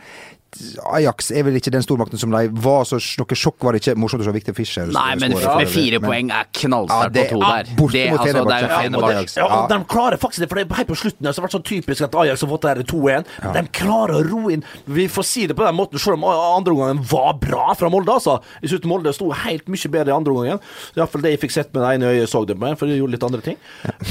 Ajax 0.94 1.30
er 1.34 1.44
vel 1.46 1.56
ikke 1.58 1.72
den 1.74 1.82
stormakten 1.84 2.20
som 2.20 2.30
de 2.34 2.48
var, 2.64 2.84
så 2.88 2.98
noe 3.20 3.36
sjokk 3.38 3.64
var 3.66 3.74
det 3.76 3.82
ikke. 3.82 3.94
Morsomt 4.00 4.22
å 4.22 4.26
se 4.28 4.34
Victor 4.34 4.54
Fischer 4.56 4.90
Nei, 4.94 5.14
men 5.20 5.34
med 5.34 5.68
fire 5.70 6.00
men- 6.00 6.08
poeng 6.10 6.30
er 6.30 6.44
Ja, 6.44 6.50
knallsterkt 6.60 7.16
ja, 7.16 7.24
på 7.24 7.34
to 7.34 7.40
ja, 7.40 7.50
der. 7.50 7.64
Det, 7.64 8.04
altså, 8.10 8.24
det 8.24 8.34
er 8.34 8.64
jo 8.64 8.68
Ja, 8.68 8.80
Fenerbahçe. 8.80 9.34
det, 9.34 9.36
ja, 9.36 9.66
de 9.70 9.78
klarer 9.84 10.18
faktisk 10.20 10.40
det, 10.44 10.48
for 10.48 10.60
det 10.60 10.66
er 10.70 10.74
helt 10.80 10.88
på 10.88 10.98
slutten 11.00 11.22
så 11.24 11.28
har 11.28 11.34
det 11.34 11.44
vært 11.46 11.56
sånn 11.58 11.66
typisk 11.68 12.04
at 12.08 12.14
Ajax 12.24 12.40
har 12.44 12.48
fått 12.54 12.62
det 12.66 12.72
her 12.74 12.82
2-1. 12.94 13.24
De 13.54 13.62
klarer 13.80 14.14
å 14.20 14.24
roe 14.30 14.52
inn 14.54 14.64
Vi 14.86 15.08
får 15.08 15.24
si 15.24 15.46
det 15.46 15.56
på 15.56 15.64
den 15.66 15.74
måten, 15.78 15.98
selv 15.98 16.18
om 16.18 16.24
andre 16.30 16.72
omgangen 16.74 17.02
var 17.10 17.32
bra 17.34 17.74
fra 17.74 17.88
Molde. 17.90 18.12
altså 18.12 18.40
Jeg 18.62 18.70
synes 18.70 18.84
Molde 18.90 19.12
sto 19.14 19.30
helt 19.30 19.66
mye 19.68 19.90
bedre 19.90 20.12
i 20.12 20.16
andre 20.16 20.32
omgangen. 20.32 20.60
Iallfall 20.96 21.22
det 21.22 21.34
jeg 21.34 21.40
fikk 21.46 21.52
sett 21.56 21.72
med 21.74 21.82
det 21.82 21.94
ene 21.96 22.12
øyet, 22.14 22.28
så 22.28 22.44
det 22.46 22.58
med, 22.58 22.78
for 22.78 22.86
de 22.86 22.98
gjorde 22.98 23.16
litt 23.16 23.24
andre 23.26 23.40
ting. 23.40 23.56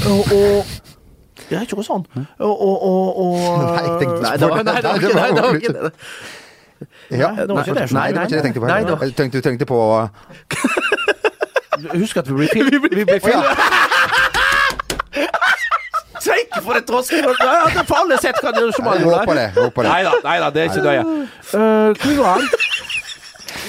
Og, 0.06 0.32
og 0.32 0.66
ja, 1.50 1.60
ikke 1.64 1.76
noe 1.76 1.84
sånn. 1.84 2.04
Og, 2.14 2.52
og, 2.52 2.76
og, 2.86 3.18
og 3.18 3.34
Nei, 3.64 4.30
jeg 4.30 4.40
det 4.40 4.48
var, 4.48 4.62
nei, 4.62 4.80
det 5.34 5.92
ikke 6.84 7.18
nei, 7.18 7.34
det. 7.34 7.48
Var 7.54 7.62
ikke 7.64 7.74
det. 7.74 7.84
Ja, 7.84 7.98
Nei, 7.98 8.08
det 8.10 8.16
var 8.16 8.24
ikke 8.24 8.30
det 8.30 8.38
jeg 8.38 8.44
tenkte 8.48 8.60
på. 8.60 8.66
Nei, 8.70 8.80
var- 8.84 9.02
Jeg 9.04 9.14
tenkte, 9.16 9.36
du 9.38 9.42
tenkte 9.48 9.66
på 9.66 9.78
Husk 11.94 12.16
at 12.16 12.28
vi 12.28 12.34
blir 12.38 12.48
film... 12.52 12.70
Vi 12.94 13.04
blir 13.04 13.20
film. 13.20 13.42
Tenk 16.24 16.54
for 16.64 16.78
et! 16.78 16.88
Ja, 16.88 17.66
er 17.68 17.84
for 17.84 17.98
alle 18.00 18.16
sett 18.22 18.38
hva 18.40 18.52
det 18.54 18.62
er 18.64 18.72
som 18.72 18.86
er 18.88 19.02
det. 19.02 19.48
Nei 19.84 20.00
da, 20.06 20.12
nei 20.24 20.36
da, 20.40 20.50
det 20.54 20.62
er 20.62 20.70
ikke 20.70 20.84
nøye. 20.86 21.02
Uh, 21.52 21.90
Hvor 22.00 22.14
var 22.22 22.38
han? 22.38 22.48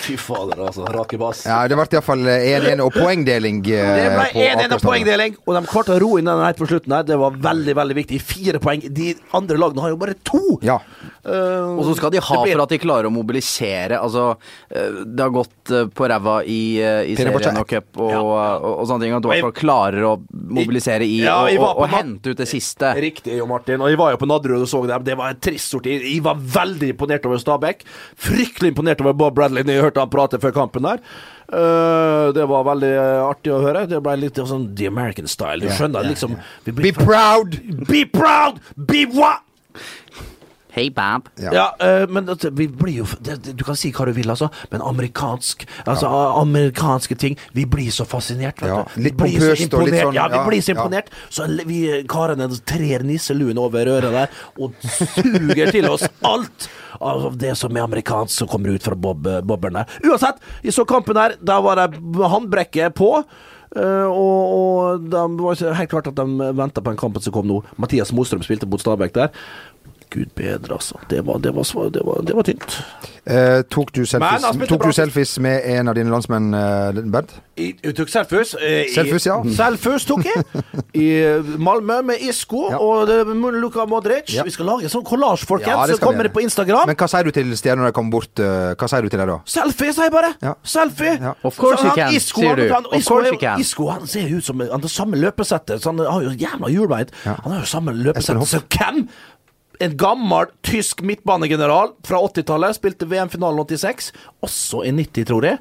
Fy 0.06 0.16
fader, 0.22 0.60
altså. 0.68 0.86
Rake 0.94 1.18
bass. 1.18 1.40
Ja, 1.50 1.64
det 1.70 1.76
ble 1.80 1.86
iallfall 1.98 2.28
1-1 2.30 2.82
og 2.84 2.92
poengdeling. 2.94 3.64
eh, 3.74 3.88
Det 3.98 4.10
ble 4.14 4.44
1-1 4.46 4.76
og 4.78 4.84
poengdeling, 4.86 5.38
og 5.46 5.56
de 5.58 5.62
klarte 5.72 5.96
å 5.96 6.00
ro 6.04 6.12
inn 6.20 6.30
den 6.30 6.44
helt 6.46 6.60
på 6.62 6.68
slutten. 6.70 6.94
her 6.94 7.08
Det 7.10 7.18
var 7.18 7.32
veldig 7.48 7.74
veldig 7.80 7.98
viktig. 7.98 8.20
Fire 8.22 8.62
poeng. 8.62 8.86
De 8.86 9.16
andre 9.34 9.58
lagene 9.58 9.82
har 9.82 9.90
jo 9.96 9.98
bare 10.04 10.14
to. 10.30 10.44
Ja. 10.66 10.78
Uh, 11.26 11.74
Og 11.80 11.88
så 11.88 11.96
skal 11.98 12.12
de 12.14 12.20
ha 12.22 12.36
blir- 12.44 12.54
for 12.54 12.62
at 12.64 12.70
de 12.70 12.78
klarer 12.78 13.10
å 13.10 13.12
mobilisere. 13.14 13.98
Altså, 13.98 14.38
eh, 14.70 15.00
det 15.10 15.24
har 15.24 15.32
gått 15.34 15.72
eh, 15.74 15.88
på 15.90 16.06
ræva 16.12 16.36
i, 16.46 16.78
i 16.78 17.16
serien 17.18 17.58
og 17.58 17.68
cup 17.68 17.98
og, 17.98 18.12
Ja. 18.12 18.20
og, 18.22 18.68
og 18.82 18.86
sånne 18.86 19.02
ting. 19.08 19.16
At 19.18 19.24
du 19.24 19.30
i 19.30 19.34
hvert 19.34 19.48
fall 19.48 19.56
klarer 19.58 20.06
å 20.06 20.12
mobilisere 20.32 21.02
i 21.02 21.24
Ja, 21.24 21.40
og, 21.50 21.82
og, 21.82 21.88
hente 21.90 22.30
ut 22.30 22.38
det 22.38 22.48
siste. 22.52 22.94
Riktig, 22.94 23.40
Jo 23.40 23.48
Martin. 23.50 23.82
Og 23.82 23.90
jeg 23.90 23.98
var 23.98 24.14
jo 24.14 24.20
på 24.22 24.30
Nadderud 24.30 24.62
og 24.62 24.70
så 24.70 24.84
det. 24.86 25.00
Det 25.08 25.18
var 25.18 25.34
en 25.34 25.42
trist 25.42 25.74
sort. 25.74 25.90
Jeg 25.90 26.22
var 26.26 26.38
veldig 26.38 26.92
imponert 26.94 27.26
over 27.26 27.42
Stabæk. 27.42 27.82
Fryktelig 28.16 28.76
imponert 28.76 29.02
over 29.02 29.18
Bob 29.18 29.34
Bradley 29.36 29.66
når 29.66 29.80
jeg 29.80 29.86
hørte 29.88 30.06
han 30.06 30.14
prate 30.14 30.42
før 30.44 30.54
kampen 30.54 30.86
der. 30.86 31.02
Uh, 31.46 32.32
det 32.34 32.46
var 32.50 32.64
veldig 32.70 32.94
artig 33.26 33.54
å 33.54 33.60
høre. 33.66 33.86
Det 33.90 33.98
ble 34.06 34.16
litt 34.22 34.38
sånn 34.38 34.70
The 34.78 34.88
American 34.90 35.28
style. 35.30 35.62
Du 35.62 35.74
skjønner 35.74 36.06
liksom 36.06 36.38
vi 36.66 36.74
Be 36.74 36.94
proud! 36.94 37.58
Be 37.90 38.06
proud! 38.10 38.62
Be 38.78 39.06
what? 39.10 39.42
Hei, 40.76 40.90
Bob. 40.92 41.30
Ja. 41.40 41.52
Ja, 41.56 41.66
eh, 41.80 42.04
men 42.12 42.28
at 42.30 42.44
vi 42.52 42.68
blir 42.68 42.98
jo 43.00 43.06
det, 43.24 43.38
det, 43.46 43.54
Du 43.56 43.64
kan 43.64 43.78
si 43.80 43.94
hva 43.96 44.10
du 44.10 44.12
vil, 44.18 44.28
altså, 44.32 44.50
men 44.74 44.84
amerikansk 44.84 45.64
Altså, 45.86 46.10
amerikanske 46.42 47.16
ting 47.20 47.38
Vi 47.56 47.64
blir 47.70 47.94
så 47.96 48.04
fascinert, 48.10 48.60
vet 48.60 48.74
Ja, 48.74 48.82
du. 48.84 48.98
litt 49.06 49.16
Vi 49.16 49.24
blir 49.24 49.38
så 49.40 49.54
pompøst 49.54 49.78
og 49.80 49.88
litt 49.88 50.02
sånn, 50.02 50.18
Ja, 50.18 50.28
vi 50.34 50.40
ja, 50.42 50.44
blir 50.50 50.66
så 50.66 50.74
ja. 50.74 50.78
imponert. 50.78 51.14
Så 51.32 51.48
vi 51.70 51.80
karene 52.12 52.50
trer 52.68 53.06
nisseluen 53.08 53.60
over 53.62 53.88
øret 53.96 54.12
der 54.16 54.42
og 54.60 54.76
suger 54.84 55.72
til 55.72 55.88
oss 55.90 56.04
alt 56.28 56.68
av 57.00 57.34
det 57.40 57.56
som 57.60 57.76
er 57.76 57.86
amerikansk 57.86 58.44
som 58.44 58.50
kommer 58.52 58.76
ut 58.76 58.84
fra 58.84 58.96
bob, 58.96 59.26
bobberen 59.48 59.82
der. 59.82 59.98
Uansett, 60.08 60.40
jeg 60.64 60.76
så 60.76 60.86
kampen 60.88 61.20
her. 61.20 61.36
Da 61.44 61.60
var 61.64 61.80
det 61.80 62.00
håndbrekket 62.00 62.96
på. 62.96 63.12
Uh, 63.76 64.08
og, 64.08 64.52
og 64.56 65.08
det 65.12 65.24
var 65.42 65.76
helt 65.76 65.92
klart 65.92 66.08
at 66.08 66.16
de 66.16 66.52
venta 66.56 66.80
på 66.84 66.94
en 66.94 67.00
kamp 67.00 67.18
som 67.20 67.34
kom 67.36 67.48
nå. 67.50 67.60
Mathias 67.82 68.14
Mostrøm 68.16 68.46
spilte 68.46 68.70
mot 68.72 68.80
Stabæk 68.80 69.16
der. 69.18 69.34
Gud 70.16 70.32
bedre, 70.38 70.78
altså. 70.80 70.96
Det 71.12 71.20
var, 71.28 71.42
det 71.44 71.52
var, 71.56 71.68
det 71.92 72.02
var, 72.08 72.22
det 72.24 72.36
var 72.38 72.48
tynt. 72.48 72.78
Eh, 73.26 73.62
tok 73.74 73.90
du 73.96 74.04
selfies, 74.06 74.22
Men 74.22 74.46
altså, 74.52 74.68
tok 74.70 74.84
du 74.86 74.94
selfies 74.96 75.32
med 75.42 75.64
en 75.76 75.90
av 75.92 75.96
dine 75.98 76.12
landsmenn, 76.14 76.52
eh, 76.56 77.00
Bernt? 77.12 77.34
Jeg, 77.58 77.96
tok 77.98 78.10
selfies. 78.12 78.54
eh, 78.62 78.86
selfies, 78.94 79.26
ja. 79.28 79.38
Selfies 79.60 80.06
tok 80.08 80.26
jeg. 80.28 80.44
I 80.96 81.08
Malmö 81.58 82.02
med 82.06 82.22
Isco 82.22 82.68
Ja. 82.72 82.78
og 82.80 83.08
det, 83.10 83.18
Luka 83.60 83.86
Modric. 83.90 84.30
Ja. 84.36 84.44
Vi 84.48 84.54
skal 84.56 84.70
lage 84.70 84.88
en 84.88 84.94
sånn 84.94 85.04
collage, 85.08 85.46
folkens. 85.50 85.74
Ja, 85.90 85.96
så 85.96 86.00
kommer 86.04 86.24
det 86.28 86.34
på 86.36 86.44
Instagram. 86.46 86.86
Men 86.88 86.96
hva 87.00 87.08
sier 87.12 87.26
du 87.28 87.32
til 87.36 87.52
stjerner 87.58 87.84
når 87.86 87.92
de 87.94 87.98
kommer 88.00 88.12
bort? 88.20 88.40
eh, 88.40 88.74
hva 88.78 88.88
sier 88.92 89.02
du 89.02 89.10
til 89.10 89.20
dem 89.24 89.32
da? 89.34 89.40
Selfie, 89.50 89.92
sier 89.96 90.08
jeg 90.10 90.16
bare. 90.16 90.34
Ja. 90.46 90.54
Selfie. 90.64 91.18
Ja. 91.22 91.34
Of 91.44 91.58
course 91.60 91.82
Så 91.82 91.90
you 91.92 91.96
can, 91.98 92.14
Isco, 92.16 92.42
sier 92.46 92.56
du. 92.62 92.68
Han, 92.74 92.86
Of 92.92 93.00
Isco, 93.02 93.14
course 93.16 93.32
you 93.34 93.40
can. 93.42 93.60
Isco 93.66 93.90
han 93.92 94.08
ser 94.08 94.30
ut 94.38 94.46
som 94.46 94.60
Han 94.64 94.82
har 94.86 94.94
samme 95.02 95.18
løpesettet. 95.20 95.82
Så 95.82 95.92
han 95.92 96.00
har 96.06 96.22
jo 96.30 96.36
jævla 96.46 96.70
hjulbeint. 96.72 97.12
Han 97.26 97.52
har 97.52 97.60
jo 97.66 97.66
samme 97.74 97.92
løpesettet 97.98 98.48
som 98.54 98.62
hvem? 98.70 99.08
En 99.84 99.96
gammel 100.00 100.52
tysk 100.66 101.02
midtbanegeneral 101.06 101.94
fra 102.08 102.22
80-tallet. 102.24 102.78
Spilte 102.78 103.08
VM-finalen 103.10 103.60
86. 103.66 104.12
Også 104.46 104.84
i 104.88 104.94
90, 104.96 105.28
tror 105.32 105.48
jeg. 105.50 105.60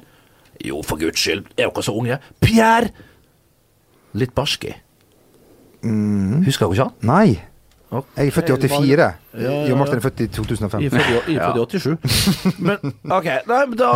Jo, 0.63 0.79
for 0.87 0.99
guds 1.01 1.19
skyld, 1.19 1.43
er 1.57 1.67
dere 1.67 1.83
så 1.83 1.95
unge? 1.95 2.19
Pierre 2.43 2.93
Litt 4.15 4.31
barski. 4.31 4.71
Husker 5.83 6.69
dere 6.69 6.75
ikke 6.77 6.85
han? 6.85 6.93
Nei. 7.03 7.54
Jeg 8.17 8.27
er 8.27 8.31
født 8.35 8.49
i 8.49 8.67
84. 8.67 8.97
Ja, 9.35 9.41
ja, 9.51 9.67
Jo 9.69 9.75
Martin 9.79 9.97
er 9.99 10.03
født 10.05 10.21
i 10.23 10.27
2005. 10.27 10.81
Jeg 10.81 10.91
er 10.91 10.95
født 10.95 11.29
i- 11.29 11.33
jeg 11.33 11.41
er 11.41 11.53
født 11.53 11.73
i 11.75 11.79
87. 11.79 12.59
Men 12.67 12.93
OK. 13.11 13.27
Nei, 13.47 13.65
men 13.69 13.77
da 13.77 13.89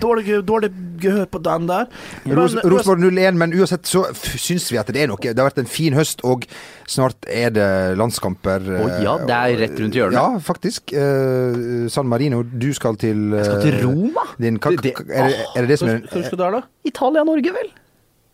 Dårlig, 0.00 0.38
dårlig 0.48 0.70
gehør 1.02 1.26
på 1.28 1.38
den 1.44 1.66
der. 1.68 1.84
Men, 2.24 2.38
Ros 2.38 2.54
Rosenborg 2.64 3.02
0-1, 3.12 3.36
men 3.36 3.52
uansett 3.58 3.84
så 3.90 4.06
f- 4.14 4.38
syns 4.40 4.70
vi 4.72 4.78
at 4.80 4.88
det 4.88 5.02
er 5.02 5.10
noe. 5.10 5.18
Det 5.20 5.34
har 5.36 5.50
vært 5.50 5.58
en 5.60 5.68
fin 5.68 5.92
høst, 5.92 6.22
og 6.24 6.46
snart 6.88 7.26
er 7.28 7.50
det 7.52 7.66
landskamper. 8.00 8.64
Å 8.78 8.86
eh, 8.86 9.02
ja, 9.04 9.16
det 9.28 9.36
er 9.36 9.58
rett 9.60 9.76
rundt 9.82 9.98
hjørnet. 9.98 10.16
Ja, 10.16 10.38
faktisk. 10.40 10.94
Eh, 10.96 11.84
San 11.92 12.08
Marino, 12.08 12.40
du 12.42 12.70
skal 12.72 12.96
til 13.00 13.34
Jeg 13.36 13.44
skal 13.50 13.60
til 13.66 13.76
eh, 13.76 13.84
Roma. 13.84 14.24
Din, 14.40 14.56
ka, 14.58 14.70
Det- 14.72 14.82
det- 14.88 14.94
er, 15.10 15.28
det, 15.28 15.44
er 15.56 15.60
det 15.60 15.68
det 15.74 15.78
som 15.82 15.88
er 15.92 16.00
Hva 16.06 16.24
skal 16.24 16.38
du 16.38 16.44
der, 16.46 16.56
da? 16.56 16.62
Italia-Norge, 16.94 17.52
vel? 17.60 17.70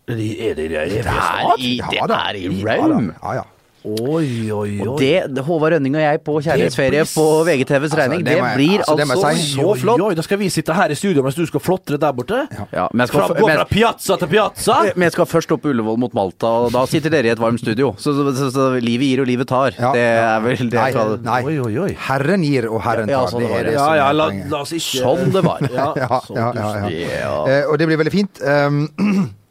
Er 0.06 0.14
det 0.14 0.30
er 0.38 0.54
det, 0.54 0.70
er 0.70 0.84
det, 0.86 1.02
Det 1.02 1.06
er 1.10 1.58
i, 1.58 1.72
det 1.82 1.98
er 2.14 2.38
i 2.38 2.46
Rome. 2.62 3.14
Ja, 3.24 3.32
ja. 3.40 3.46
Oi, 3.86 4.50
oi, 4.50 4.80
oi. 4.82 4.86
Og 4.90 4.96
det, 4.98 5.42
Håvard 5.46 5.76
Rønning 5.76 5.94
og 5.94 6.00
jeg 6.02 6.18
på 6.26 6.32
kjærlighetsferie 6.42 7.04
blir- 7.04 7.12
på 7.14 7.26
VGTVs 7.46 7.92
regning, 7.94 8.24
det 8.26 8.32
det, 8.32 8.40
må 8.42 8.46
det, 8.48 8.54
blir 8.58 8.78
altså, 8.82 8.96
det 8.98 9.04
altså 9.14 9.30
si. 9.38 9.52
så 9.54 9.74
flott. 9.78 10.00
Oi, 10.00 10.06
oi, 10.08 10.14
da 10.18 10.24
skal 10.26 10.38
vi 10.40 10.48
sitte 10.50 10.74
her 10.74 10.90
i 10.90 10.96
studio 10.98 11.22
mens 11.22 11.36
du 11.38 11.44
skal 11.46 11.62
flotre 11.62 11.98
der 12.02 12.12
borte. 12.16 12.40
Ja, 12.74 12.88
men 12.92 13.04
jeg 13.04 13.12
skal, 13.12 13.20
Fra, 13.28 13.36
gå 13.38 13.46
men, 13.46 13.60
fra 13.60 13.68
piazza 13.70 14.16
til 14.18 14.28
piazza. 14.32 14.78
men 14.96 15.06
jeg 15.06 15.14
skal 15.14 15.30
først 15.30 15.54
opp 15.54 15.62
på 15.62 15.70
Ullevål 15.70 16.00
mot 16.02 16.14
Malta, 16.18 16.50
og 16.66 16.72
da 16.74 16.82
sitter 16.90 17.14
dere 17.14 17.30
i 17.30 17.34
et 17.36 17.38
varmt 17.38 17.62
studio. 17.62 17.92
Så, 18.02 18.10
så, 18.18 18.26
så, 18.34 18.50
så 18.50 18.66
livet 18.82 19.06
gir 19.06 19.22
og 19.22 19.30
livet 19.30 19.46
tar. 19.54 19.70
Ja, 19.78 19.92
det 19.94 20.02
ja. 20.02 20.26
er 20.34 20.40
vel 20.48 20.66
det 20.74 20.80
Nei, 20.82 20.90
skal 20.90 21.16
nei. 21.22 21.40
Oi, 21.46 21.56
oi, 21.68 21.72
oi. 21.86 21.96
Herren 22.08 22.42
gir, 22.42 22.66
og 22.72 22.82
Herren 22.82 23.08
Ja, 23.08 23.22
tar. 23.22 23.36
sånn 23.36 23.46
det 23.46 23.54
er 23.54 23.70
det. 23.70 23.78
Ja, 23.78 23.88
ja, 24.02 24.10
la, 24.12 24.30
la 24.50 24.60
oss 24.66 24.74
ikke 24.74 25.06
Sånn 25.06 25.30
det 25.32 25.46
var. 25.46 25.62
Ja, 25.76 25.92
Ja, 25.96 26.20
sånn 26.26 26.36
ja, 26.42 26.50
ja, 26.58 26.68
ja. 26.90 27.10
Ja. 27.22 27.34
Eh, 27.46 27.64
og 27.70 27.78
det 27.78 27.86
blir 27.86 28.02
veldig 28.02 28.12
fint. 28.18 28.42
Um, 28.42 28.88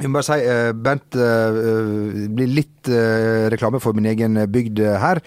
jeg 0.00 0.10
må 0.10 0.18
bare 0.20 0.26
si, 0.28 0.36
Bent, 0.76 0.82
Bernt, 0.86 1.16
eh, 1.16 1.58
det 2.16 2.28
blir 2.36 2.50
litt 2.52 2.88
eh, 2.92 3.46
reklame 3.52 3.80
for 3.82 3.96
min 3.96 4.06
egen 4.10 4.36
bygd 4.52 4.80
her. 5.00 5.20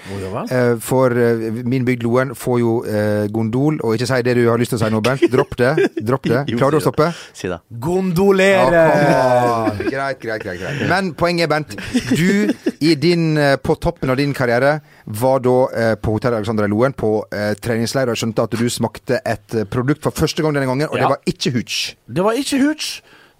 Eh, 0.49 0.75
for 0.83 1.11
eh, 1.17 1.61
min 1.65 1.85
bygd 1.87 2.03
Loen 2.05 2.33
får 2.37 2.59
jo 2.61 2.73
eh, 2.85 3.25
gondol, 3.33 3.79
og 3.83 3.95
ikke 3.97 4.07
si 4.09 4.19
det 4.27 4.35
du 4.37 4.43
har 4.49 4.61
lyst 4.61 4.73
til 4.75 4.79
å 4.79 4.83
si 4.85 4.91
nå, 4.93 5.01
Bent. 5.05 5.25
Dropp 5.33 5.55
det. 5.59 5.71
Dropp 6.05 6.29
det. 6.29 6.43
Klarer 6.59 6.77
du 6.77 6.79
å 6.79 6.83
stoppe? 6.85 7.09
Si 7.37 7.49
det. 7.51 7.59
Gondolere! 7.81 8.83
Ja, 9.09 9.73
greit, 9.79 10.19
greit, 10.21 10.43
greit, 10.45 10.59
greit. 10.61 10.85
Men 10.91 11.13
poenget 11.17 11.47
er, 11.47 11.53
Bent, 11.55 11.75
Du, 12.13 12.51
i 12.85 12.93
din, 12.99 13.31
eh, 13.37 13.55
på 13.61 13.75
toppen 13.81 14.09
av 14.13 14.17
din 14.19 14.33
karriere, 14.37 14.77
var 15.19 15.41
da 15.43 15.55
eh, 15.73 15.93
på 15.99 16.13
hotell 16.15 16.35
Alexander 16.37 16.69
Loen 16.69 16.93
på 16.97 17.15
eh, 17.33 17.53
treningsleir 17.59 18.11
og 18.13 18.19
skjønte 18.19 18.45
at 18.45 18.57
du 18.59 18.67
smakte 18.71 19.19
et 19.25 19.55
eh, 19.57 19.65
produkt 19.69 20.03
for 20.05 20.13
første 20.15 20.45
gang 20.45 20.53
denne 20.55 20.69
gangen, 20.69 20.87
og 20.89 20.97
Ja. 20.99 21.07
det 21.07 21.09
var 21.15 21.21
ikke 21.33 21.53
hooch. 21.57 21.79
Det 22.07 22.23
var 22.25 22.37
ikke 22.37 22.59
hooch. 22.61 22.89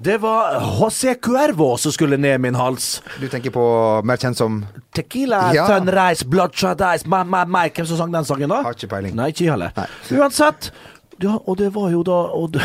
Det 0.02 0.16
var 0.24 0.54
José 0.80 1.14
Cuervo 1.20 1.74
som 1.78 1.92
skulle 1.92 2.18
ned 2.18 2.40
min 2.40 2.56
hals. 2.56 3.02
Du 3.20 3.26
tenker 3.28 3.52
på 3.52 3.64
mer 4.08 4.16
kjent 4.22 4.38
som 4.40 4.62
Tequila, 4.96 5.50
Ja. 5.54 5.66
sunrise, 5.68 6.24
bloodshot 6.26 6.80
eyes 6.82 7.04
my, 7.06 7.24
my, 7.28 7.44
my. 7.46 7.66
Hvem 7.70 7.86
som 7.90 7.98
sang 8.00 8.12
den 8.14 8.24
sangen, 8.26 8.48
da? 8.50 8.62
Har 8.64 8.78
ikke 8.78 8.88
peiling. 8.94 9.16
Nei, 9.20 9.28
ikke 9.34 9.50
heller. 9.52 9.74
heller. 9.76 10.24
Uansett. 10.24 10.72
Ja, 11.20 11.36
og 11.46 11.58
det 11.60 11.74
var 11.76 11.90
jo 11.92 12.04
da 12.08 12.16
og 12.32 12.52
det, 12.56 12.64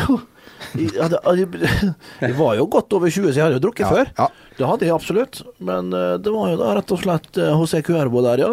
Jeg 0.75 2.37
var 2.43 2.55
jo 2.55 2.69
godt 2.71 2.93
over 2.95 3.11
20, 3.11 3.33
så 3.33 3.35
jeg 3.41 3.45
hadde 3.49 3.59
jo 3.59 3.65
drukket 3.67 3.85
Ja, 3.85 3.91
før. 3.91 4.13
ja. 4.19 4.29
Det 4.55 4.67
hadde 4.69 4.87
jeg 4.87 4.95
absolutt. 4.95 5.41
Men 5.67 5.91
eh, 5.95 6.15
det 6.23 6.31
var 6.31 6.53
jo 6.53 6.59
da 6.61 6.75
rett 6.79 6.93
og 6.95 7.01
slett 7.03 7.39
eh, 7.43 7.55
José 7.59 7.81
Cuervo 7.85 8.23
der, 8.23 8.45
ja. 8.45 8.51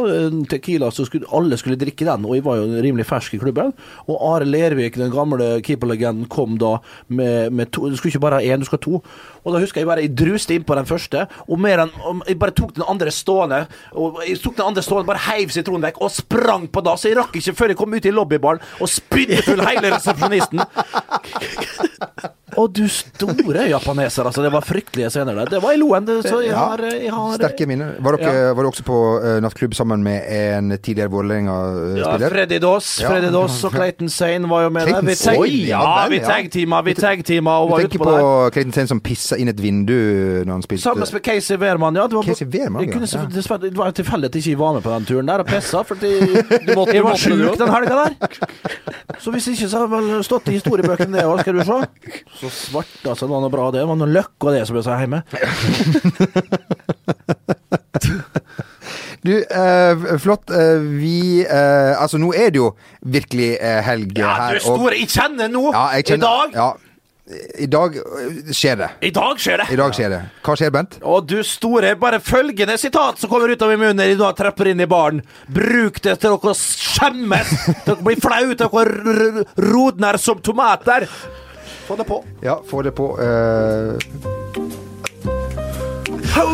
Tequila, 0.50 0.90
så 0.94 1.06
skulle, 1.06 1.30
alle 1.36 1.60
skulle 1.62 1.78
drikke 1.80 2.08
den, 2.08 2.26
og 2.26 2.38
jeg 2.38 2.46
var 2.46 2.58
jo 2.58 2.82
rimelig 2.82 3.06
fersk 3.10 3.38
i 3.38 3.42
klubben. 3.42 3.74
Og 4.08 4.18
Are 4.32 4.48
Lervik, 4.48 4.98
den 4.98 5.14
gamle 5.14 5.54
keeperlegenden, 5.66 6.26
kom 6.32 6.58
da 6.62 6.78
med, 7.08 7.54
med 7.54 7.72
to 7.76 7.90
Du 7.92 7.98
skulle 8.00 8.16
ikke 8.16 8.24
bare 8.26 8.42
ha 8.42 8.50
én, 8.56 8.62
du 8.62 8.68
skal 8.70 8.80
ha 8.82 8.86
to. 8.88 9.04
Og 9.46 9.54
da 9.54 9.62
husker 9.62 9.82
jeg 9.82 9.90
bare 9.90 10.06
jeg 10.06 10.16
druste 10.18 10.58
inn 10.58 10.66
på 10.66 10.78
den 10.78 10.90
første, 10.90 11.28
og 11.48 11.62
mer 11.62 11.86
enn 11.86 11.94
Jeg 12.28 12.40
bare 12.42 12.56
tok 12.58 12.76
den 12.78 12.88
andre 12.90 13.14
stående, 13.14 13.64
og 13.94 14.22
jeg 14.26 14.42
tok 14.42 14.58
den 14.58 14.68
andre 14.72 14.86
stående, 14.86 15.10
bare 15.10 15.26
heiv 15.30 15.54
sitronen 15.54 15.86
vekk 15.86 16.02
og 16.02 16.14
sprang 16.14 16.70
på 16.72 16.86
da, 16.86 16.98
så 16.98 17.12
Jeg 17.12 17.22
rakk 17.22 17.38
ikke 17.38 17.58
før 17.58 17.74
jeg 17.74 17.82
kom 17.82 17.94
ut 17.94 18.10
i 18.10 18.14
lobbybaren 18.16 18.62
og 18.82 18.90
spydde 18.90 19.42
full 19.46 19.66
hele 19.70 19.94
resepsjonisten. 19.96 20.66
Å, 22.58 22.66
du 22.68 22.84
store 22.92 23.68
japaneser, 23.70 24.26
altså. 24.28 24.42
Det 24.44 24.52
var 24.52 24.66
fryktelige 24.66 25.10
scener 25.14 25.38
der. 25.42 25.52
Det 25.54 25.62
var 25.64 25.72
i 25.76 25.80
Loen, 25.80 26.08
så 26.26 26.42
jeg 26.44 26.52
Ja, 26.52 26.66
har, 26.74 26.82
jeg 26.92 27.12
har 27.14 27.36
Sterke 27.38 27.68
minner. 27.70 27.94
Var 28.04 28.18
dere, 28.20 28.42
var 28.56 28.64
dere 28.66 28.72
også 28.74 28.84
på 28.88 28.98
uh, 29.24 29.38
nattklubb 29.44 29.74
sammen 29.78 30.04
med 30.04 30.26
en 30.28 30.74
tidligere 30.78 31.08
Ja, 31.08 31.14
Vålerenga-spiller? 31.16 32.30
Freddy 32.36 32.60
Doss 32.64 32.90
Ja. 33.02 33.10
Freddy 33.14 33.30
Doss 33.32 33.60
og 33.68 33.72
Clayton 33.76 34.10
Sane 34.12 34.50
var 34.52 34.64
jo 34.66 34.70
med 34.76 34.88
der. 34.92 35.02
Vi 35.08 35.16
tag, 35.16 35.40
Oi, 35.40 35.52
ja, 35.70 35.82
ja, 35.82 36.08
vi 36.12 36.20
tag-teama, 36.20 36.82
vi 36.86 36.94
tag-teama 36.98 37.56
og 37.62 37.70
du 37.70 37.72
var 37.74 37.80
ute 37.80 37.88
tenker 37.88 38.04
på 38.04 38.10
på 38.10 38.16
der. 38.18 38.52
Clayton 38.58 38.74
Sane 38.76 38.92
som 38.92 39.00
pissa 39.02 39.38
inn 39.40 39.48
et 39.54 39.62
vindu 39.64 39.96
når 40.46 40.52
han 40.58 40.66
spilte 40.66 40.84
Sammen 40.84 41.08
med 41.14 41.24
Casey 41.26 41.58
Wehrmann, 41.62 41.96
ja. 41.96 42.08
Det 42.12 42.20
var, 42.20 42.28
Casey 42.28 42.46
Wehrmann, 42.52 42.92
kunne, 42.92 43.08
ja. 43.08 43.14
så- 43.16 43.26
dessverre, 43.32 43.70
det 43.70 43.78
var 43.78 43.92
tilfeldig 43.96 44.32
at 44.32 44.36
jeg 44.36 44.44
ikke 44.52 44.60
var 44.60 44.74
med 44.78 44.84
på 44.84 44.94
den 44.98 45.06
turen 45.10 45.32
der 45.32 45.40
og 45.46 45.48
pissa, 45.48 45.84
fordi 45.88 46.12
Du 46.68 46.74
måtte- 46.76 46.96
jeg 46.96 47.04
var 47.08 47.16
sjuk 47.16 47.58
den 47.58 47.72
helga 47.72 48.04
der. 48.04 48.12
Så 49.22 49.32
hvis 49.32 49.48
ikke, 49.54 49.68
så 49.70 49.84
hadde 49.84 50.02
det 50.02 50.14
vel 50.16 50.24
stått 50.26 50.48
i 50.50 50.56
historiebøkene 50.58 51.18
det 51.20 51.26
òg, 51.30 51.42
skal 51.44 51.54
du 51.60 51.64
se. 51.68 51.80
Så 52.42 52.50
svart, 52.50 52.94
altså. 53.06 53.28
Det 53.28 53.32
var 53.36 53.42
noe 53.46 53.54
bra, 53.54 53.68
det. 53.72 53.84
Det 53.84 53.90
var 53.92 54.00
noe 54.02 54.10
løkk 54.10 54.48
og 54.48 54.56
det, 54.56 54.64
som 54.68 54.80
jeg 54.80 54.86
sa 54.88 54.98
hjemme. 55.02 55.22
Du, 59.22 59.36
eh, 59.44 60.18
flott. 60.18 60.50
eh, 60.50 60.80
vi 60.98 61.46
eh, 61.46 62.02
Altså, 62.02 62.18
nå 62.18 62.32
er 62.34 62.50
det 62.50 62.58
jo 62.58 62.72
virkelig 63.06 63.52
eh, 63.62 63.82
helg 63.86 64.18
Ja, 64.18 64.32
her. 64.48 64.58
du 64.58 64.64
store 64.66 64.96
Jeg 64.98 65.12
kjenner 65.14 65.52
nå! 65.54 65.68
ja, 65.76 65.84
jeg 66.00 66.16
I 66.16 66.22
dag 66.24 66.56
Ja, 66.58 66.66
I 67.62 67.68
dag 67.70 68.00
eh, 68.02 68.50
skjer 68.58 68.80
det. 68.82 68.88
I 69.06 69.12
dag 69.14 69.38
skjer 69.44 69.62
det! 69.62 69.68
I 69.72 69.78
dag 69.80 69.94
skjer 69.96 70.10
det. 70.16 70.22
Hva 70.44 70.56
skjer, 70.58 70.74
Bent? 70.74 70.98
Å, 71.06 71.20
du 71.22 71.38
store, 71.46 71.94
bare 72.02 72.18
følgende 72.26 72.80
sitat 72.82 73.22
som 73.22 73.30
kommer 73.32 73.54
ut 73.54 73.62
av 73.62 73.70
min 73.76 73.84
munn 73.86 74.02
når 74.02 74.10
jeg 74.10 74.18
da 74.24 74.32
trapper 74.42 74.72
inn 74.74 74.82
i 74.82 74.90
baren. 74.90 75.22
Bruk 75.48 76.02
det 76.04 76.18
til 76.26 76.34
dere 76.42 76.56
skjemmes, 76.58 77.54
dere 77.86 78.02
blir 78.02 78.20
flaue, 78.26 78.58
dere 78.58 79.46
rodner 79.70 80.18
som 80.20 80.42
tomater. 80.44 81.06
Få 81.92 81.96
det 81.98 82.04
på. 82.04 82.26
Ja, 82.42 82.60
få 82.66 82.82
det 82.82 82.92
på. 82.92 83.20
Uh... 83.22 84.00
Ho! 86.36 86.48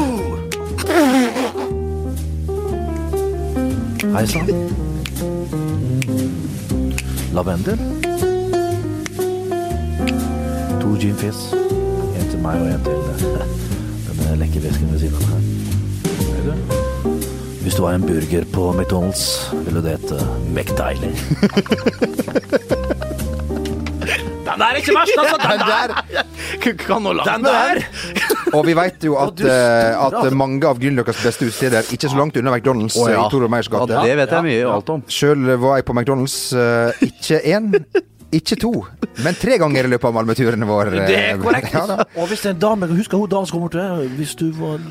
Hei 4.16 4.28
sann. 4.28 4.50
Lavendel. 7.34 7.78
To 10.82 10.96
gin 11.00 11.16
fizz. 11.16 11.54
En 11.54 12.30
til 12.32 12.40
meg 12.42 12.62
og 12.62 12.68
en 12.74 12.84
til 12.84 12.94
denne 14.18 14.50
den 14.50 14.92
ved 14.92 15.00
siden 15.00 15.16
av 15.16 15.24
her. 15.30 15.42
Hvis 17.62 17.76
du 17.76 17.86
har 17.86 17.94
en 17.94 18.02
burger 18.02 18.44
på 18.54 18.72
McDonald's, 18.74 19.56
vil 19.66 19.76
du 19.76 19.82
det 19.82 20.00
hete 20.00 20.18
McDeilig. 20.50 21.14
Den 24.58 24.64
der 24.64 24.74
er 24.74 24.80
ikke 24.82 24.94
verst, 24.96 25.20
altså! 25.22 25.38
Den 25.44 25.60
der! 25.70 26.78
Kan 26.82 27.04
nå 27.06 27.14
Den 27.14 27.46
der! 27.46 27.82
Og 28.58 28.66
vi 28.66 28.74
vet 28.78 29.04
jo 29.06 29.18
at, 29.22 29.36
du 29.38 29.46
eh, 29.46 30.06
at 30.08 30.34
mange 30.34 30.66
av 30.66 30.80
Grünerløkkas 30.82 31.22
beste 31.22 31.46
utesteder 31.46 31.86
ikke 31.94 32.08
er 32.08 32.14
så 32.14 32.18
langt 32.18 32.38
unna 32.40 32.56
McDonald's 32.56 32.98
oh, 32.98 33.10
ja. 33.12 33.26
i 33.28 33.32
Tor 33.32 33.46
og 33.46 33.54
gate. 33.54 33.94
Ja, 33.94 34.04
det 34.08 34.16
vet 34.18 34.34
jeg 34.34 34.48
mye 34.48 34.70
alt 34.72 34.94
om. 34.96 35.04
Sjøl 35.12 35.46
var 35.62 35.78
jeg 35.78 35.86
på 35.86 35.94
McDonald's 35.94 36.38
uh, 36.58 37.06
ikke 37.06 37.42
én, 37.54 37.70
ikke 38.34 38.58
to, 38.64 38.74
men 39.26 39.38
tre 39.38 39.60
ganger 39.62 39.86
i 39.86 39.94
løpet 39.94 40.10
av 40.10 40.18
Malmö-turene 40.18 40.70
våre. 40.70 41.06
Det 41.06 41.20
er 41.20 41.38
korrekt. 41.42 41.78
Ja, 41.78 42.02
og 42.18 42.32
hvis 42.32 42.42
det 42.48 42.54
er 42.54 42.58
en 42.58 42.64
dame 42.66 42.90
Husker 42.96 43.22
hun 43.22 43.30
dama 43.30 43.46
som 43.46 43.60
kom 43.60 43.68
bort 43.68 43.78
til 43.78 43.84
deg? 43.84 44.18
Hvis 44.18 44.34
du 44.40 44.50
var 44.58 44.82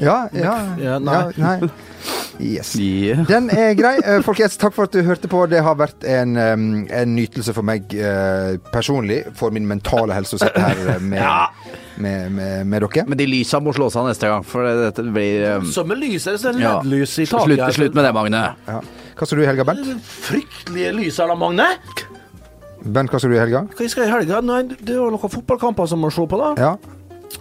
ja, 0.00 0.16
ja, 0.32 0.54
Ja, 0.80 0.98
nei. 0.98 1.20
ja, 1.36 1.56
nei. 1.60 1.70
Yes. 2.40 2.70
Yeah. 2.80 3.18
Den 3.28 3.50
er 3.52 3.74
grei. 3.76 3.98
Eh, 4.00 4.22
Folkens, 4.24 4.54
takk 4.56 4.72
for 4.72 4.88
at 4.88 4.94
du 4.96 5.02
hørte 5.04 5.28
på. 5.28 5.42
Det 5.52 5.58
har 5.60 5.74
vært 5.76 6.06
en, 6.08 6.30
en 6.40 7.10
nytelse 7.12 7.52
for 7.52 7.66
meg 7.68 7.92
eh, 7.92 8.54
personlig, 8.72 9.18
for 9.36 9.52
min 9.52 9.66
mentale 9.68 10.16
helse, 10.16 10.38
å 10.38 10.40
sitte 10.40 10.62
her 10.62 10.80
med, 10.88 11.04
med, 11.10 11.26
med, 12.00 12.30
med, 12.32 12.64
med 12.72 12.86
dere. 12.86 13.04
Men 13.12 13.20
de 13.20 13.26
lysa 13.28 13.60
må 13.60 13.74
slå 13.76 13.90
av 13.92 14.08
neste 14.08 14.30
gang, 14.32 14.46
for 14.48 14.64
det- 14.64 14.86
dette 14.86 15.04
blir 15.12 15.44
um, 15.58 15.66
Som 15.68 15.90
med 15.92 16.00
lys, 16.00 16.24
så 16.30 16.32
er 16.38 16.56
det 16.56 16.64
ja. 16.64 16.78
LED-lys 16.80 17.18
i 17.20 17.26
taket. 17.28 17.44
Slutt, 17.60 17.74
slutt 17.76 17.98
med 18.00 18.08
det, 18.08 18.14
Magne. 18.16 18.40
Ja. 18.70 18.78
Hva 19.20 19.28
sa 19.28 19.36
du 19.36 19.42
i 19.44 19.50
helga, 19.50 19.66
Bent? 19.68 19.90
Fryktelige 20.30 20.94
lyser 20.96 21.28
da, 21.28 21.36
Magne. 21.36 21.66
Bent, 22.80 23.12
hva 23.12 23.20
skal 23.20 23.34
du 23.34 23.36
i 23.36 23.42
helga? 23.42 23.66
Hva 23.76 23.90
skal 23.92 24.06
jeg 24.06 24.08
i 24.08 24.16
helga? 24.16 24.40
Nei, 24.48 24.62
det 24.80 24.96
er 24.96 25.12
noen 25.12 25.28
fotballkamper 25.36 25.92
som 25.92 26.00
må 26.00 26.08
se 26.14 26.24
på, 26.24 26.40
da. 26.40 26.54
Ja. 26.56 26.72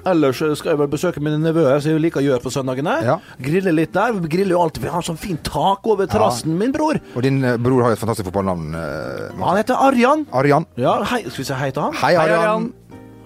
Ellers 0.08 0.38
skal 0.60 0.72
jeg 0.74 0.80
vel 0.80 0.88
besøke 0.92 1.22
mine 1.24 1.40
nevøer, 1.42 1.80
som 1.82 1.92
jeg 1.92 2.02
liker 2.04 2.22
å 2.22 2.24
gjøre 2.24 2.44
på 2.44 2.52
søndagene. 2.54 2.94
Ja. 3.06 3.16
Grille 3.42 3.74
litt 3.76 3.92
der. 3.96 4.14
Vi 4.22 4.30
griller 4.32 4.56
jo 4.56 4.62
alltid. 4.64 4.84
Vi 4.86 4.92
har 4.94 5.02
sånn 5.06 5.18
fint 5.20 5.42
tak 5.44 5.86
over 5.90 6.08
terrassen, 6.10 6.56
min 6.60 6.72
bror. 6.76 7.00
Og 7.16 7.26
din 7.26 7.42
eh, 7.44 7.58
bror 7.58 7.84
har 7.84 7.94
jo 7.94 7.98
et 7.98 8.04
fantastisk 8.04 8.30
fotballnavn. 8.30 8.70
eh, 8.80 9.44
Han 9.44 9.58
heter 9.60 9.76
Arjan. 9.90 10.26
Arian. 10.32 10.66
Ja, 10.80 11.00
hei, 11.04 11.24
skal 11.28 11.44
vi 11.44 11.48
si 11.50 11.58
hei 11.64 11.72
til 11.76 11.88
han? 11.88 11.98
Hei, 12.04 12.14
Arian. 12.22 12.70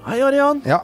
Hei, 0.08 0.20
Arjan. 0.26 0.64
Ja. 0.68 0.82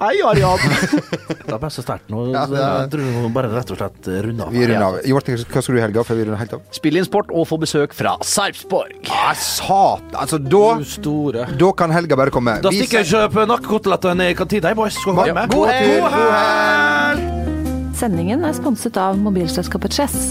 Hei, 0.00 0.14
Ariad 0.24 0.62
det 1.44 1.52
er 1.52 1.58
bare 1.60 1.68
så 1.74 1.82
sterkt 1.84 2.06
nå. 2.08 2.22
Ja, 2.32 2.46
er- 2.48 2.84
Jeg 2.86 2.90
tror 2.94 3.02
vi 3.04 3.30
bare 3.34 3.50
rett 3.52 3.70
og 3.74 3.76
slett 3.80 4.06
runde 4.24 4.46
av. 4.46 4.54
Vi 4.54 4.62
runder 4.64 4.84
av. 4.86 4.96
Jo 5.04 5.18
Martin, 5.18 5.36
hva 5.36 5.60
skal 5.62 5.76
du 5.76 5.80
i 5.80 5.82
helga 5.84 6.04
før 6.08 6.16
vi 6.20 6.24
runder 6.24 6.40
helt 6.40 6.54
av? 6.56 6.62
Spill 6.72 6.96
inn 6.96 7.04
sport 7.04 7.28
og 7.36 7.44
få 7.50 7.58
besøk 7.60 7.92
fra 7.98 8.14
Sarpsborg. 8.24 8.96
Ah, 9.12 9.34
satan! 9.36 10.08
Altså, 10.16 10.40
da 10.40 10.62
Du 10.80 10.86
store. 10.88 11.44
Da 11.60 11.72
kan 11.76 11.92
helga 11.92 12.16
bare 12.16 12.32
komme. 12.32 12.56
Da 12.64 12.72
Vi 12.72 12.80
stikker 12.80 13.02
jeg 13.04 13.10
og 13.10 13.12
kjøper 13.18 13.50
nakkekoteletter 13.52 14.24
i 14.24 14.32
kantina, 14.40 14.72
boys. 14.78 14.96
Skal 15.02 15.20
være 15.20 15.36
med? 15.36 15.52
God 15.52 15.68
helg! 15.68 16.00
God 16.00 16.38
helg! 16.40 17.94
Sendingen 18.00 18.46
er 18.48 18.56
sponset 18.56 18.96
av 18.96 19.20
mobilselskapet 19.20 19.92
Chess. 20.00 20.30